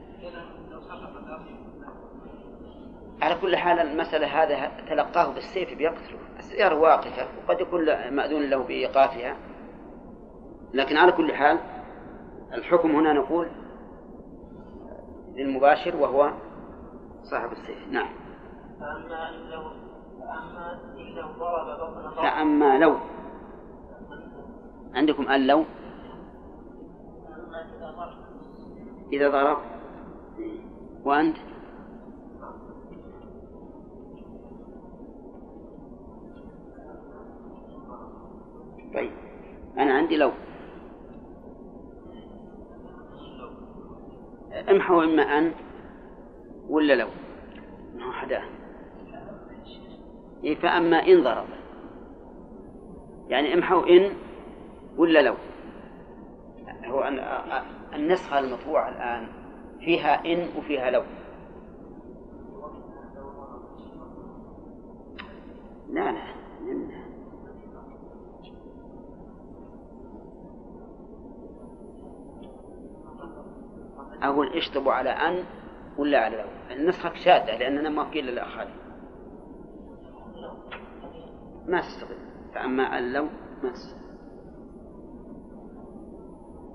على 3.22 3.36
كل 3.42 3.56
حال 3.56 3.80
المسألة 3.80 4.28
هذا 4.28 4.86
تلقاه 4.90 5.34
بالسيف 5.34 5.78
بيقتله. 5.78 6.20
السيارة 6.40 6.80
واقفة 6.80 7.28
وقد 7.38 7.62
يكون 7.62 7.86
مأذون 8.10 8.50
له 8.50 8.64
بإيقافها. 8.64 9.38
لكن 10.74 10.98
على 10.98 11.12
كل 11.12 11.34
حال 11.34 11.60
الحكم 12.54 12.96
هنا 12.96 13.14
نقول 13.14 13.48
للمباشر 15.36 15.96
وهو 15.96 16.34
صاحب 17.24 17.52
السيف. 17.52 17.88
نعم. 17.92 18.14
فأما 18.80 19.32
لو 19.32 19.81
فأما 22.18 22.78
لو 22.78 22.96
عندكم 24.96 25.28
أن 25.28 25.48
لو؟ 25.48 25.66
إذا 29.14 29.30
ضرب. 29.30 29.58
وأنت؟ 31.06 31.38
طيب. 38.94 39.12
أنا 39.78 39.94
عندي 39.94 40.18
لو. 40.18 40.32
امحوا 44.70 45.04
إما 45.04 45.22
أن 45.22 45.52
ولا 46.70 46.94
لو. 46.94 47.08
ما 47.96 48.12
حدا 48.12 48.42
إيه 50.44 50.56
فأما 50.56 50.98
إن 50.98 51.24
ضرب. 51.24 51.48
يعني 53.30 53.54
امحوا 53.54 53.88
إن 53.88 54.12
ولا 54.98 55.22
لو. 55.22 55.36
هو 56.86 57.12
النسخة 57.94 58.40
المطبوعة 58.40 58.90
الآن 58.90 59.28
فيها 59.80 60.26
إن 60.26 60.50
وفيها 60.58 60.92
لو. 60.92 61.04
لا 65.90 66.12
لا 66.12 66.32
أقول 74.24 74.48
اشطبوا 74.48 74.94
على 74.94 75.10
أن 75.10 75.44
ولا 75.98 76.20
على 76.20 76.38
لو. 76.38 76.76
النسخة 76.76 77.14
شاذة 77.14 77.58
لأننا 77.58 77.90
ما 77.90 78.04
قيل 78.04 78.26
للآخرين. 78.26 78.81
ما 81.72 81.82
تستغل 81.82 82.18
فأما 82.54 83.02
لو 83.02 83.24
ما 83.64 83.70
تستغل 83.70 84.02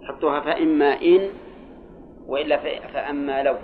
حطوها 0.09 0.41
فإما 0.41 1.01
إن 1.03 1.31
وإلا 2.27 2.57
فأما 2.93 3.43
لو. 3.43 3.57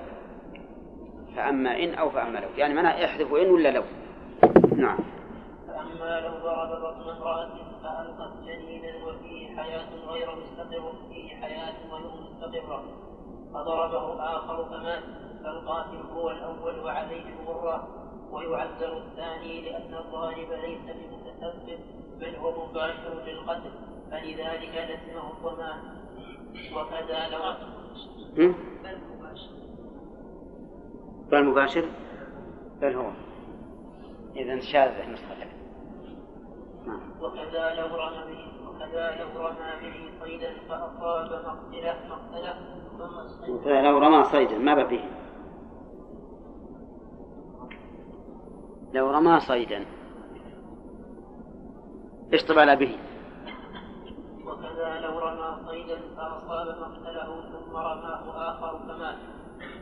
فأما 1.37 1.79
إن 1.79 1.95
أو 1.95 2.11
فأما 2.11 2.39
لو. 2.39 2.49
يعني 2.57 2.75
معناها 2.75 3.05
احذفوا 3.05 3.39
إن 3.39 3.51
ولا 3.51 3.69
لو. 3.69 3.83
نعم. 4.77 4.99
فأما 5.67 6.21
لو 6.21 6.35
ضرب 6.39 6.81
بطن 6.83 7.11
امرأة 7.11 7.51
فألقت 7.83 8.33
جنينا 8.47 9.05
وفيه 9.07 9.57
حياة 9.57 9.89
غير 10.09 10.29
مستقرة 10.37 10.93
فيه 11.09 11.37
حياة 11.37 11.75
غير 11.93 12.11
مستقرة 12.21 12.85
فضربه 13.55 14.23
آخر 14.37 14.65
فمات 14.65 15.03
فالقاتل 15.45 15.97
هو 16.15 16.31
الأول 16.31 16.79
وعليه 16.85 17.35
غرة 17.47 18.02
ويعذر 18.33 18.97
الثاني 18.97 19.61
لأن 19.61 19.95
الظالم 19.95 20.53
ليس 20.53 20.81
بمتسبب 20.87 21.79
بل 22.21 22.37
هو 22.37 22.67
مباشر 22.67 23.23
للقتل. 23.27 23.71
فلذلك 24.11 24.75
لزمه 24.91 25.31
الضمان 25.31 25.81
وكذا 26.77 27.29
لو 27.29 27.55
بل 31.31 31.45
مباشر. 31.45 31.89
بل 32.81 32.95
هو. 32.95 33.11
إذا 34.37 34.61
شاذ 34.61 35.11
نسختك 35.13 35.49
نعم. 36.87 37.01
وكذا 37.21 37.75
لو 37.75 37.97
رمى 37.97 38.33
به 38.33 38.69
وكذا 38.69 39.17
لو 39.17 39.47
رمى 39.47 39.73
به 39.83 40.11
صيدا 40.25 40.53
فأصاب 40.69 41.45
مقتله 41.47 41.97
مقتله 42.09 42.55
ثم 43.47 43.69
لو 43.69 43.99
رمى 43.99 44.25
صيدا 44.25 44.59
ما 44.59 44.85
فيه 44.85 45.05
لو 48.93 49.11
رمى 49.11 49.41
صيدا. 49.41 49.85
اشتغل 52.33 52.77
به. 52.77 52.99
وكذا 54.47 55.01
لو 55.01 55.19
رمى 55.19 55.67
صيدا 55.67 56.01
فأصاب 56.17 56.67
مقتله 56.81 57.43
ثم 57.53 57.77
رماه 57.77 58.51
آخر 58.51 58.79
فمات. 58.79 59.17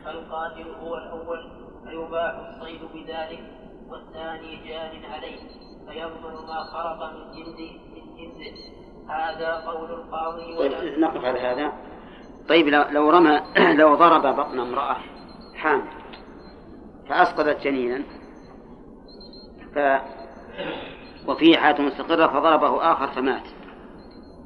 فالقاتل 0.05 0.69
هو 0.83 0.97
الأول 0.97 1.51
فيباح 1.85 2.33
الصيد 2.35 2.81
بذلك 2.93 3.43
والثاني 3.89 4.55
جار 4.67 5.11
عليه 5.13 5.39
فيضمن 5.87 6.33
ما 6.47 6.63
خرق 6.63 7.13
من 7.13 7.31
جلده 7.31 7.71
من 7.95 8.15
جلده 8.17 8.61
هذا 9.09 9.53
قول 9.53 9.91
القاضي 9.91 10.57
طيب 10.57 10.99
نقف 10.99 11.25
على 11.25 11.39
هذا. 11.39 11.73
طيب 12.49 12.67
لو 12.67 13.09
رمى 13.09 13.41
لو 13.79 13.95
ضرب 13.95 14.35
بطن 14.35 14.59
امرأة 14.59 14.97
حامل 15.55 15.87
فأسقطت 17.09 17.61
جنينا. 17.63 18.03
ف 19.75 20.01
وفيه 21.27 21.57
حياة 21.57 21.81
مستقرة 21.81 22.27
فضربه 22.27 22.91
آخر 22.91 23.07
فمات. 23.07 23.47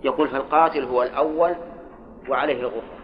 يقول 0.04 0.28
فالقاتل 0.28 0.84
هو 0.84 1.04
الأول 1.04 1.56
وعليه 2.30 2.60
الغفر 2.60 2.96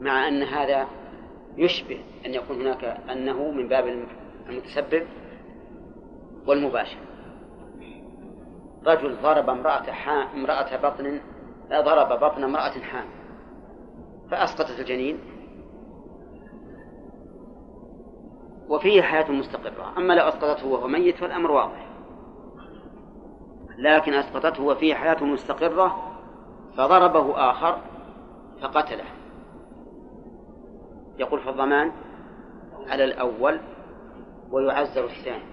مع 0.00 0.28
أن 0.28 0.42
هذا 0.42 0.86
يشبه 1.56 2.00
أن 2.26 2.34
يكون 2.34 2.60
هناك 2.60 2.84
أنه 2.84 3.50
من 3.50 3.68
باب 3.68 4.06
المتسبب 4.48 5.06
والمباشر. 6.46 6.98
رجل 8.86 9.16
ضرب 9.22 9.50
امرأة 9.50 9.92
حام 9.92 10.28
امرأة 10.34 10.76
بطن 10.76 11.20
ضرب 11.70 12.20
بطن 12.20 12.44
امرأة 12.44 12.80
حامل 12.80 13.10
فأسقطت 14.30 14.80
الجنين. 14.80 15.18
وفيه 18.70 19.02
حياة 19.02 19.30
مستقرة. 19.30 19.98
أما 19.98 20.12
لو 20.12 20.28
أسقطته 20.28 20.66
وهو 20.66 20.88
ميت 20.88 21.16
فالأمر 21.16 21.50
واضح. 21.50 21.86
لكن 23.78 24.14
أسقطته 24.14 24.62
وفيه 24.62 24.94
حياة 24.94 25.24
مستقرة 25.24 25.96
فضربه 26.76 27.50
آخر 27.50 27.80
فقتله. 28.62 29.04
يقول 31.18 31.40
فالضمان 31.40 31.92
على 32.86 33.04
الأول 33.04 33.60
ويعزر 34.50 35.04
الثاني. 35.04 35.50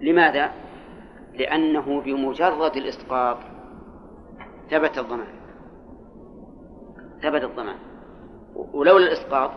لماذا؟ 0.00 0.50
لأنه 1.34 2.00
بمجرد 2.00 2.76
الإسقاط 2.76 3.36
ثبت 4.70 4.98
الضمان. 4.98 5.40
ثبت 7.22 7.44
الضمان. 7.44 7.76
ولولا 8.54 9.06
الإسقاط 9.06 9.50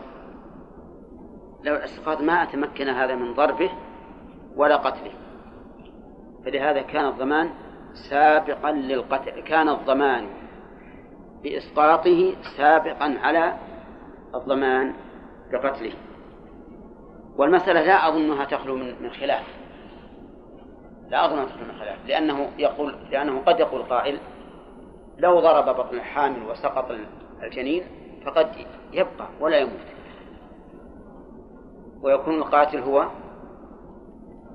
لو 1.64 1.74
الإسقاط 1.74 2.20
ما 2.20 2.44
تمكن 2.44 2.88
هذا 2.88 3.14
من 3.14 3.34
ضربه 3.34 3.70
ولا 4.56 4.76
قتله. 4.76 5.12
فلهذا 6.44 6.82
كان 6.82 7.06
الضمان 7.06 7.50
سابقا 8.10 8.72
للقتل 8.72 9.40
كان 9.40 9.68
الضمان 9.68 10.26
بإسقاطه 11.42 12.34
سابقا 12.56 13.18
على 13.22 13.54
الضمان 14.34 14.94
بقتله. 15.52 15.92
والمسألة 17.36 17.80
لا 17.80 18.08
أظنها 18.08 18.44
تخلو 18.44 18.76
من 18.76 19.10
خلاف. 19.10 19.44
لا 21.08 21.24
أظن 21.24 21.38
أن 21.38 21.46
تخلو 21.46 21.64
من 21.64 21.78
خلاف 21.78 21.98
لأنه 22.06 22.50
يقول 22.58 22.94
لأنه 23.10 23.40
قد 23.46 23.60
يقول 23.60 23.82
قائل 23.82 24.18
لو 25.18 25.40
ضرب 25.40 25.76
بطن 25.76 25.96
الحامل 25.96 26.42
وسقط 26.50 26.90
الجنين 27.42 27.82
فقد 28.26 28.48
يبقى 28.92 29.28
ولا 29.40 29.58
يموت. 29.58 29.93
ويكون 32.04 32.34
القاتل 32.34 32.78
هو 32.78 33.10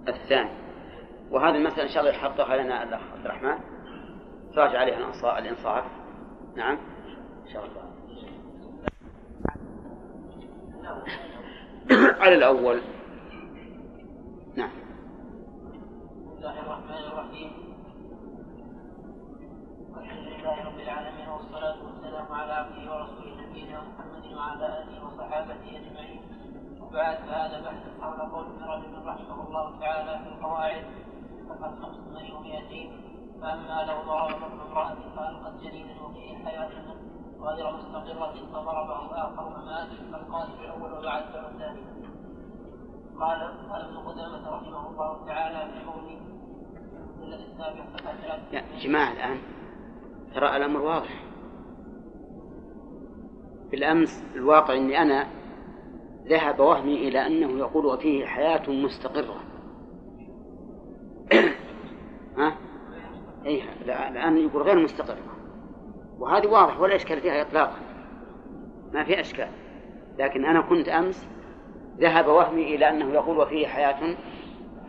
الثاني. 0.08 0.50
وهذه 1.32 1.56
المسألة 1.56 1.84
إن 1.84 1.89
شاء 1.89 2.00
الله 2.00 2.12
يحققها 2.12 2.58
لنا 2.58 2.84
الأخ 2.84 3.02
عبد 3.14 3.26
الرحمن. 3.26 3.60
تراجع 4.56 4.80
عليها 4.80 4.97
الإنصاف. 5.39 5.86
نعم. 6.56 6.78
إن 7.45 7.54
شاء 7.54 7.66
الله. 7.66 7.89
على 12.24 12.36
الأول. 12.36 12.82
نعم. 14.56 14.72
بسم 16.28 16.38
الله 16.38 16.60
الرحمن 16.62 17.04
الرحيم 17.12 17.52
الحمد 19.97 20.28
لله 20.28 20.66
رب 20.66 20.80
العالمين 20.80 21.30
والصلاة 21.30 21.84
والسلام 21.86 22.28
على 22.32 22.54
عبده 22.54 22.91
ورسوله 22.91 23.41
نبينا 23.50 23.82
محمد 23.82 24.34
وعلى 24.34 24.66
آله 24.66 25.06
وصحابته 25.06 25.70
أجمعين. 25.78 26.29
وبعد 26.90 27.18
فهذا 27.18 27.62
بحث 27.62 28.02
حول 28.02 28.20
قول 28.22 28.46
ابن 28.46 28.64
رجب 28.64 29.08
رحمه 29.08 29.48
الله 29.48 29.80
تعالى 29.80 30.24
في 30.24 30.30
القواعد 30.30 30.86
صفحة 31.50 31.76
500 31.82 32.40
فأما 33.42 33.84
لو 33.84 34.02
ضرب 34.02 34.44
ابن 34.44 34.60
امرأة 34.60 34.96
فألقت 35.16 35.62
جنينا 35.64 36.02
وفيه 36.02 36.38
حياة 36.46 36.70
غير 37.42 37.72
مستقرة 37.72 38.34
فضربه 38.54 39.06
آخر 39.24 39.52
فمات 39.52 39.88
فالقاتل 40.12 40.54
الأول 40.64 40.94
وبعد 40.94 41.24
الثاني 41.24 41.82
قال 43.20 43.40
قال 43.72 43.82
ابن 43.82 43.98
قدامة 43.98 44.50
رحمه 44.50 44.90
الله 44.90 45.26
تعالى 45.26 45.74
في 45.74 45.86
قوله 45.86 46.20
السابع 47.24 47.86
يا 48.52 48.80
جماعة 48.80 49.12
الآن 49.12 49.38
ترى 50.36 50.58
الأمر 50.58 50.82
واضح. 50.82 51.24
بالأمس 53.72 54.24
الواقع 54.36 54.74
أني 54.74 55.02
أنا 55.02 55.39
ذهب 56.30 56.60
وهمي 56.60 57.08
إلى 57.08 57.28
أنه 57.28 57.60
يقول 57.60 57.86
وفيه 57.86 58.26
حياة 58.26 58.70
مستقرة. 58.70 59.36
ها؟ 62.38 62.56
إيه 63.46 63.64
الآن 63.82 64.38
يقول 64.38 64.64
غير 64.64 64.80
مستقرة. 64.80 65.18
وهذه 66.20 66.48
واضح 66.48 66.80
ولا 66.80 66.96
إشكال 66.96 67.22
فيها 67.22 67.42
إطلاقا. 67.42 67.80
ما 68.94 69.04
في 69.04 69.20
أشكال. 69.20 69.50
لكن 70.18 70.46
أنا 70.46 70.62
كنت 70.62 70.90
أمس 70.90 71.28
ذهب 71.98 72.28
وهمي 72.28 72.76
إلى 72.76 72.90
أنه 72.90 73.14
يقول 73.14 73.38
وفيه 73.38 73.68
حياة 73.68 74.18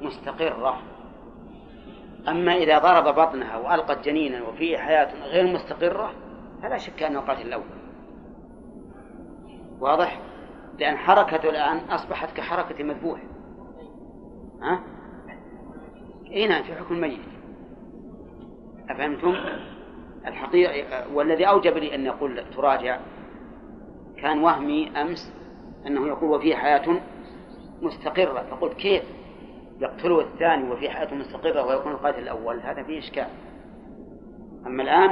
مستقرة. 0.02 0.82
أما 2.28 2.54
إذا 2.54 2.78
ضرب 2.78 3.14
بطنها 3.14 3.56
وألقت 3.56 4.04
جنينا 4.04 4.42
وفيه 4.42 4.78
حياة 4.78 5.24
غير 5.24 5.54
مستقرة 5.54 6.12
فلا 6.62 6.78
شك 6.78 7.02
أنه 7.02 7.20
قاتل 7.20 7.46
الأول. 7.46 7.80
واضح؟ 9.80 10.29
لأن 10.80 10.96
حركته 10.96 11.50
الآن 11.50 11.76
أصبحت 11.76 12.36
كحركة 12.36 12.80
المذبوح 12.80 13.20
ها؟ 14.62 14.80
إيه 16.30 16.48
نعم 16.48 16.62
في 16.62 16.74
حكم 16.74 16.94
الميت. 16.94 17.20
أفهمتم؟ 18.90 19.34
الحقيقة 20.26 21.14
والذي 21.14 21.44
أوجب 21.48 21.76
لي 21.76 21.94
أن 21.94 22.06
يقول 22.06 22.44
تراجع 22.56 22.98
كان 24.16 24.42
وهمي 24.42 25.00
أمس 25.02 25.32
أنه 25.86 26.06
يقول 26.06 26.30
وفيه 26.30 26.56
حياة 26.56 27.00
مستقرة. 27.82 28.42
فقلت 28.50 28.72
كيف 28.72 29.02
يقتله 29.80 30.20
الثاني 30.20 30.70
وفي 30.70 30.90
حياة 30.90 31.14
مستقرة 31.14 31.66
ويكون 31.66 31.92
القاتل 31.92 32.18
الأول؟ 32.18 32.60
هذا 32.60 32.82
فيه 32.82 32.98
إشكال. 32.98 33.28
أما 34.66 34.82
الآن 34.82 35.10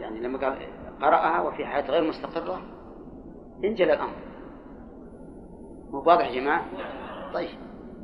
يعني 0.00 0.20
لما 0.20 0.56
قرأها 1.00 1.40
وفي 1.40 1.66
حياة 1.66 1.90
غير 1.90 2.08
مستقرة 2.08 2.60
انجل 3.64 3.90
الأمر. 3.90 4.29
مو 5.92 6.02
واضح 6.06 6.26
يا 6.26 6.40
جماعة؟ 6.40 6.64
طيب. 7.32 7.58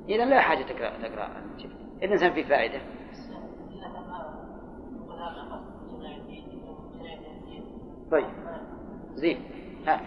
إذا 0.08 0.24
لا 0.24 0.40
حاجة 0.40 0.62
تقرأ 0.62 1.08
تقرأ 1.08 1.28
الإنسان 2.02 2.32
في 2.32 2.44
فائدة. 2.44 2.80
طيب. 8.10 8.26
زين. 9.14 9.40
ها. 9.86 10.04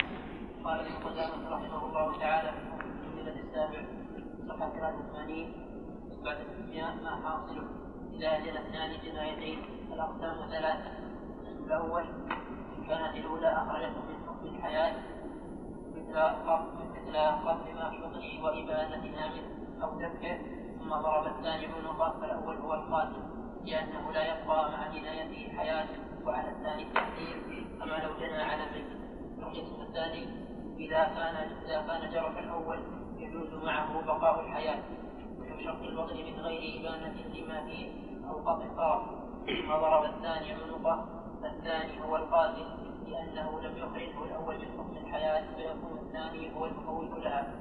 قال 0.64 0.80
ابن 0.80 0.94
قدامة 1.06 1.50
رحمه 1.50 1.86
الله 1.86 2.20
تعالى 2.20 2.52
في 2.52 3.08
المجلد 3.08 3.38
السابع 3.38 3.86
صفحة 4.50 4.70
83 4.70 5.54
بعد 6.24 6.38
الدنيا 6.40 6.86
ما 7.04 7.10
حاصله 7.10 7.64
إذا 8.14 8.38
أجل 8.38 8.58
اثنان 8.58 8.92
جنايتين 9.06 9.60
الأقسام 9.94 10.50
ثلاثة. 10.50 10.92
الأول 11.66 12.04
إن 12.78 12.84
كانت 12.88 13.16
الأولى 13.16 13.48
أخرجته 13.48 14.02
من 14.02 14.28
حكم 14.28 14.56
الحياة. 14.56 14.96
مثل 16.80 17.12
في 17.90 17.98
بطنه 17.98 18.44
وإبانة 18.44 19.06
نام 19.16 19.32
أو 19.84 20.00
ذبحه 20.00 20.38
ثم 20.80 20.90
ضرب 20.90 21.28
الثاني 21.28 21.68
عنقه 21.68 22.20
فالأول 22.22 22.58
هو 22.58 22.74
القاتل 22.74 23.24
لأنه 23.66 24.12
لا 24.12 24.24
يبقى 24.24 24.72
مع 24.72 24.88
جنايته 24.88 25.58
حياة 25.58 25.88
وعلى 26.26 26.50
الثاني 26.50 26.84
التحذير 26.84 27.68
كما 27.80 27.96
لو 27.96 28.14
جنى 28.20 28.42
على 28.44 28.64
ميت. 28.72 28.88
القسم 29.40 29.82
الثاني 29.82 30.28
إذا 30.78 31.04
كان 31.04 31.36
إذا 31.66 31.82
كان 31.88 32.12
جرح 32.12 32.38
الأول 32.38 32.80
يجوز 33.18 33.64
معه 33.64 34.02
بقاء 34.06 34.40
الحياة. 34.40 34.84
شق 35.66 35.82
البطن 35.84 36.16
من 36.16 36.40
غير 36.40 36.80
إبانة 36.80 37.22
لما 37.34 37.66
فيه 37.66 37.92
أو 38.30 38.36
قطع 38.40 38.68
طرف. 38.78 39.02
ثم 39.46 39.72
ضرب 39.74 40.04
الثاني 40.06 40.54
عنقه 40.54 41.06
الثاني 41.46 42.02
هو 42.04 42.16
القاتل. 42.16 42.89
لأنه 43.10 43.62
لم 43.62 43.78
يخرجه 43.78 44.24
الأول 44.24 44.58
من 44.58 44.66
حكم 44.78 44.98
الحياة 44.98 45.44
فيكون 45.56 46.00
الثاني 46.00 46.56
هو 46.56 46.66
المفوت 46.66 47.20
لها 47.20 47.54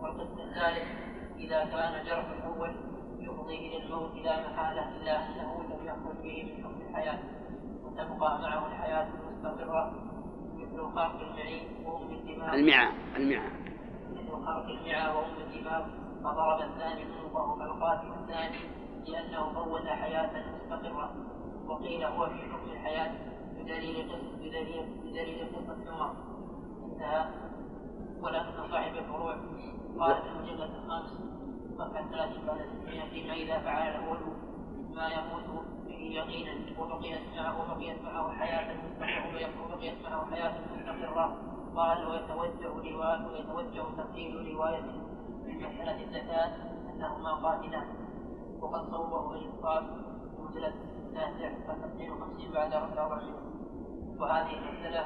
والقسم 0.00 0.40
الثالث 0.40 0.88
إذا 1.36 1.64
كان 1.64 2.04
جرح 2.06 2.26
الأول 2.30 2.74
يفضي 3.18 3.56
إلى 3.56 3.84
الموت 3.84 4.14
لا 4.14 4.50
محالة 4.50 4.96
إلا 4.96 5.26
أنه 5.26 5.62
لم 5.62 5.86
يخرج 5.86 6.16
به 6.22 6.44
من 6.44 6.64
حكم 6.64 6.80
الحياة. 6.90 7.18
وتبقى 7.84 8.38
معه 8.42 8.66
الحياة 8.66 9.08
المستقرة 9.14 9.92
مثل 10.54 10.94
خرق 10.94 11.20
المعي 11.20 11.60
وأم 11.84 12.10
الدماغ 12.12 12.54
المعى 12.54 12.88
المعى 13.16 13.50
مثل 14.10 14.30
خرق 14.46 14.66
المعى 14.66 15.16
وأم 15.16 15.34
الدماغ 15.40 15.82
فضرب 16.24 16.60
الثاني 16.70 17.02
عنقه 17.04 17.58
فالقاتل 17.58 18.12
الثاني 18.22 18.58
لأنه 19.08 19.52
فوت 19.52 19.86
حياة 19.86 20.30
مستقرة. 20.54 21.14
وقيل 21.66 22.04
هو 22.04 22.26
في 22.26 22.38
حكم 22.52 22.70
الحياة. 22.72 23.12
بدليل 23.70 24.06
بدليل 24.38 24.86
بدليل 25.04 25.48
قصة 25.54 25.90
عمر 25.90 26.14
انتهى. 26.84 27.24
ولكن 28.22 28.70
صاحب 28.70 28.96
الفروع. 28.96 29.36
قال 29.98 30.22
في 30.22 30.28
المجلد 30.28 30.60
الخامس. 30.60 31.10
صفحة 31.78 32.10
30 32.10 32.46
بعد 32.46 32.58
600 32.82 33.10
فيما 33.10 33.32
إذا 33.32 33.58
فعل 33.58 33.88
الأول 33.88 34.18
ما 34.94 35.08
يموت 35.08 35.64
به 35.86 35.94
يقينا. 35.94 36.80
وبقيت 36.80 37.20
معه 37.36 37.72
وبقيت 37.72 38.02
معه 38.02 38.32
حياة 38.32 38.76
مستقرة. 38.76 39.64
وبقيت 39.64 40.02
معه 40.02 40.30
حياة 40.30 40.60
مستقرة. 40.76 41.36
قال 41.76 42.06
ويتوجه 42.06 42.68
رواية 42.68 43.26
ويتوجه 43.26 43.84
تقليل 43.96 44.54
رواية 44.54 44.82
من 45.46 45.56
مسألة 45.56 46.04
الزكاة 46.04 46.52
أنهما 46.94 47.34
قاتلان. 47.34 47.86
وقد 48.60 48.90
صوبه 48.90 49.34
الإنصاف 49.34 49.84
المجلد 50.38 50.74
التاسع 51.06 51.52
صفحة 51.66 51.86
52 51.86 52.52
بعد 52.52 52.72
400 52.72 53.49
وهذه 54.20 54.52
المسألة 54.58 55.00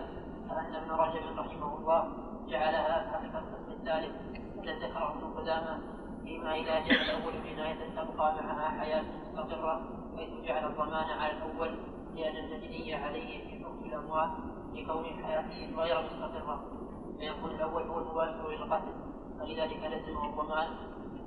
أن 0.50 0.74
ابن 0.74 0.90
رجب 0.90 1.38
رحمه 1.38 1.78
الله 1.78 2.12
جعلها 2.48 3.12
حقيقة 3.12 3.38
القسم 3.38 3.72
الثالث 3.72 4.14
الذي 4.62 4.86
ذكره 4.86 5.10
ابن 5.10 5.40
قدامة 5.40 5.78
فيما 6.24 6.54
إذا 6.54 6.78
جاء 6.80 7.02
الأول 7.02 7.32
جناية 7.44 7.90
تبقى 7.96 8.34
معها 8.34 8.80
حياة 8.80 9.04
مستقرة 9.32 9.82
حيث 10.16 10.28
جعل 10.44 10.66
الضمان 10.66 11.04
على 11.18 11.32
الأول 11.32 11.78
لأن 12.16 12.36
المدنية 12.36 12.96
عليه 12.96 13.44
في 13.44 13.64
حكم 13.64 13.84
الأموال 13.84 14.30
لكون 14.74 15.04
حياته 15.04 15.74
غير 15.76 16.02
مستقرة. 16.02 16.64
فيكون 17.18 17.50
الأول 17.50 17.82
هو 17.82 17.98
المباشر 17.98 18.50
للقتل 18.50 18.92
فلذلك 19.40 19.76
لزمه 19.84 20.30
الضمان 20.30 20.68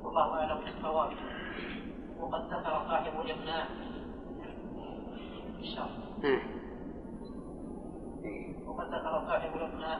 والله 0.03 0.33
أعلم 0.33 0.59
بالصواب. 0.65 1.09
وقد 2.19 2.41
ذكر 2.53 2.85
صاحب 2.89 3.21
الإقناع. 3.21 3.65
وقد 8.67 8.85
ذكر 8.87 9.27
صاحب 9.27 9.55
الإقناع 9.55 9.99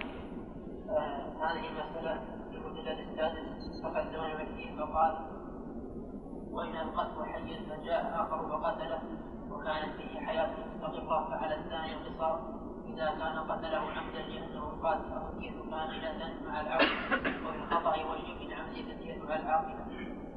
آه 0.90 1.28
هذه 1.44 1.68
المسألة 1.70 2.22
في 2.52 2.58
المجلد 2.58 3.00
السادس 3.00 3.82
فقد 3.84 4.04
28 4.12 4.78
فقال 4.80 5.14
وإن 6.52 6.76
القتل 6.78 7.26
حيا 7.26 7.58
فجاء 7.70 8.22
آخر 8.22 8.48
فقتله 8.50 9.02
وكانت 9.52 9.96
فيه 9.98 10.20
حياة 10.20 10.50
مستقرة 10.76 11.30
فعلى 11.30 11.56
الثاني 11.56 11.94
القصاص 11.94 12.40
إذا 12.88 13.06
كان 13.06 13.40
قتله 13.40 13.78
عمدا 13.78 14.22
لأنه 14.22 14.70
القاتل 14.70 15.12
أو 15.14 15.28
كاملة 15.70 16.34
مع 16.46 16.62
العقل 16.62 16.86
وفي 17.48 17.58
الخطأ 17.58 17.90
والشرك 18.10 18.52
عمد 18.60 18.78
الدية 18.78 19.22
على 19.30 19.42
العاقلة 19.42 19.86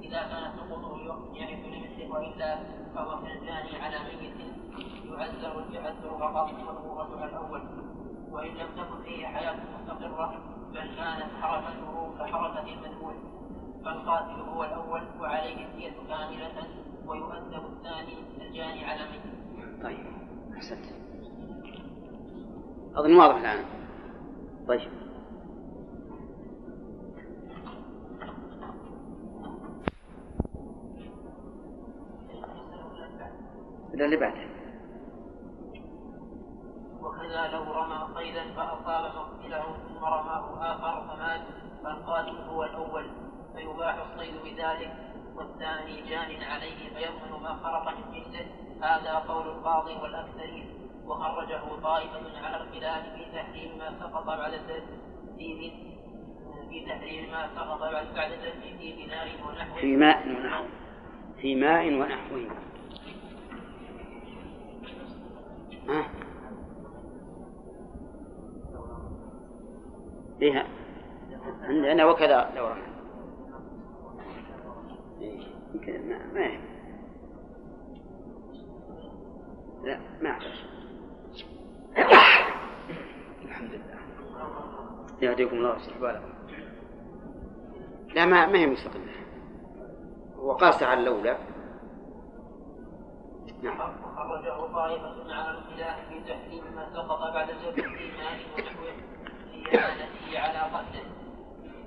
إذا 0.03 0.23
كان 0.23 0.53
سقوطه 0.57 0.99
يعرف 1.35 1.67
لمثله 1.67 2.11
وإلا 2.11 2.59
فهو 2.95 3.23
كالجاني 3.23 3.83
على 3.83 3.99
ميت 3.99 4.41
يعذر 5.05 5.65
يعذر 5.73 6.19
فقط 6.19 6.51
والغرة 6.53 7.21
على 7.21 7.31
الأول 7.31 7.63
وإن 8.31 8.49
لم 8.51 8.67
تكن 8.77 9.03
فيه 9.05 9.27
حياة 9.27 9.57
مستقرة 9.81 10.41
بل 10.73 10.95
كانت 10.97 11.31
حركته 11.41 12.19
كحركة 12.19 12.75
المذبوح 12.75 13.15
فالقاتل 13.85 14.41
هو 14.41 14.65
الأول 14.65 15.03
وعليه 15.21 15.67
الدية 15.67 15.93
كاملة 16.09 16.67
ويؤدب 17.07 17.65
الثاني 17.67 18.15
الجاني 18.41 18.85
على 18.85 19.01
ميت. 19.11 19.83
طيب 19.83 20.07
أحسنت. 20.57 20.85
أظن 22.95 23.17
واضح 23.17 23.37
الآن. 23.37 23.65
طيب. 24.69 24.91
اللي 33.95 34.17
بعده. 34.17 34.47
وكذا 37.01 37.49
لو 37.49 37.73
رمى 37.73 38.15
صيدا 38.15 38.55
فأصاب 38.55 39.13
مقتله 39.17 39.63
ثم 39.63 40.05
رماه 40.05 40.73
آخر 40.73 41.09
فمات 41.09 41.41
فالقاتل 41.85 42.37
هو 42.37 42.65
الأول. 42.65 43.07
فيباح 43.57 43.95
الصيد 43.95 44.35
بذلك 44.45 44.93
والثاني 45.37 46.01
جان 46.01 46.43
عليه 46.43 46.95
فيضمن 46.95 47.43
ما 47.43 47.55
خرق 47.63 47.99
من 47.99 48.13
جنسه 48.13 48.47
هذا 48.83 49.15
قول 49.15 49.49
القاضي 49.49 49.95
والأكثرين. 50.03 50.81
وخرجه 51.07 51.61
طائفة 51.83 52.47
على 52.47 52.57
الخلاف 52.57 53.03
في 53.15 53.25
تحريم 53.33 53.79
ما 53.79 53.95
سقط 54.01 54.27
بعد 54.27 54.53
التسديد 54.53 55.73
في 56.71 56.87
تحريم 56.87 57.31
ما 57.31 57.49
سقط 57.57 57.81
بعد 57.81 58.07
بعد 58.15 58.31
في 58.63 58.97
في 59.81 59.97
ماء 59.97 60.29
ونحوه. 60.29 60.67
في 61.41 61.55
ماء 61.55 61.87
ونحوه. 61.95 62.70
ها؟ 65.89 66.11
عندنا 71.63 72.05
وكذا 72.05 72.51
لو 72.57 72.67
رمى 72.69 72.83
يمكن 75.75 76.09
ما 76.09 76.19
ما 76.33 76.61
لا 79.85 80.01
ما 80.23 80.39
الحمد 83.45 83.71
لله. 83.71 84.01
يهديكم 85.23 85.57
الله 85.57 85.73
ويصلح 85.73 85.99
بالكم. 85.99 86.33
لا 88.15 88.27
ما 88.27 88.47
ما 88.47 88.59
هي 88.59 88.67
مستقلة 88.67 89.13
وقاس 90.39 90.83
على 90.83 91.01
الأولى. 91.01 91.39
نعم. 93.63 93.93
خرجه 94.17 94.73
طائفة 94.73 95.35
على 95.35 95.59
الخلاف 95.59 96.09
في 96.09 96.21
تحريم 96.21 96.65
ما 96.75 96.89
سقط 96.95 97.33
بعد 97.35 97.47
جبر 97.47 97.85
الإيمان 97.85 98.39
ونحوه 98.55 98.93
لإعانته 99.73 100.39
على 100.39 100.59
قتله. 100.59 101.05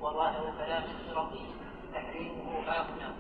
وظاهر 0.02 0.54
كلام 0.58 0.84
الشرطي 0.84 1.46
تحريمه 1.94 2.60
هاهنا 2.68 3.16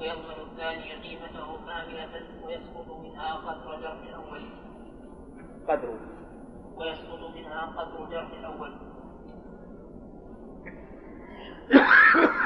ويضمن 0.00 0.50
الثاني 0.50 0.92
قيمته 0.92 1.66
كاملة 1.66 2.26
ويسقط 2.44 3.00
منها 3.02 3.34
قدر 3.34 3.80
جرح 3.80 3.98
الأول 4.08 4.42
قدر. 5.68 5.98
ويسقط 6.76 7.34
منها 7.34 7.60
قدر 7.76 8.04
جرح 8.10 8.30
الأول 8.38 8.72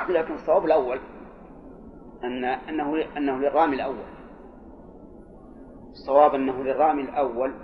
لكن 0.16 0.34
الصواب 0.34 0.64
الأول 0.64 1.00
أن 2.24 2.44
أنه 2.44 3.04
أنه 3.16 3.38
للرامي 3.38 3.76
الأول. 3.76 4.19
الصواب 5.92 6.34
أنه 6.34 6.64
للرامي 6.64 7.02
الأول 7.02 7.54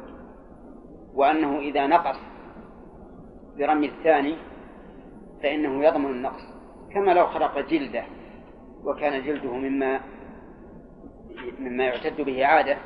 وأنه 1.15 1.59
إذا 1.59 1.87
نقص 1.87 2.17
برمي 3.59 3.87
الثاني 3.87 4.37
فإنه 5.43 5.85
يضمن 5.85 6.11
النقص. 6.11 6.43
كما 6.95 7.11
لو 7.11 7.27
خلق 7.27 7.59
جلده 7.59 8.05
وكان 8.85 9.23
جلده 9.23 9.53
مما 9.53 10.01
مما 11.59 11.85
يعتد 11.85 12.21
به 12.21 12.47
عادة 12.47 12.77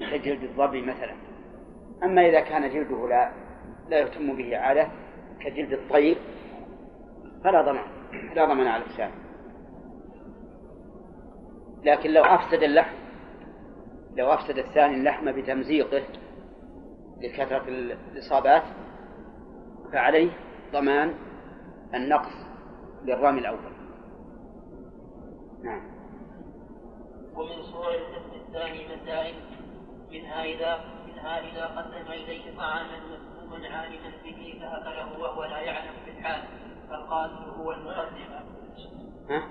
كجلد 0.00 0.42
الظبي 0.42 0.82
مثلا. 0.82 1.14
أما 2.04 2.28
إذا 2.28 2.40
كان 2.40 2.70
جلده 2.70 3.08
لا 3.08 3.32
لا 3.88 4.00
يتم 4.00 4.36
به 4.36 4.56
عادة 4.56 4.88
كجلد 5.40 5.72
الطير 5.72 6.16
فلا 7.44 7.62
ضمان 7.62 7.84
لا 8.34 8.44
ضمان 8.44 8.66
على 8.66 8.82
الإنسان. 8.82 9.10
لكن 11.84 12.10
لو 12.10 12.24
أفسد 12.24 12.62
اللحم 12.62 13.07
لو 14.18 14.32
أفسد 14.32 14.58
الثاني 14.58 14.94
اللحم 14.94 15.32
بتمزيقه 15.32 16.02
لكثرة 17.20 17.68
الإصابات 17.68 18.62
فعليه 19.92 20.30
ضمان 20.72 21.14
النقص 21.94 22.32
للرامي 23.04 23.38
الأول. 23.38 23.72
نعم. 25.64 25.98
ومن 27.34 27.62
صور 27.62 27.94
القسم 27.94 28.34
الثاني 28.46 28.96
مسائل 28.96 29.34
منها 30.12 30.44
إذا 30.44 30.78
منها 31.06 31.38
إذا 31.38 31.66
قدم 31.66 32.12
إليه 32.12 32.56
طعاما 32.56 32.98
مسموما 32.98 33.68
عالما 33.68 34.12
به 34.24 34.58
فأكله 34.60 35.20
وهو 35.20 35.44
لا 35.44 35.58
يعلم 35.58 35.92
في 36.04 36.10
الحال 36.10 36.42
فالقاتل 36.90 37.50
هو 37.50 37.72
المقدم. 37.72 38.32
ها؟ 39.30 39.42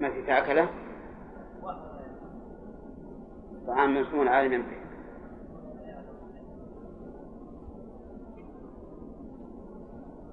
ما 0.00 0.10
في 0.10 0.26
فأكله 0.26 0.87
طعام 3.68 4.00
مسموم 4.00 4.28
عالما 4.28 4.58
به 4.58 4.78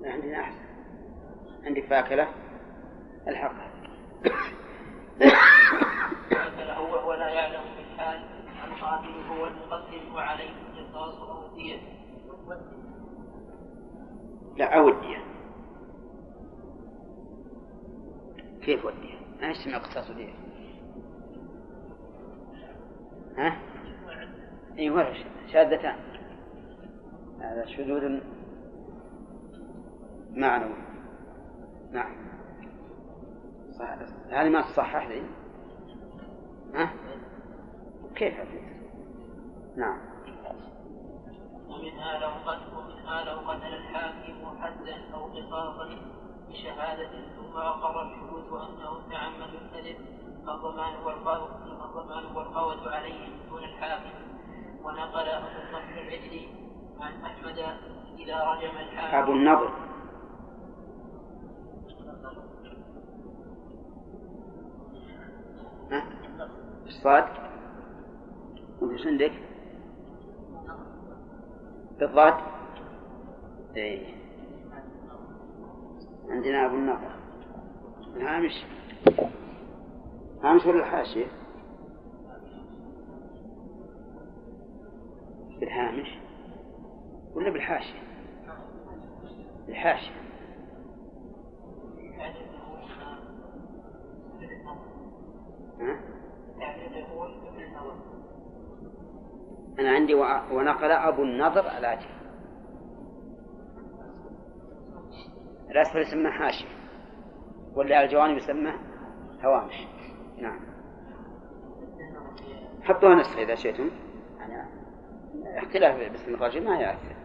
عندنا 0.09 0.39
أحسن 0.39 0.65
عندك 1.65 1.85
فاكهة. 1.85 2.27
الحقها 3.27 3.71
فأكله 6.29 6.81
وهو 6.81 7.13
لا 7.13 7.29
يعلم 7.29 7.61
في 7.75 7.81
الحال 7.81 8.19
القاتل 8.67 9.27
هو 9.29 9.47
المقدم 9.47 10.15
وعليه 10.15 10.49
القصاص 10.49 11.19
أو 11.21 11.45
الدية. 11.45 11.79
لا 14.57 14.77
أودية 14.79 15.17
كيف 18.61 18.85
ودية؟ 18.85 19.15
ما 19.41 19.47
يسمى 19.47 19.75
قصاص 19.75 20.09
ها؟ 23.37 23.57
اي 24.79 24.89
ورش 24.89 25.17
شاذتان. 25.53 25.95
هذا 27.39 27.65
شذوذ 27.65 28.19
معنوي. 30.31 30.75
نعم. 31.91 32.15
هذه 34.31 34.49
ما 34.49 34.61
تصحح 34.61 35.07
لي. 35.07 35.23
ها؟ 36.73 36.93
كيف؟ 38.15 38.33
نعم. 39.77 39.99
ومنها 41.69 42.19
لو 42.19 42.29
قتل 42.51 42.77
ومنها 42.77 43.23
لو 43.23 43.51
قتل 43.51 43.73
الحاكم 43.73 44.57
حدا 44.61 45.13
أو 45.13 45.25
قصاصا 45.25 45.89
بشهادة 46.49 47.11
ثم 47.35 47.57
أقر 47.57 48.01
الشهود 48.01 48.49
وأنه 48.49 49.09
تعمد 49.11 49.49
الكذب 49.53 50.14
الضمان 50.49 50.93
والقوة 51.05 51.85
الضمان 51.85 52.35
والقوة 52.35 52.95
عليه 52.95 53.27
دون 53.49 53.63
الحاكم 53.63 54.09
ونقل 54.83 55.29
أبو 55.29 55.47
النصر 55.47 56.01
العجلي 56.01 56.47
عن 56.99 57.25
أحمد 57.25 57.59
إذا 58.19 58.43
رجم 58.43 58.77
الحاكم 58.77 59.17
أبو 59.17 59.31
النضر؟ 59.31 59.69
الصاد 66.85 67.25
وش 68.81 69.07
عندك؟ 69.07 69.31
بالضاد؟ 71.99 72.33
إيه. 73.75 74.15
عندنا 76.29 76.65
أبو 76.65 76.75
النضر. 76.75 77.15
هامش 78.17 78.65
ولا 80.65 80.79
الحاشية؟ 80.79 81.25
بالهامش 85.59 86.07
ولا 87.35 87.49
بالحاشية؟ 87.49 87.99
ها؟ 95.79 95.99
أنا 99.79 99.89
عندي 99.89 100.13
ونقل 100.13 100.91
أبو 100.91 101.23
النضر 101.23 101.77
الآتي 101.77 102.07
الأسفل 105.71 105.99
يسمى 106.01 106.31
حاشية 106.31 106.67
واللي 107.75 107.95
على 107.95 108.05
الجوانب 108.05 108.37
يسمى 108.37 108.73
هوامش 109.43 109.87
نعم. 110.37 110.59
حطوها 112.83 113.15
نسخة 113.15 113.41
إذا 113.41 113.55
شئتم. 113.55 113.89
يعني 114.39 115.59
اختلاف 115.59 116.11
باسم 116.11 116.33
الرجل 116.33 116.63
ما 116.63 116.77
يأثر. 116.77 117.15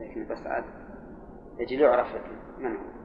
لكن 0.00 0.26
بس 0.26 0.46
عاد 0.46 0.64
يجي 1.58 1.74
يعرف 1.74 2.06
من 2.58 2.76
هو. 2.76 2.98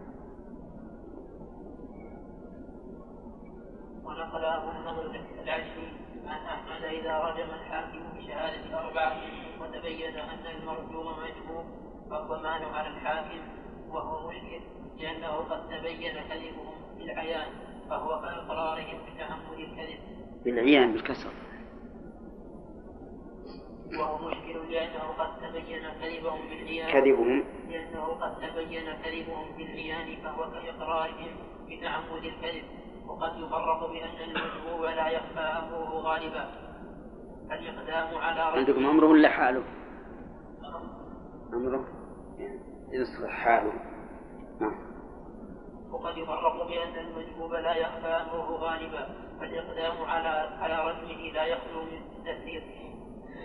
ونقل 4.05 4.45
أبو 4.45 4.69
النضر 4.69 5.23
العشري 5.43 5.93
عن 6.27 6.45
أحمد 6.45 6.83
إذا 6.83 7.19
رجم 7.19 7.49
الحاكم 7.49 7.99
بشهادة 8.17 8.79
أربعة 8.79 9.21
وتبين 9.61 10.15
أن 10.15 10.45
المرجوم 10.55 11.05
مجهول 11.07 11.65
فالضمان 12.09 12.63
على 12.63 12.87
الحاكم 12.87 13.41
وهو 13.89 14.29
مشكل 14.29 14.61
لأنه 14.97 15.35
قد 15.35 15.67
تبين 15.67 16.13
كذبهم 16.13 16.75
بالعيان 16.97 17.47
فهو 17.93 18.21
كإقرارهم 18.21 18.97
بتعمد 19.05 19.59
الكذب. 19.59 19.99
بالعيان 20.45 20.91
بالكسر. 20.91 21.29
وهو 23.99 24.27
مشكل 24.27 24.71
لأنه 24.71 25.03
قد 25.19 25.41
تبين 25.41 25.83
كذبهم 26.01 26.41
بالعيان. 26.49 26.91
كذبهم. 26.91 27.43
لأنه 27.69 28.05
قد 28.05 28.35
تبين 28.37 28.85
كذبهم 29.03 29.57
بالعيان 29.57 30.21
فهو 30.23 30.51
كإقرارهم 30.51 31.31
بتعمد 31.69 32.23
الكذب. 32.23 32.63
وقد 33.07 33.37
يفرق 33.37 33.91
بأن 33.91 34.29
المجهول 34.29 34.95
لا 34.95 35.07
يخفى 35.09 35.39
أمره 35.39 35.89
غالبا. 35.89 36.49
الإقدام 37.51 38.17
على 38.17 38.41
عندكم 38.41 38.85
أمره 38.85 39.07
ولا 39.07 39.29
حاله؟ 39.29 39.63
أمره. 41.53 41.87
يصلح 42.91 43.31
حاله. 43.31 43.73
نعم. 44.61 44.92
وقد 45.93 46.17
يفرق 46.17 46.67
بأن 46.67 47.05
المجبوب 47.07 47.53
لا 47.53 47.75
يخفى 47.75 48.07
أمره 48.07 48.55
غالبا 48.55 49.09
فالإقدام 49.39 50.03
على 50.03 50.29
على 50.59 50.91
رسمه 50.91 51.31
لا 51.31 51.45
يخلو 51.45 51.83
من 51.83 52.01
التثليث 52.17 52.63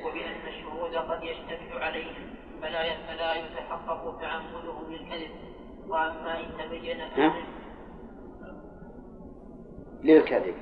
وبأن 0.05 0.49
الشهود 0.49 0.95
قد 0.95 1.23
يجتمع 1.23 1.85
عليهم 1.85 2.35
فلا 2.63 3.07
فلا 3.07 3.35
يتحقق 3.35 4.19
تعمده 4.21 4.89
للكذب. 4.89 5.31
وأما 5.89 6.41
إن 6.41 6.51
تبين 6.59 7.01
للكذب. 10.05 10.55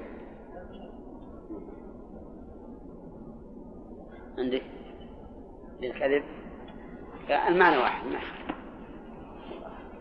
عندك 4.38 4.62
للكذب؟ 5.80 6.24
المعنى 7.48 7.76
واحد 7.76 8.06
نعم 8.06 8.35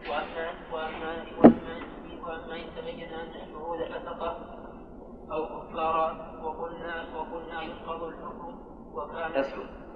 وأما 0.09 0.51
وأما 0.73 1.25
وأما 2.23 2.55
إن 2.55 2.75
تبين 2.77 3.09
أن 3.09 3.29
الشهود 3.29 3.79
أو 5.31 5.45
كفارا 5.45 6.41
وقلنا 6.43 7.17
وقلنا 7.17 7.61
ينقض 7.61 8.03
الحكم 8.03 8.59
وكان 8.93 9.45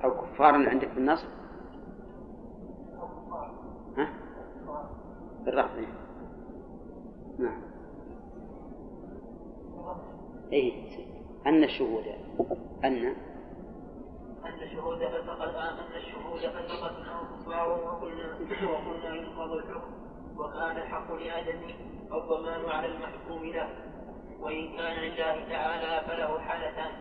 أو 0.03 0.21
كفارا 0.21 0.69
عندك 0.69 0.89
بالنصب 0.89 1.27
ها؟ 3.97 4.09
بالرفع 5.45 5.73
نعم. 7.39 7.61
إيه. 10.51 10.89
أن 11.47 11.63
الشهود 11.63 12.03
أن. 12.83 13.15
أن 14.45 14.63
الشهود 14.63 14.97
فسقت 14.97 15.55
أن 15.55 15.77
الشهود 15.95 16.39
فسقت 16.39 17.07
أو 17.47 17.71
وقلنا 17.71 18.39
وقلنا 18.63 19.15
ينقض 19.15 19.51
الحكم. 19.51 19.98
وكان 20.39 20.77
الحق 20.77 21.13
لآدم 21.13 21.59
الضمان 22.13 22.69
على 22.69 22.87
المحكوم 22.87 23.45
له. 23.45 23.69
وإن 24.39 24.77
كان 24.77 24.99
لله 24.99 25.49
تعالى 25.49 26.07
فله 26.07 26.39
حالتان 26.39 26.91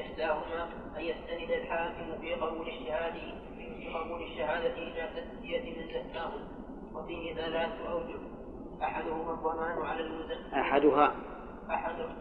إحداهما 0.00 0.68
أن 0.96 1.02
يستند 1.02 1.50
الحاكم 1.50 2.20
في 2.20 2.34
قبول 2.34 2.68
الشهادة 2.68 3.42
في 3.56 3.88
قبول 3.94 4.22
الشهادة 4.22 4.74
إلى 4.74 5.08
تزكية 5.16 5.60
من 5.60 5.88
زكاه. 5.88 6.32
وفيه 6.94 7.34
ثلاث 7.34 7.80
أوجه. 7.86 8.18
أحدهما 8.82 9.32
الضمان 9.32 9.86
على 9.86 10.00
المزكي. 10.00 10.60
أحدها. 10.60 11.14
أحدها 11.70 12.16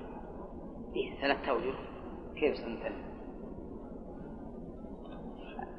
إيه 0.96 1.22
ثلاثة 1.22 1.52
أوجه. 1.52 1.74
كيف 2.36 2.58
سنتكلم 2.58 3.12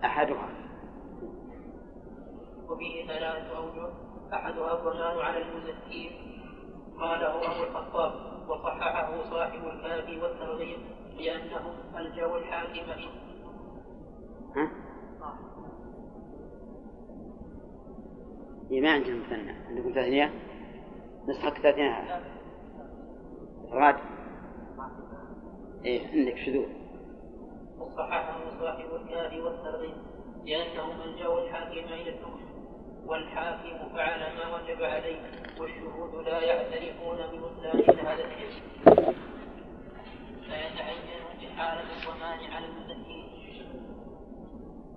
أحدها. 0.04 0.48
وفيه 2.68 3.06
ثلاثة 3.06 3.56
أوجه. 3.56 4.01
أحدها 4.32 4.74
الضمان 4.74 5.18
على 5.18 5.42
المزكين. 5.42 6.10
قاله 7.00 7.34
أبو 7.34 7.62
الخطاب 7.64 8.12
وصححه 8.50 9.30
صاحب 9.30 9.64
الكافي 9.64 10.20
والترغيب 10.20 10.78
لأنه 11.18 11.74
الجو 11.98 12.36
الحاكم. 12.36 12.90
ها؟ 14.56 14.70
إيه 18.70 18.80
ما 18.80 18.90
عندهم 18.92 19.20
مثنى. 19.20 19.52
عندكم 19.68 19.90
تثنية 19.92 20.32
نسخة 21.28 21.50
تثنية 21.50 22.22
راد. 23.72 23.96
إيه 25.84 26.08
عندك 26.08 26.36
شذوذ 26.36 26.68
وصححه 27.78 28.38
صاحب 28.60 28.94
الكافي 28.94 29.40
والترغيب 29.40 29.94
لأنه 30.46 30.86
من 30.86 31.16
جو 31.16 31.38
الحاكم 31.38 31.72
إلى 31.72 32.10
الحكم 32.10 32.51
والحاكم 33.06 33.88
فعل 33.94 34.20
ما 34.36 34.54
وجب 34.56 34.82
عليه 34.82 35.20
والشهود 35.60 36.24
لا 36.24 36.40
يعترفون 36.40 37.16
ببطلان 37.16 37.84
شهادتهم 37.86 38.50
فيتعين 40.40 41.22
جحالة 41.40 41.82
الضمان 41.82 42.52
على 42.52 42.66
المزكين 42.66 43.22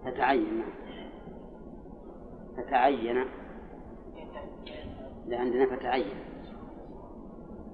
تتعين. 0.05 0.63
تتعين. 2.57 3.25
لا 5.27 5.39
عندنا 5.39 5.75
فتعين. 5.75 6.15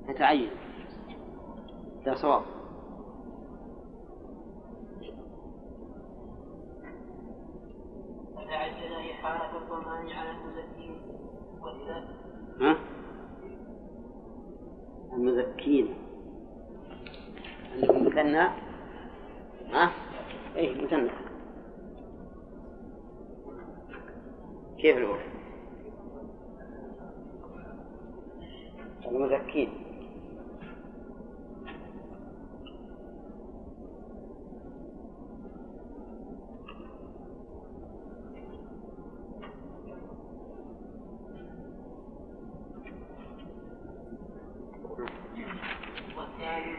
فتعين 0.08 0.50
ده 2.06 2.16
صواب. 2.16 2.44
فتعين 8.52 9.12
إحالة 9.12 9.58
الضمان 9.58 10.10
على 10.10 10.30
المزكين 10.32 11.02
وإذا 11.62 12.04
ها؟ 12.62 12.78
المزكين 15.14 15.94
عندكم 17.76 18.06
مثنى 18.06 18.48
ها؟ 19.72 19.92
إيه 20.56 20.82
مثنى 20.86 21.10
كيف 24.78 24.98
الأولى؟ 24.98 25.24
المزكين 29.08 29.70
والثاني 46.18 46.76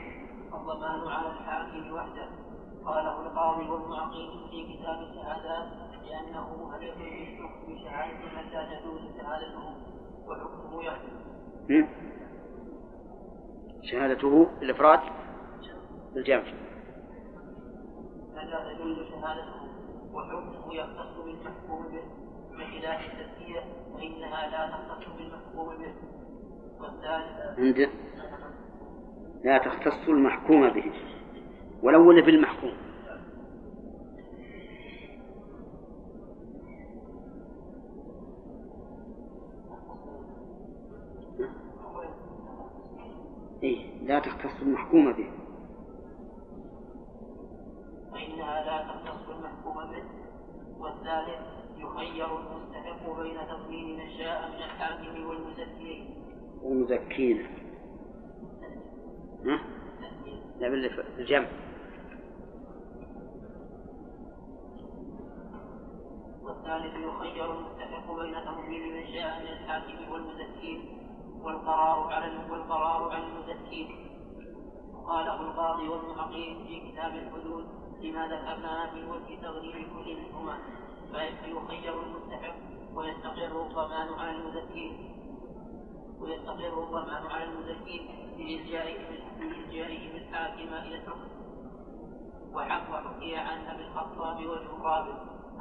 الضمان 0.54 1.08
على 1.08 1.28
الحاكم 1.28 1.92
وحده 1.92 2.28
القاضي 3.42 3.70
والمعقيد 3.70 4.30
في 4.50 4.76
كتاب 4.76 5.02
الشهادات 5.02 5.68
لأنه 6.06 6.56
مهلك 6.64 6.94
بالحكم 6.98 7.74
بشهادة 7.74 8.18
من 8.18 8.50
لا 8.52 8.64
تجوز 8.64 9.00
شهادته 9.18 9.74
وحكمه 10.26 10.84
يحكم 10.84 11.08
هم؟ 11.70 11.88
شهادته 13.82 14.46
بالإفراد؟ 14.60 15.00
بالجمع. 16.14 16.42
من 18.34 18.46
لا 18.46 18.74
تجوز 18.74 18.96
شهادته 18.96 19.62
وحكمه 20.12 20.74
يختص 20.74 21.16
بالمحكوم 21.24 21.82
به. 21.88 22.02
بخلاف 22.52 23.00
التزكية 23.00 23.60
فإنها 23.94 24.50
لا 24.50 24.70
تختص 24.70 25.08
بالمحكوم 25.16 25.76
به. 25.76 25.94
والثالث 26.80 27.58
عند 27.58 27.88
لا 29.44 29.58
تختص 29.58 30.08
المحكوم 30.08 30.68
به. 30.68 30.92
ولو 31.82 32.08
ولا 32.08 32.22
بالمحكوم 32.22 32.70
إيه 32.72 32.92
لا 44.02 44.18
تختص 44.18 44.62
المحكوم 44.62 45.12
به. 45.12 45.30
فإنها 48.12 48.64
لا 48.64 48.92
تختص 48.92 49.28
المحكوم 49.28 49.74
به 49.90 50.02
والثالث 50.78 51.40
يخير 51.78 52.38
المستحق 52.38 53.20
بين 53.20 53.36
تضمين 53.48 53.98
من 53.98 54.10
شاء 54.18 54.48
من 54.48 54.62
الحاكم 54.62 55.26
والمزكي 55.26 56.08
والمزكين 56.62 57.46
ها؟ 59.46 59.60
لا 60.60 60.68
بالجمع. 60.68 61.48
والثالث 66.42 66.94
يخير 66.94 67.54
المستحق 67.54 68.12
بين 68.20 68.34
تضمين 68.44 68.94
من 68.94 69.06
شاء 69.14 69.40
من 69.40 69.48
الحاكم 69.48 70.12
والمزكين 70.12 71.01
والقرار 71.44 72.12
على 72.12 72.50
والقرار 72.50 73.10
على 73.12 73.24
المزكين 73.26 74.08
قاله 75.06 75.40
القاضي 75.40 75.88
والمحقق 75.88 76.56
في 76.66 76.90
كتاب 76.90 77.14
الحدود 77.14 77.64
لما 78.00 78.26
ذكرنا 78.26 78.92
من 78.94 79.10
وجه 79.10 79.40
تغليب 79.42 79.74
كل 79.74 80.16
منهما. 80.16 80.58
فيخير 81.12 82.02
المستحق 82.02 82.54
ويستقر 82.94 83.62
الضمان 83.62 84.08
على 84.18 84.30
المزكين 84.30 84.92
ويستقر 86.20 86.82
الضمان 86.82 87.26
على 87.26 87.44
المزكين 87.44 88.08
بإلجائه 88.36 88.98
بإلجائه 89.38 90.12
بالحاكم 90.12 90.74
إلى 90.74 90.96
الحكم. 90.96 91.28
وحكي 92.54 93.36
عن 93.36 93.66
أبي 93.66 93.82
الخطاب 93.82 94.38
رابع 94.82 95.14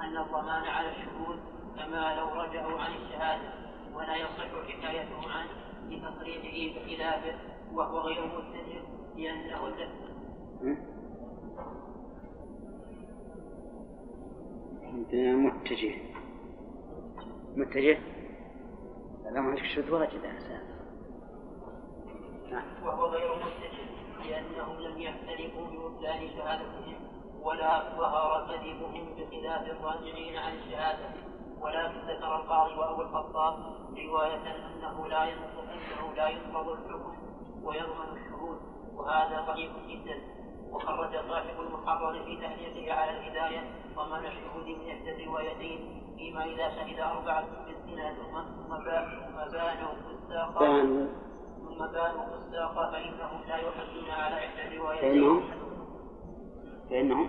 أن 0.03 0.17
الضمان 0.17 0.63
على 0.63 0.89
الشهود 0.89 1.39
كما 1.75 2.15
لو 2.15 2.27
رجعوا 2.27 2.79
عن 2.79 2.91
الشهادة 2.93 3.53
ولا 3.95 4.15
يصح 4.15 4.51
حكايتهم 4.67 5.31
عنه. 5.31 5.70
لتصريحه 5.91 6.79
بخلافه 6.79 7.35
وهو 7.73 7.99
غير 7.99 8.25
متجه 8.25 8.81
لأنه 9.17 9.65
عندنا 14.83 15.35
متجه 15.35 15.95
متجه 17.55 17.97
لا 19.31 19.41
ما 19.41 19.49
عندك 19.49 19.63
شذ 19.63 19.91
واجد 19.91 20.25
نعم. 22.51 22.63
وهو 22.83 23.05
غير 23.05 23.35
متجه 23.35 23.91
لأنهم 24.29 24.79
لم 24.79 25.01
يختلفوا 25.01 25.67
ببطلان 25.67 26.29
شهادتهم 26.29 26.95
ولا 27.41 27.97
ظهر 27.97 28.47
كذبهم 28.47 29.15
بخلاف 29.15 29.67
الراجعين 29.67 30.37
عن 30.37 30.53
الشهادة 30.57 31.30
ولكن 31.61 31.99
ذكر 32.07 32.35
القاضي 32.35 32.75
وأبو 32.75 33.01
الخطاب 33.01 33.53
رواية 33.97 34.35
أنه 34.35 35.07
لا 35.07 35.23
أنه 35.23 36.13
لا 36.15 36.27
ينقض 36.27 36.69
الحكم 36.69 37.15
ويضمن 37.63 38.17
الشهود 38.17 38.57
وهذا 38.95 39.41
ضعيف 39.41 39.71
جدا. 39.87 40.41
وخرج 40.71 41.11
صاحب 41.29 41.59
المحرر 41.59 42.23
في 42.23 42.37
تهنئته 42.37 42.93
على 42.93 43.11
الهداية 43.11 43.61
ضمان 43.95 44.25
الشهود 44.25 44.65
من 44.65 44.89
إحدى 44.89 45.23
الروايتين 45.23 46.03
فيما 46.17 46.43
إذا 46.45 46.69
شهد 46.69 46.99
أربعة 46.99 47.45
بالزنا 47.65 48.13
ثم 48.13 48.41
ثم 48.41 48.83
بانوا 49.53 49.93
فساقا 49.93 50.81
ثم 51.57 51.85
بانوا 51.93 52.25
فساقا 52.25 52.91
فإنهم 52.91 53.41
لا 53.47 53.57
يحدون 53.57 54.09
على 54.09 54.35
إحدى 54.45 54.67
الروايتين. 54.67 55.41
فإنهم 56.89 57.27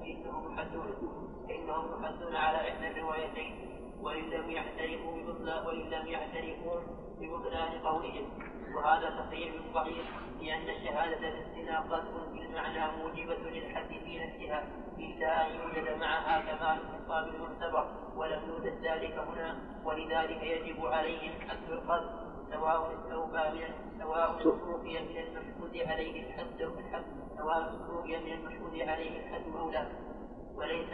فإنهم 0.00 0.54
يحدون. 0.58 1.23
فإنهم 1.54 2.04
يحدون 2.04 2.36
على 2.36 2.68
إحدى 2.68 2.86
الروايتين 2.90 3.54
وإن 4.00 4.30
لم 4.30 4.50
يعترفوا 4.50 5.12
ببطلان 5.12 5.66
وإن 5.66 5.90
لم 5.90 6.06
يعترفوا 6.06 6.80
ببطلان 7.20 7.78
قولهم. 7.78 8.28
وهذا 8.76 9.10
تصحيح 9.10 9.54
ضعيف 9.74 10.06
لأن 10.40 10.68
الشهادة 10.68 11.30
بالزنا 11.30 11.80
قذف 11.80 12.28
بالمعنى 12.32 12.96
موجبة 12.96 13.50
للحد 13.50 13.88
في 13.88 14.18
نفسها 14.18 14.68
إلا 14.98 15.46
أن 15.46 15.54
يوجد 15.54 15.98
معها 16.00 16.40
كمال 16.40 16.78
الخطاب 16.80 17.28
المعتبر 17.28 17.88
ولم 18.16 18.42
يوجد 18.48 18.84
ذلك 18.84 19.14
هنا 19.18 19.58
ولذلك 19.84 20.42
يجب 20.42 20.86
عليهم 20.86 21.32
حد 21.48 21.70
القذف 21.70 22.10
سواء 22.50 22.94
استوفى 22.94 23.50
من 23.54 23.98
سواء 24.00 24.36
استوفي 24.38 24.98
من 24.98 25.16
المشهود 25.16 25.76
عليه 25.76 26.26
الحد 26.26 26.60
الحد 26.60 27.04
سواء 27.38 27.74
استوفي 27.74 28.16
من 28.16 28.32
المشهود 28.32 28.80
عليه 28.88 29.18
الحد 29.20 29.56
أو 29.58 29.70
لا. 29.70 29.86
وليس 30.56 30.88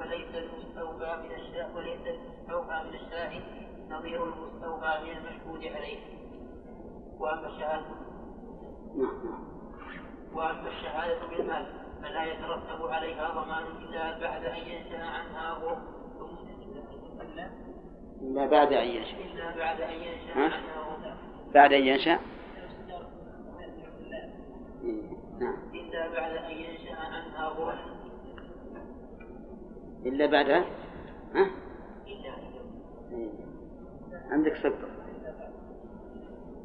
وليس 0.00 0.34
المستوفى 0.34 1.16
من 1.22 1.32
الشاهد 1.34 1.76
وليس 1.76 2.00
المستوفى 2.06 2.82
من 2.84 2.94
الشاهد 2.94 3.42
نظير 3.90 4.24
المستوفى 4.24 4.98
من 5.04 5.10
المشهود 5.16 5.64
عليه. 5.64 5.98
وأما 7.18 7.46
الشهادة 7.46 7.86
وأما 10.34 10.68
الشهادة 10.68 11.26
بالمال 11.26 11.66
فلا 12.02 12.24
يترتب 12.24 12.86
عليها 12.86 13.30
ضمان 13.30 13.64
إلا 13.66 14.18
بعد 14.20 14.44
أن 14.44 14.56
ينشأ 14.56 15.04
عنها 15.04 15.52
غرم 15.52 16.00
إلا 18.22 18.46
بعد 18.46 18.72
أن 18.72 18.88
ينشأ. 18.88 19.16
إلا 19.16 19.56
بعد 19.56 19.80
أن 19.80 19.92
ينشأ 19.92 20.32
عنها 20.34 21.16
بعد 21.54 21.72
أن 21.72 21.86
ينشأ؟ 21.86 22.18
نعم. 25.40 25.56
إلا 25.74 26.08
بعد 26.08 26.36
أن 26.36 26.50
ينشأ 26.50 26.96
عنها 26.96 27.48
غرم 27.48 27.99
إلا 30.06 30.26
بعد 30.26 30.50
ها؟ 30.50 30.64
إلا 32.06 32.30
عندك 34.30 34.56
صدق 34.56 34.88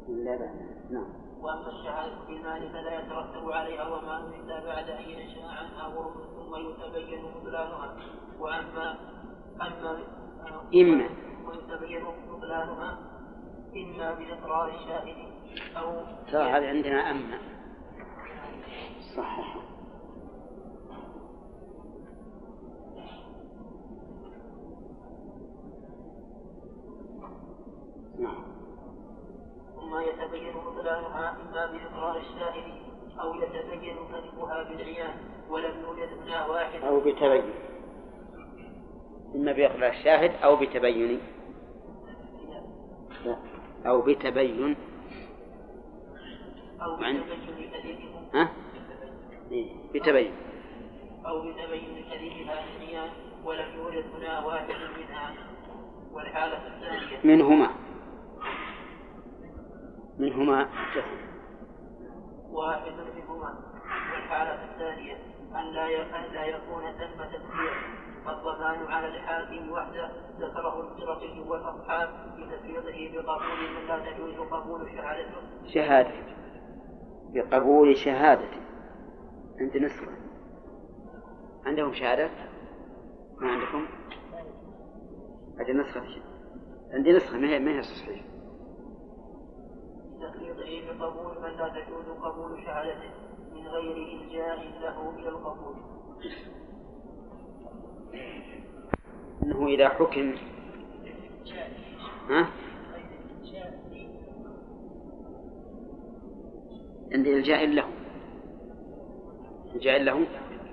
إلا 0.08 0.36
بعد. 0.36 0.66
نعم. 0.90 1.06
وأما 1.40 1.68
الشهادة 1.68 2.24
بالمال 2.28 2.72
فلا 2.72 3.00
يترتب 3.00 3.50
عليها 3.50 3.84
ضمان 3.84 4.32
إلا 4.40 4.64
بعد 4.64 4.90
أن 4.90 5.02
ينشأ 5.10 5.44
عنها 5.46 5.86
غرم 5.86 6.14
ثم 6.36 6.54
يتبين 6.56 7.22
بطلانها 7.22 7.96
وأما 8.40 8.98
أما 9.60 9.98
إما. 10.74 11.08
ويتبين 11.46 12.04
بطلانها 12.30 12.98
إما 13.76 14.14
بإقرار 14.14 14.68
الشاهد 14.68 15.16
أو 15.76 16.02
ترى 16.32 16.42
هذه 16.42 16.68
عندنا 16.68 17.10
أما. 17.10 17.38
صحيح. 19.16 19.56
نعم. 28.18 28.42
ثم 29.76 30.00
يتبين 30.00 30.52
بطلانها 30.52 31.36
إما 31.40 31.66
بإقرار 31.66 32.16
الشاهد 32.16 32.72
أو 33.20 33.34
يتبين 33.34 33.96
كذبها 34.12 34.62
بالعيان 34.62 35.14
ولم 35.50 35.80
يوجد 35.80 36.08
هنا 36.22 36.46
واحد. 36.46 36.82
أو 36.82 37.00
بتبين. 37.00 37.50
إما 39.34 39.52
بإقرار 39.52 39.90
الشاهد 39.90 40.32
أو 40.44 40.56
بتبين. 40.56 41.20
أو 43.86 44.02
بتبين. 44.02 44.76
أو 46.82 46.96
بتبين 46.96 48.06
ها؟ 48.34 48.48
إيه 49.50 49.72
بتبين. 49.94 50.32
أو 51.26 51.40
بتبين 51.40 52.04
كذبها 52.10 52.64
بالعيان 52.66 53.10
ولم 53.44 53.74
يوجد 53.76 54.04
هنا 54.16 54.46
واحد 54.46 54.68
منها. 54.68 55.34
والحالة 56.12 56.66
الثانية. 56.66 57.36
منهما. 57.36 57.85
منهما 60.18 60.68
واحد 62.50 62.92
منهما. 62.92 63.76
والحالة 64.12 64.64
الثانية 64.72 65.14
أن 65.54 65.72
لا 65.72 65.86
أن 66.18 66.32
لا 66.32 66.44
يكون 66.44 66.82
ثم 66.82 67.24
تفسير 67.24 67.72
فالضمان 68.24 68.86
على 68.86 69.08
الحاكم 69.08 69.70
وحده 69.70 70.10
ذكره 70.40 70.80
الفرقي 70.80 71.40
والأصحاب 71.40 72.08
بتفريطه 72.38 73.22
بقبول 73.22 73.70
من 73.74 73.86
لا 73.88 74.12
تجوز 74.12 74.34
قبول 74.50 74.90
شهادته. 74.90 75.66
شهادة 75.74 76.10
بقبول 77.34 77.96
شهادته. 77.96 78.60
عند 79.60 79.76
نسخة 79.76 80.12
عندهم 81.66 81.94
شهادة 81.94 82.30
ما 83.40 83.50
عندكم؟ 83.50 83.86
هذه 85.60 85.72
نسخة 85.72 86.02
عندي 86.92 87.12
نسخة 87.12 87.38
ما 87.38 87.48
هي 87.48 87.58
ما 87.58 87.70
هي 87.70 87.82
صحيحة 87.82 88.35
تفريطه 90.28 90.98
بقبول 90.98 91.42
من 91.42 91.56
لا 91.56 91.68
تجوز 91.68 92.18
قبول 92.22 92.62
شهادته 92.64 93.10
من 93.54 93.66
غير 93.68 93.96
إلجاء 93.96 94.58
له 94.82 95.14
إلى 95.18 95.28
القبول. 95.28 95.74
أنه 99.42 99.66
إذا 99.66 99.88
حكم. 99.88 100.34
ها؟ 102.30 102.46
عند 107.12 107.26
إلجاء 107.26 107.66
له. 107.66 107.88
إلجاء 109.74 110.02
له؟ 110.02 110.26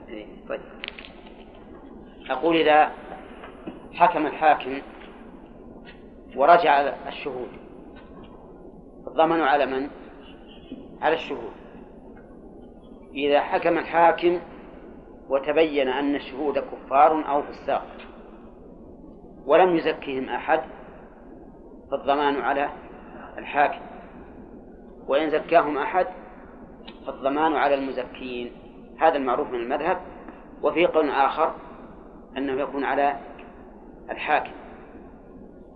إيه 0.10 0.28
طيب. 0.50 0.62
أقول 2.30 2.56
إذا 2.56 2.92
حكم 3.94 4.26
الحاكم 4.26 4.82
ورجع 6.36 6.80
الشهود. 7.08 7.63
الضمن 9.08 9.42
على 9.42 9.66
من؟ 9.66 9.90
على 11.02 11.16
الشهود. 11.16 11.54
إذا 13.16 13.42
حكم 13.42 13.78
الحاكم 13.78 14.40
وتبين 15.30 15.88
أن 15.88 16.16
الشهود 16.16 16.60
كفار 16.60 17.30
أو 17.30 17.42
فساق 17.42 17.88
ولم 19.46 19.76
يزكهم 19.76 20.30
أحد 20.30 20.62
فالضمان 21.92 22.42
على 22.42 22.70
الحاكم. 23.38 23.82
وإن 25.08 25.30
زكاهم 25.30 25.78
أحد 25.78 26.08
فالضمان 27.08 27.54
على 27.54 27.76
المزكين 27.76 28.52
هذا 29.00 29.18
المعروف 29.18 29.50
من 29.50 29.60
المذهب. 29.60 29.98
وفي 30.62 30.86
قول 30.86 31.10
آخر 31.10 31.56
أنه 32.38 32.54
يكون 32.54 32.84
على 32.84 33.20
الحاكم. 34.10 34.52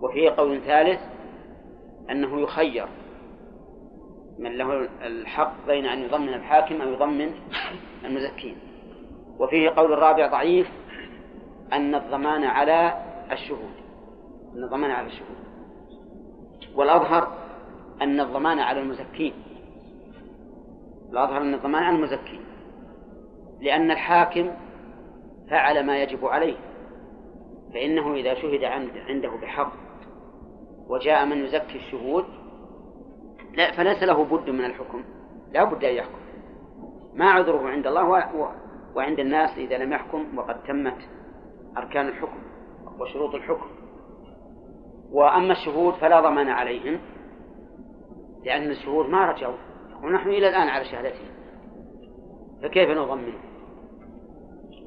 وفي 0.00 0.28
قول 0.28 0.60
ثالث 0.60 1.00
أنه 2.10 2.40
يخير. 2.40 2.88
من 4.38 4.58
له 4.58 4.88
الحق 5.02 5.66
بين 5.66 5.86
أن 5.86 6.02
يضمن 6.02 6.34
الحاكم 6.34 6.80
أو 6.80 6.92
يضمن 6.92 7.34
المزكين. 8.04 8.56
وفيه 9.38 9.70
قول 9.70 9.92
الرابع 9.92 10.26
ضعيف 10.26 10.70
أن 11.72 11.94
الضمان 11.94 12.44
على 12.44 12.94
الشهود. 13.32 13.74
أن 14.54 14.64
الضمان 14.64 14.90
على 14.90 15.06
الشهود. 15.06 15.38
والأظهر 16.74 17.32
أن 18.02 18.20
الضمان 18.20 18.58
على 18.58 18.80
المزكين. 18.80 19.32
الأظهر 21.12 21.42
أن 21.42 21.54
الضمان 21.54 21.82
على 21.82 21.96
المزكين. 21.96 22.40
لأن 23.60 23.90
الحاكم 23.90 24.50
فعل 25.50 25.86
ما 25.86 26.02
يجب 26.02 26.26
عليه 26.26 26.56
فإنه 27.74 28.14
إذا 28.14 28.34
شهد 28.34 28.64
عنده 29.08 29.30
بحق 29.42 29.72
وجاء 30.88 31.26
من 31.26 31.44
يزكي 31.44 31.78
الشهود 31.78 32.24
لا 33.58 33.72
فليس 33.72 34.02
له 34.02 34.24
بد 34.24 34.50
من 34.50 34.64
الحكم. 34.64 35.04
لا 35.52 35.64
بد 35.64 35.84
أن 35.84 35.94
يحكم. 35.94 36.18
ما 37.14 37.30
عذره 37.30 37.68
عند 37.68 37.86
الله 37.86 38.08
و... 38.36 38.48
وعند 38.94 39.18
الناس 39.18 39.58
إذا 39.58 39.78
لم 39.78 39.92
يحكم 39.92 40.38
وقد 40.38 40.62
تمت 40.62 41.08
أركان 41.76 42.08
الحكم 42.08 42.38
وشروط 43.00 43.34
الحكم. 43.34 43.66
وأما 45.12 45.52
الشهود 45.52 45.94
فلا 45.94 46.20
ضمان 46.20 46.48
عليهم 46.48 47.00
لأن 48.44 48.70
الشهود 48.70 49.08
ما 49.08 49.30
رجعوا. 49.30 49.56
ونحن 50.02 50.28
إلى 50.28 50.48
الآن 50.48 50.68
على 50.68 50.84
شهادتهم. 50.84 51.28
فكيف 52.62 52.90
نضمنه 52.90 53.38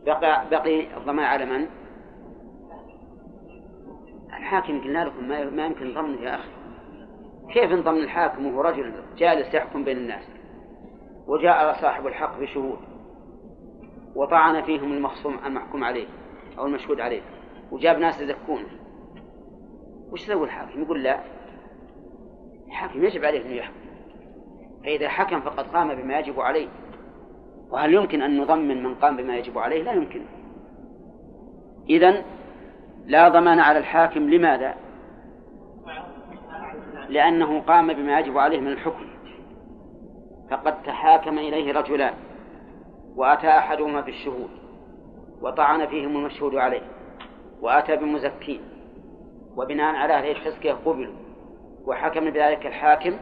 بقي 0.06 0.50
بقي 0.52 0.98
الضمان 0.98 1.26
على 1.26 1.46
من؟ 1.46 1.68
الحاكم 4.28 4.82
قلنا 4.82 5.06
لكم 5.06 5.28
ما 5.28 5.66
يمكن 5.66 5.94
ضمنه 5.94 6.22
يا 6.22 6.36
أخي. 6.36 6.61
كيف 7.54 7.72
انضم 7.72 7.96
الحاكم 7.96 8.46
وهو 8.46 8.62
رجل 8.62 8.94
جالس 9.18 9.54
يحكم 9.54 9.84
بين 9.84 9.98
الناس؟ 9.98 10.24
وجاء 11.28 11.82
صاحب 11.82 12.08
الحق 12.08 12.40
بشهود. 12.40 12.80
وطعن 14.16 14.62
فيهم 14.62 14.94
المخصوم 14.94 15.40
المحكوم 15.46 15.84
عليه 15.84 16.08
أو 16.58 16.66
المشهود 16.66 17.00
عليه. 17.00 17.22
وجاب 17.72 17.98
ناس 17.98 18.22
يزكونه 18.22 18.68
وش 20.12 20.24
يسوي 20.24 20.46
الحاكم؟ 20.46 20.82
يقول 20.82 21.04
لا. 21.04 21.20
الحاكم 22.68 23.04
يجب 23.04 23.26
عليه 23.26 23.46
أن 23.46 23.52
يحكم. 23.52 23.80
فإذا 24.84 25.10
حكم 25.10 25.42
فقد 25.42 25.68
قام 25.68 25.96
بما 25.96 26.20
يجب 26.20 26.40
عليه. 26.40 26.68
وهل 27.70 27.94
يمكن 27.94 28.22
أن 28.22 28.42
نضمن 28.42 28.84
من 28.84 28.96
قام 28.96 29.18
بما 29.18 29.38
يجب 29.38 29.58
عليه؟ 29.58 29.84
لا 29.84 29.94
يمكن. 29.94 30.22
إذن 31.90 32.24
لا 33.06 33.30
ضمان 33.30 33.60
على 33.60 33.80
الحاكم 33.80 34.30
لماذا؟ 34.30 34.76
لأنه 37.12 37.62
قام 37.62 37.94
بما 37.94 38.20
يجب 38.20 38.38
عليه 38.38 38.60
من 38.60 38.68
الحكم. 38.68 39.06
فقد 40.52 40.84
تحاكم 40.84 41.38
إليه 41.38 41.74
رجلان 41.74 42.14
وأتى 43.16 43.48
أحدهما 43.48 44.02
بالشهود 44.02 44.50
وطعن 45.42 45.88
فيهم 45.88 46.18
المشهود 46.18 46.56
عليه 46.56 46.82
وأتى 47.62 47.96
بمزكين 47.96 48.62
وبناء 49.58 49.96
على 49.96 50.14
هذه 50.14 50.32
التزكية 50.32 50.74
قبلوا 50.74 51.14
وحكم 51.86 52.30
بذلك 52.30 52.66
الحاكم. 52.66 53.14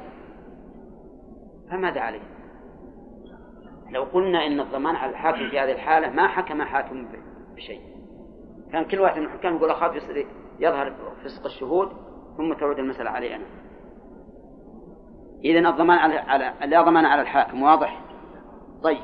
فماذا 1.71 2.01
عليه؟ 2.01 2.21
لو 3.89 4.03
قلنا 4.03 4.47
إن 4.47 4.59
الضمان 4.59 4.95
على 4.95 5.11
الحاكم 5.11 5.49
في 5.49 5.59
هذه 5.59 5.71
الحالة 5.71 6.09
ما 6.09 6.27
حكم 6.27 6.61
حاكم 6.61 7.07
بشيء. 7.55 7.81
كان 8.71 8.85
كل 8.85 8.99
واحد 8.99 9.19
من 9.19 9.25
الحكام 9.25 9.55
يقول 9.55 9.69
أخاف 9.69 9.95
يظهر 10.59 10.93
فسق 11.23 11.45
الشهود 11.45 11.89
ثم 12.37 12.53
تعود 12.53 12.79
المسألة 12.79 13.09
علي 13.09 13.35
أنا 13.35 13.43
إذن 15.45 15.65
الضمان 15.65 15.97
على, 15.97 16.15
على 16.15 16.53
لا 16.65 16.81
ضمان 16.81 17.05
على 17.05 17.21
الحاكم 17.21 17.63
واضح؟ 17.63 18.01
طيب. 18.83 19.03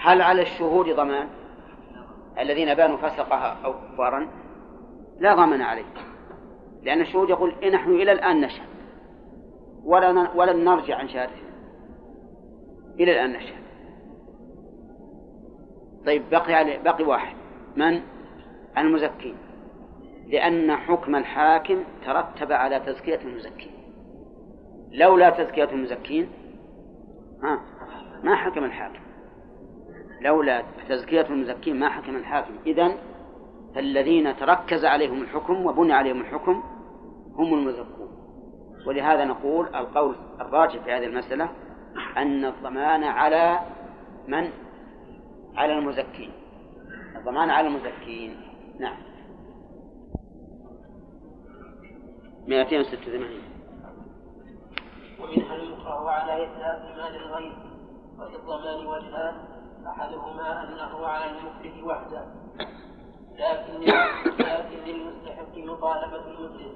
هل 0.00 0.22
على 0.22 0.42
الشهود 0.42 0.86
ضمان؟ 0.86 1.28
الذين 2.38 2.74
بانوا 2.74 2.96
فسقها 2.96 3.56
أو 3.64 3.72
كفارا؟ 3.72 4.28
لا 5.18 5.34
ضمان 5.34 5.62
عليه. 5.62 5.84
لأن 6.82 7.00
الشهود 7.00 7.30
يقول 7.30 7.54
إن 7.64 7.72
نحن 7.72 7.90
إلى 7.90 8.12
الآن 8.12 8.40
نشهد. 8.40 8.68
ولن, 9.84 10.28
ولن 10.34 10.64
نرجع 10.64 10.96
عن 10.96 11.08
شهادتنا 11.08 11.48
إلى 13.00 13.12
الآن 13.12 13.32
نشهد. 13.32 13.62
طيب 16.06 16.30
بقي 16.30 16.54
علي 16.54 16.78
بقي 16.78 17.04
واحد. 17.04 17.36
من؟ 17.76 18.00
المزكين 18.78 19.34
لأن 20.26 20.76
حكم 20.76 21.16
الحاكم 21.16 21.84
ترتب 22.06 22.52
على 22.52 22.80
تزكية 22.80 23.20
المزكين 23.24 23.77
لولا 24.92 25.30
تزكية 25.30 25.68
المزكين 25.72 26.28
ها 27.42 27.60
ما 28.22 28.36
حكم 28.36 28.64
الحاكم؟ 28.64 29.00
لولا 30.20 30.62
تزكية 30.88 31.26
المزكين 31.30 31.80
ما 31.80 31.88
حكم 31.88 32.16
الحاكم؟ 32.16 32.54
إذن 32.66 32.94
فالذين 33.74 34.36
تركز 34.36 34.84
عليهم 34.84 35.22
الحكم 35.22 35.66
وبني 35.66 35.92
عليهم 35.92 36.20
الحكم 36.20 36.62
هم 37.34 37.54
المزكون. 37.54 38.08
ولهذا 38.86 39.24
نقول 39.24 39.66
القول 39.74 40.16
الراجح 40.40 40.84
في 40.84 40.92
هذه 40.92 41.04
المسألة 41.04 41.48
أن 42.16 42.44
الضمان 42.44 43.04
على 43.04 43.58
من؟ 44.28 44.50
على 45.56 45.78
المزكين. 45.78 46.30
الضمان 47.16 47.50
على 47.50 47.68
المزكين. 47.68 48.36
نعم. 48.80 48.96
286 52.48 53.47
ومنها 55.22 55.54
المكره 55.56 56.10
على 56.10 56.44
إتلاف 56.44 56.96
مال 56.96 57.16
الغير 57.16 57.56
وفي 58.18 58.36
الضمان 58.36 58.86
وجهان 58.86 59.34
أحدهما 59.86 60.62
أنه 60.64 61.06
على 61.06 61.24
المكره 61.30 61.86
وحده. 61.86 62.26
لكن 63.38 63.80
لكن 64.38 64.78
للمستحق 64.86 65.58
مطالبة 65.58 66.26
المسلم 66.26 66.74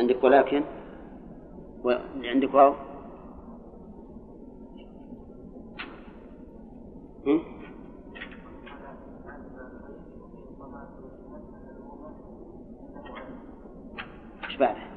عندك 0.00 0.24
ولكن؟ 0.24 0.64
عندك 2.24 2.54
واو؟ 2.54 2.74
بعده؟ 14.56 14.92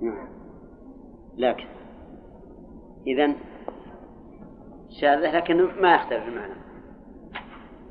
نعم. 0.00 0.28
لكن 1.36 1.66
إذا 3.06 3.34
شاذة 5.00 5.30
لكن 5.36 5.82
ما 5.82 5.94
يختلف 5.94 6.28
المعنى. 6.28 6.54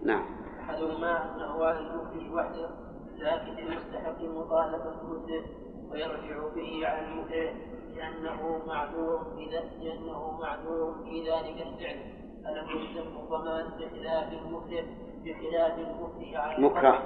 نعم. 0.03 0.26
أحدهما 0.60 1.36
أنه 1.36 1.72
المفلس 1.72 2.32
وحده 2.32 2.69
لكن 3.18 3.60
المستحق 3.60 4.22
مطالبة 4.22 5.02
المسلم 5.02 5.44
ويرجع 5.91 6.48
به 6.56 6.88
على 6.88 7.07
المكره 7.07 7.53
لأنه 7.95 8.61
معذور 8.68 9.38
إذا 9.38 9.64
لأنه 9.82 10.38
معذور 10.41 10.94
في 11.03 11.32
ذلك 11.32 11.68
الفعل. 11.68 12.15
فلم 12.44 12.69
يلزم 12.69 13.18
الضمان 13.18 13.65
بخلاف 13.65 14.34
المكره 14.34 14.86
بخلاف 15.23 15.80
المكره 15.80 16.38
على 16.38 16.64
مكره. 16.64 17.03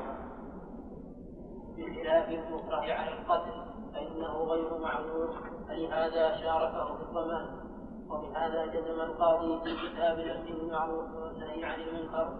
بخلاف 1.79 2.29
المكره 2.29 2.93
على 2.93 3.11
القتل 3.11 3.51
فإنه 3.93 4.33
غير 4.43 4.77
معذور 4.77 5.29
فلهذا 5.67 6.35
شاركه 6.37 6.95
في 6.95 7.01
الضمان 7.01 7.69
وبهذا 8.09 8.65
جزم 8.65 9.01
القاضي 9.01 9.59
في 9.63 9.89
كتاب 9.89 10.19
الأمر 10.19 10.45
بالمعروف 10.45 11.15
والنهي 11.15 11.65
عن 11.65 11.79
المنكر 11.81 12.33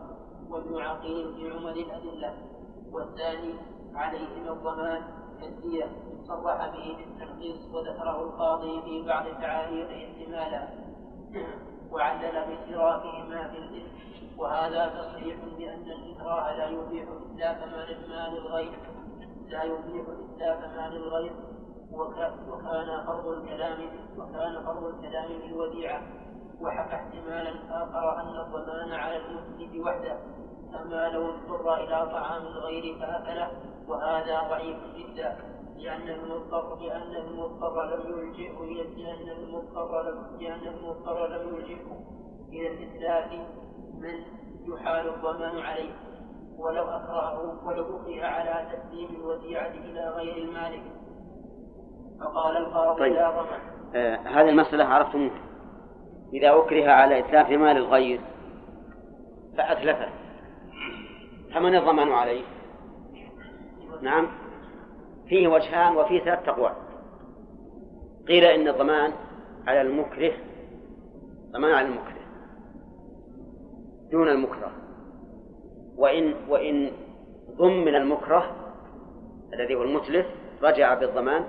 وابن 0.49 0.81
عقيل 0.81 1.33
في 1.35 1.51
عمد 1.51 1.77
الأدلة. 1.77 2.33
والثاني 2.91 3.53
عليهما 3.95 4.51
الضمان 4.51 5.01
كالدية 5.41 5.85
صرح 6.27 6.67
به 6.67 6.97
بالتنقيص 6.97 7.73
وذكره 7.73 8.23
القاضي 8.23 8.81
في 8.81 9.07
بعض 9.07 9.25
تعاليق 9.41 9.89
احتمالا. 9.89 10.67
وعلل 11.91 12.45
باشتراكهما 12.45 13.47
في 13.47 13.57
الإثم. 13.57 13.89
وهذا 14.37 14.87
تصريح 14.87 15.37
بأن 15.57 15.91
الإكراه 15.91 16.57
لا 16.57 16.67
يبيح 16.69 17.05
إتلاف 17.09 17.57
مال 17.63 18.09
مال 18.09 18.37
الغير. 18.37 18.79
لا 19.49 19.63
يبيح 19.63 20.05
إتلاف 20.07 20.59
مال 20.75 20.95
الغير 20.95 21.33
وكان 22.47 23.05
فرض 23.05 23.27
الكلام 23.27 23.79
وكان 24.17 24.65
فرض 24.65 24.83
الكلام 24.83 25.27
بالوديعة 25.27 26.01
وحكى 26.61 26.95
احتمالا 26.95 27.83
آخر 27.83 28.19
أن 28.21 28.45
الضمان 28.45 28.91
على 28.91 29.17
المسلم 29.17 29.87
وحده. 29.87 30.17
أما 30.81 31.09
لو 31.09 31.29
اضطر 31.29 31.73
إلى 31.73 32.11
طعام 32.11 32.41
الغير 32.41 32.99
فأكله 32.99 33.51
وهذا 33.87 34.39
ضعيف 34.49 34.77
جدا 34.95 35.37
لأن 35.77 36.09
المضطر 36.09 36.75
لأن 36.75 37.15
المضطر 37.15 37.83
لم 37.83 38.17
يلجئه 38.17 38.63
إلى 38.63 39.03
لأن 39.03 39.29
المضطر 39.29 40.01
لم 40.01 40.37
لأن 40.39 40.67
المضطر 40.67 41.27
لم 41.27 41.55
يلجئه 41.55 41.97
إلى 42.49 42.67
الإتلاف 42.67 43.31
من 43.93 44.23
يحال 44.73 45.09
الضمان 45.09 45.59
عليه. 45.59 45.91
ولو 46.59 46.83
أكرهه 46.83 47.67
ولو 47.67 47.97
أكره 47.97 48.25
على 48.25 48.67
تسليم 48.77 49.09
الوديعة 49.15 49.71
إلى 49.71 50.09
غير 50.09 50.37
المالك. 50.37 50.81
فقال 52.19 52.57
القاضي 52.57 52.99
طيب. 52.99 53.13
لا 53.13 53.31
آه 53.95 54.15
هذه 54.15 54.49
المسألة 54.49 54.85
عرفتموها 54.85 55.41
إذا 56.33 56.57
أكره 56.57 56.91
على 56.91 57.19
إتلاف 57.19 57.49
مال 57.49 57.77
الغير 57.77 58.21
فأتلفه. 59.57 60.09
فمن 61.53 61.75
الضمان 61.75 62.11
عليه؟ 62.11 62.43
نعم. 64.01 64.27
فيه 65.27 65.47
وجهان 65.47 65.97
وفيه 65.97 66.19
ثلاث 66.19 66.49
أقوال. 66.49 66.73
قيل 68.27 68.43
إن 68.43 68.67
الضمان 68.67 69.13
على 69.67 69.81
المكره 69.81 70.31
ضمان 71.51 71.73
على 71.73 71.87
المكره 71.87 72.19
دون 74.11 74.29
المكره. 74.29 74.71
وإن 75.99 76.33
وإن 76.49 76.91
ضمن 77.57 77.95
المكره 77.95 78.55
الذي 79.53 79.75
هو 79.75 79.83
المتلف 79.83 80.25
رجع 80.61 80.93
بالضمان 80.93 81.45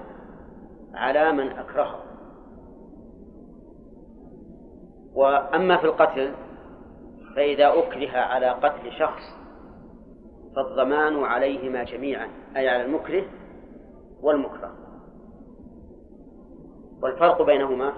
على 0.94 1.32
من 1.32 1.48
أكرهه. 1.48 2.00
وأما 5.14 5.76
في 5.76 5.84
القتل 5.84 6.34
فإذا 7.36 7.68
أكره 7.68 8.18
على 8.18 8.50
قتل 8.50 8.92
شخص 8.98 9.22
فالضمان 10.56 11.24
عليهما 11.24 11.84
جميعا 11.84 12.28
أي 12.56 12.68
على 12.68 12.84
المكره 12.84 13.24
والمكره. 14.22 14.72
والفرق 17.02 17.42
بينهما 17.42 17.92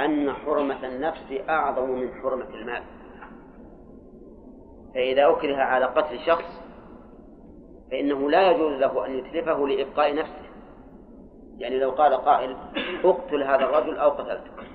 أن 0.00 0.32
حرمة 0.32 0.86
النفس 0.86 1.48
أعظم 1.48 1.90
من 1.90 2.14
حرمة 2.14 2.48
المال. 2.54 2.82
فإذا 4.94 5.30
أكره 5.30 5.56
على 5.56 5.84
قتل 5.84 6.18
شخص 6.26 6.60
فإنه 7.90 8.30
لا 8.30 8.50
يجوز 8.50 8.72
له 8.72 9.06
أن 9.06 9.18
يتلفه 9.18 9.68
لإبقاء 9.68 10.14
نفسه. 10.14 10.50
يعني 11.58 11.78
لو 11.78 11.90
قال 11.90 12.14
قائل 12.14 12.56
اقتل 13.04 13.42
هذا 13.42 13.64
الرجل 13.64 13.96
أو 13.98 14.10
قتلتك 14.10 14.66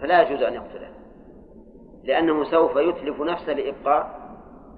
فلا 0.00 0.22
يجوز 0.22 0.42
أن 0.42 0.54
يقتله. 0.54 0.90
لأنه 2.04 2.44
سوف 2.44 2.76
يتلف 2.76 3.20
نفسه 3.20 3.52
لإبقاء 3.52 4.20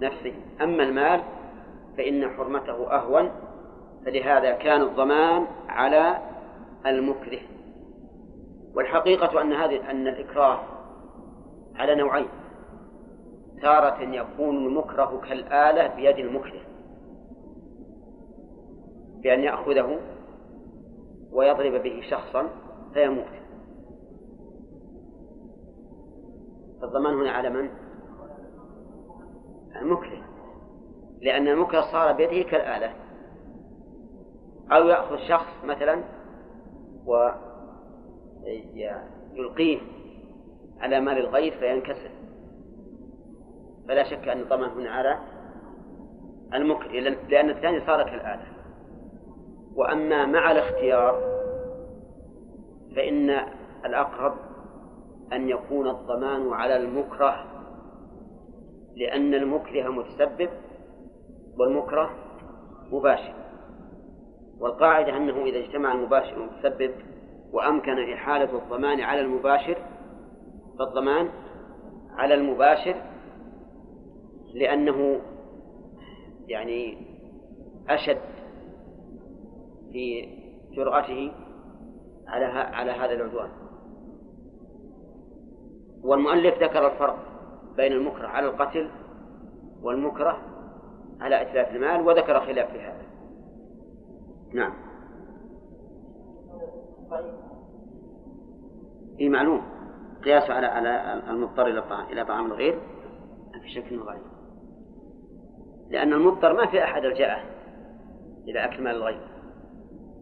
نفسه. 0.00 0.34
أما 0.60 0.82
المال 0.82 1.20
فإن 1.96 2.30
حرمته 2.30 2.94
أهون 2.94 3.30
فلهذا 4.06 4.52
كان 4.52 4.82
الضمان 4.82 5.46
على 5.68 6.18
المكره. 6.86 7.40
والحقيقة 8.74 9.42
أن 9.42 9.52
هذه 9.52 9.90
أن 9.90 10.08
الإكراه 10.08 10.60
على 11.76 11.94
نوعين. 11.94 12.26
تارة 13.62 14.02
يكون 14.02 14.66
المكره 14.66 15.20
كالآلة 15.28 15.94
بيد 15.94 16.18
المكره. 16.18 16.60
بأن 19.22 19.40
يأخذه 19.40 20.00
ويضرب 21.32 21.82
به 21.82 22.02
شخصا 22.10 22.48
فيموت. 22.94 23.42
فالضمان 26.80 27.14
هنا 27.14 27.30
على 27.30 27.50
من؟ 27.50 27.70
المكره. 29.80 30.22
لأن 31.20 31.48
المكره 31.48 31.80
صار 31.80 32.12
بيده 32.12 32.50
كالآلة. 32.50 32.94
أو 34.72 34.88
يأخذ 34.88 35.16
شخص 35.28 35.64
مثلا 35.64 36.02
ويلقيه 39.36 39.80
على 40.80 41.00
مال 41.00 41.18
الغير 41.18 41.52
فينكسر. 41.52 42.10
فلا 43.88 44.04
شك 44.04 44.28
أن 44.28 44.40
الضمان 44.40 44.70
هنا 44.70 44.90
على 44.90 45.18
المكره 46.54 46.88
لأن 47.28 47.50
الثاني 47.50 47.86
صار 47.86 48.02
كالآلة. 48.02 48.46
وأما 49.76 50.26
مع 50.26 50.50
الاختيار 50.50 51.20
فإن 52.96 53.30
الأقرب 53.84 54.34
أن 55.32 55.48
يكون 55.48 55.88
الضمان 55.90 56.52
على 56.52 56.76
المكره 56.76 57.44
لأن 58.96 59.34
المكره 59.34 59.88
متسبب 59.88 60.48
والمكره 61.58 62.10
مباشر. 62.92 63.34
والقاعدة 64.60 65.16
أنه 65.16 65.44
إذا 65.44 65.58
اجتمع 65.58 65.92
المباشر 65.92 66.38
والمتسبب 66.38 66.94
وأمكن 67.52 68.12
إحالة 68.12 68.58
الضمان 68.58 69.00
على 69.00 69.20
المباشر 69.20 69.76
فالضمان 70.78 71.28
على 72.16 72.34
المباشر 72.34 72.94
لأنه 74.54 75.20
يعني 76.48 76.96
أشد 77.88 78.20
في 79.92 80.28
جرأته 80.72 81.32
على 82.26 82.44
على 82.44 82.90
هذا 82.90 83.12
العدوان. 83.12 83.50
والمؤلف 86.02 86.62
ذكر 86.62 86.92
الفرق 86.92 87.18
بين 87.76 87.92
المكره 87.92 88.26
على 88.26 88.46
القتل 88.46 88.90
والمكره 89.82 90.38
على 91.20 91.42
إتلاف 91.42 91.74
المال 91.74 92.06
وذكر 92.06 92.40
خلاف 92.40 92.70
في 92.70 92.80
هذا. 92.80 93.02
نعم. 94.54 94.72
في 99.18 99.28
معلوم. 99.28 99.62
قياسه 100.24 100.54
على 100.54 100.66
على 100.66 101.22
المضطر 101.30 101.66
إلى 101.66 101.82
إلى 102.12 102.24
طعام 102.24 102.46
الغير. 102.46 102.78
في 103.62 103.68
شك 103.68 103.92
لأن 105.92 106.12
المضطر 106.12 106.52
ما 106.52 106.66
في 106.66 106.84
أحد 106.84 107.04
الجاه 107.04 107.42
إلى 108.48 108.64
اكل 108.64 108.82
مال 108.82 108.96
الغير 108.96 109.28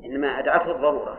إنما 0.04 0.38
أدعته 0.38 0.70
الضرورة. 0.76 1.18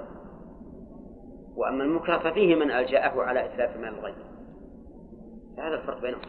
وأما 1.56 1.84
المكره 1.84 2.18
ففيه 2.18 2.56
من 2.56 2.72
ألجأه 2.72 3.22
على 3.22 3.46
إتلاف 3.46 3.78
مال 3.78 4.00
الغير 4.00 4.26
هذا 5.58 5.76
الفرق 5.76 6.02
بينهم. 6.02 6.22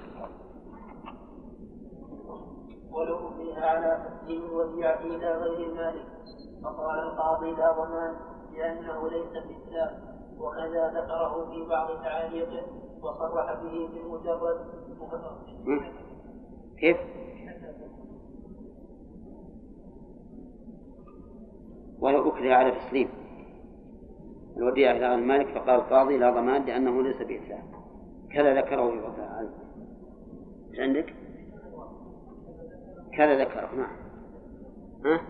ولو 2.90 3.30
فيها 3.30 3.66
على 3.66 4.06
الدين 4.12 4.42
الوديعة 4.44 5.00
إلى 5.00 5.32
غير 5.32 5.68
المالك 5.68 6.06
فقال 6.64 6.98
القاضي 6.98 7.50
لا 7.50 7.72
ضمان 7.72 8.14
لأنه 8.56 9.10
ليس 9.10 9.32
بالإسلام. 9.32 10.12
وكذا 10.38 10.88
ذكره 10.88 11.50
في 11.50 11.68
بعض 11.68 12.02
تعاليقه 12.02 12.62
وصرح 13.02 13.52
به 13.52 13.88
بالمجرد 13.92 14.66
كيف؟ 16.78 16.96
ولو 22.02 22.28
أكره 22.28 22.54
على 22.54 22.70
تسليم. 22.70 23.08
الوديعة 24.56 24.92
إلى 24.92 25.06
غير 25.06 25.14
المالك 25.14 25.58
فقال 25.58 25.80
القاضي 25.80 26.18
لا 26.18 26.30
ضمان 26.30 26.64
لأنه 26.64 27.02
ليس 27.02 27.22
بإسلام. 27.22 27.62
كذا 28.32 28.54
ذكره 28.54 28.90
في 28.90 29.00
بعض 29.00 29.14
إيش 30.70 30.80
عندك؟ 30.80 31.14
كذا 33.16 33.44
ذكره 33.44 33.74
نعم. 33.76 33.96
ها؟ 35.04 35.20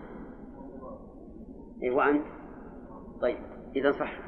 إيه 1.83 1.91
وأنت؟ 1.91 2.25
طيب 3.21 3.37
إذا 3.75 3.91
صح. 3.91 4.19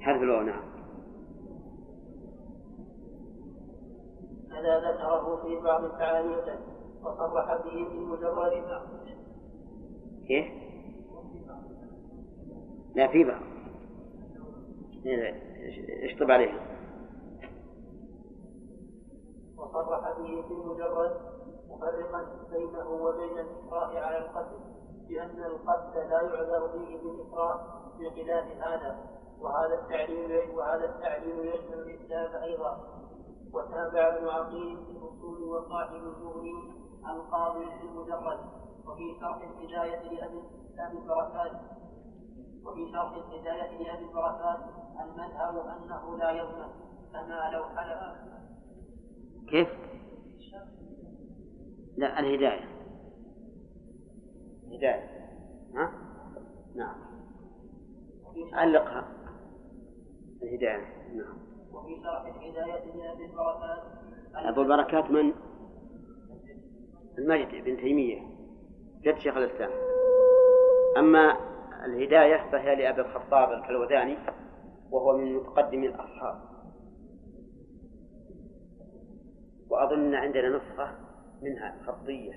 حرف 0.00 0.22
الواو 0.22 0.42
نعم. 0.42 0.70
كذا 4.48 4.78
ذكره 4.90 5.42
في 5.42 5.64
بعض 5.64 5.84
التعاليق 5.84 6.44
وصرح 7.02 7.56
به 7.64 7.88
بمجرد 7.88 8.52
كيف؟ 10.26 10.59
لا 12.94 13.06
في 13.08 13.24
بعض. 13.24 13.42
اشطب 16.02 16.30
عليها. 16.30 16.70
وصرح 19.58 20.18
به 20.18 20.44
بالمجرد 20.48 21.16
مفرقا 21.70 22.26
بينه 22.52 22.88
وبين 22.90 23.38
الإكراه 23.38 24.00
على 24.00 24.18
القتل 24.18 24.58
لأن 25.10 25.44
القتل 25.44 25.98
لا 26.10 26.22
يعذر 26.22 26.68
فيه 26.68 26.96
بالإكراه 27.02 27.60
بخلاف 27.98 28.44
هذا 28.66 28.98
وهذا 29.40 29.74
التعليل 29.74 30.50
وهذا 30.50 30.84
التعليل 30.84 31.38
يشمل 31.38 31.78
الإسلام 31.78 32.42
أيضا. 32.42 33.00
وتابع 33.52 34.16
ابن 34.16 34.28
عقيل 34.28 34.76
في 34.86 34.90
الأصول 34.92 35.42
وصاحب 35.42 35.94
المغني 35.96 36.72
القاضي 37.10 37.64
في 37.64 37.84
المجرد 37.86 38.38
وفي 38.86 39.20
شرح 39.20 39.36
الهداية 39.36 40.02
لأبي 40.02 40.98
البركات 40.98 41.52
وفي 42.64 42.92
شرح 42.92 43.12
الهداية 43.12 43.82
لأبي 43.82 44.04
البركات 44.04 44.58
المذهب 45.00 45.66
أنه 45.66 46.18
لا 46.18 46.30
يضمن 46.30 46.68
كما 47.12 47.50
لو 47.52 47.64
حلف. 47.64 48.30
كيف؟ 49.48 49.68
لا 51.96 52.20
الهداية. 52.20 52.68
هداية. 54.72 55.10
ها؟ 55.74 55.92
نعم. 56.74 56.94
علقها. 58.52 59.08
الهداية. 60.42 60.86
نعم. 61.14 61.38
وفي 61.72 62.02
شرح 62.02 62.26
الهداية 62.26 62.96
لأبي 62.96 63.24
البركات 63.24 63.82
أبو 64.34 64.62
البركات 64.62 65.10
من؟ 65.10 65.32
المجد 67.18 67.64
بن 67.64 67.76
تيمية. 67.76 68.22
جد 69.02 69.18
شيخ 69.18 69.36
الإسلام. 69.36 69.70
أما 70.98 71.49
الهداية 71.84 72.50
فهي 72.52 72.76
لأبي 72.76 73.00
الخطاب 73.00 73.52
الكلوذاني 73.52 74.18
وهو 74.90 75.16
من 75.16 75.34
متقدم 75.34 75.84
الأصحاب. 75.84 76.40
وأظن 79.70 80.14
عندنا 80.14 80.48
نسخة 80.48 80.98
منها 81.42 81.76
خطية 81.86 82.32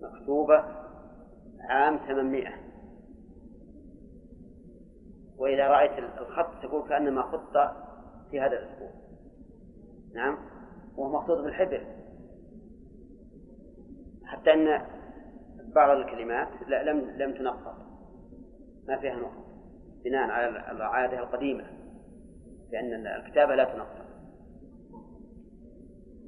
مكتوبة 0.00 0.64
عام 1.60 1.96
800 1.96 2.48
وإذا 5.38 5.68
رأيت 5.68 5.92
الخط 5.98 6.62
تقول 6.62 6.88
كأنما 6.88 7.22
خط 7.22 7.76
في 8.30 8.40
هذا 8.40 8.58
الأسبوع. 8.58 8.90
نعم 10.14 10.38
وهو 10.96 11.12
مخطوط 11.12 11.38
بالحبر. 11.38 11.86
حتى 14.24 14.52
أن 14.52 14.97
بعض 15.74 15.96
الكلمات 15.96 16.48
لا 16.68 16.82
لم 16.82 17.00
لم 17.00 17.34
تنقط 17.34 17.76
ما 18.88 18.96
فيها 18.96 19.16
نقط 19.16 19.48
بناء 20.04 20.30
على 20.30 20.72
العادة 20.72 21.18
القديمة. 21.18 21.64
لأن 22.72 23.06
الكتابة 23.06 23.54
لا 23.54 23.64
تنقط 23.64 24.08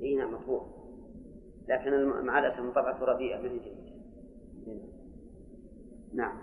إي 0.03 0.15
نعم 0.15 0.35
مطبوع 0.35 0.67
لكن 1.69 2.05
مع 2.27 2.39
الأسف 2.39 2.75
طبعته 2.75 3.05
رديئة 3.05 3.39
من 3.39 3.59
جيده 3.59 3.91
نعم. 6.15 6.39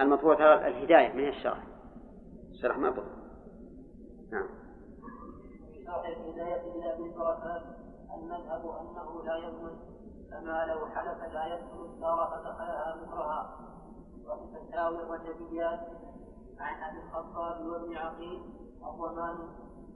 المطبوع 0.00 0.34
ترى 0.34 0.68
الهداية 0.68 1.12
من 1.12 1.28
الشرح 1.28 1.66
الشرح 2.50 2.78
ما 2.78 2.90
بطل 2.90 3.02
نعم. 4.32 4.48
شرح 5.84 6.06
الهداية 6.06 6.54
ابن 6.94 7.04
المذهب 8.14 8.64
أنه 8.80 9.24
لا 9.24 9.36
يضمن 9.36 9.76
كما 10.32 10.66
لو 10.66 10.86
حلف 10.86 11.32
لا 11.32 11.46
يدخل 11.46 11.84
الدار 11.84 12.26
فدخلها 12.26 12.96
مكرها 13.02 13.58
وفي 14.26 14.66
فتاوى 14.68 15.02
الرجبيات 15.02 15.80
عن 16.58 16.82
أبي 16.82 16.98
الخطاب 16.98 17.66
وابن 17.66 17.96
عقيل 17.96 18.42
الضمان 18.76 19.36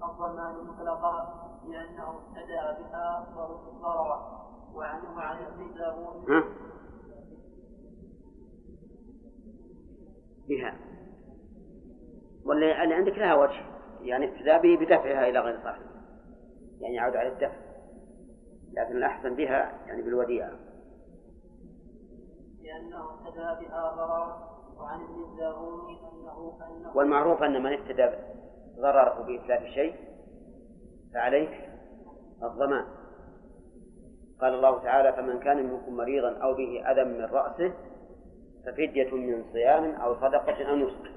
الضمان 0.02 0.64
مطلقا 0.64 1.46
لأنه 1.68 2.08
ابتدا 2.08 2.72
بها 2.72 3.26
ضررا 3.82 4.46
وعنه 4.74 5.20
عن 5.20 5.44
ابن 5.44 5.74
داوود. 5.74 6.44
بها. 10.48 10.74
ولا 12.44 12.82
اللي 12.82 12.94
عندك 12.94 13.18
لها 13.18 13.34
وجه. 13.34 13.66
يعني 14.00 14.32
ابتداء 14.32 14.62
به 14.62 14.76
بدفعها 14.76 15.28
إلى 15.28 15.38
غير 15.40 15.60
صاحب 15.62 15.82
يعني 16.80 16.94
يعود 16.94 17.16
على 17.16 17.28
الدفع. 17.28 17.65
لكن 18.76 18.96
الأحسن 18.96 19.34
بها 19.34 19.72
يعني 19.86 20.02
بالوديعة. 20.02 20.50
لأنه 22.62 23.10
ابتدى 23.10 23.66
بها 23.66 23.94
ضررا 23.96 24.56
وعن 24.78 25.00
ابن 25.00 25.24
أنه 25.32 26.58
أنه 26.70 26.96
والمعروف 26.96 27.42
أن 27.42 27.62
من 27.62 27.72
ابتدى 27.72 28.10
ضرره 28.80 29.22
بإتلاف 29.22 29.62
شيء 29.62 29.94
فعليه 31.14 31.48
الضمان. 32.42 32.84
قال 34.40 34.54
الله 34.54 34.82
تعالى 34.82 35.12
فمن 35.12 35.38
كان 35.38 35.72
منكم 35.72 35.96
مريضا 35.96 36.36
أو 36.42 36.54
به 36.54 36.90
أذى 36.90 37.04
من 37.04 37.24
رأسه 37.24 37.72
ففدية 38.66 39.14
من 39.14 39.44
صيام 39.52 39.94
أو 39.94 40.14
صدقة 40.14 40.70
أو 40.70 40.76
نسك. 40.76 41.10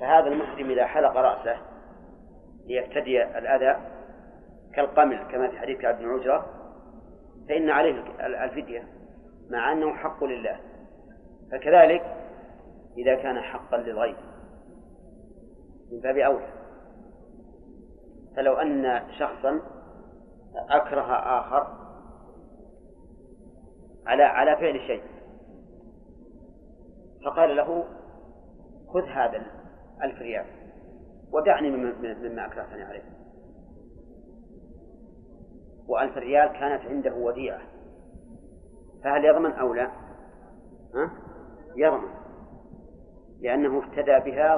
فهذا 0.00 0.26
المحرم 0.26 0.70
إذا 0.70 0.86
حلق 0.86 1.16
رأسه 1.16 1.56
ليفتدي 2.66 3.22
الأذى 3.38 3.80
كالقمل 4.74 5.26
كما 5.32 5.48
في 5.48 5.58
حديث 5.58 5.78
كعب 5.78 5.98
بن 5.98 6.08
عجرة. 6.08 6.55
فإن 7.48 7.70
عليه 7.70 8.04
الفدية 8.44 8.88
مع 9.50 9.72
أنه 9.72 9.94
حق 9.94 10.24
لله. 10.24 10.60
فكذلك 11.52 12.16
إذا 12.98 13.14
كان 13.14 13.40
حقا 13.40 13.76
للغير 13.76 14.16
من 15.92 16.00
باب 16.00 16.16
أولى. 16.16 16.48
فلو 18.36 18.54
أن 18.54 19.02
شخصا 19.18 19.60
أكره 20.70 21.12
آخر 21.38 21.86
على 24.06 24.22
على 24.22 24.56
فعل 24.56 24.80
شيء 24.80 25.02
فقال 27.24 27.56
له 27.56 27.84
خذ 28.88 29.04
هذا 29.04 29.46
ألف 30.02 30.18
ريال 30.18 30.46
ودعني 31.32 31.70
مما 31.70 32.46
أكرهتني 32.46 32.82
عليه. 32.82 33.15
وألف 35.88 36.16
ريال 36.16 36.46
كانت 36.48 36.82
عنده 36.86 37.14
وديعة 37.14 37.60
فهل 39.04 39.24
يضمن 39.24 39.52
أو 39.52 39.74
لا؟ 39.74 39.90
ها؟ 40.94 41.10
يضمن 41.76 42.10
لأنه 43.40 43.78
افتدى 43.78 44.30
بها 44.30 44.54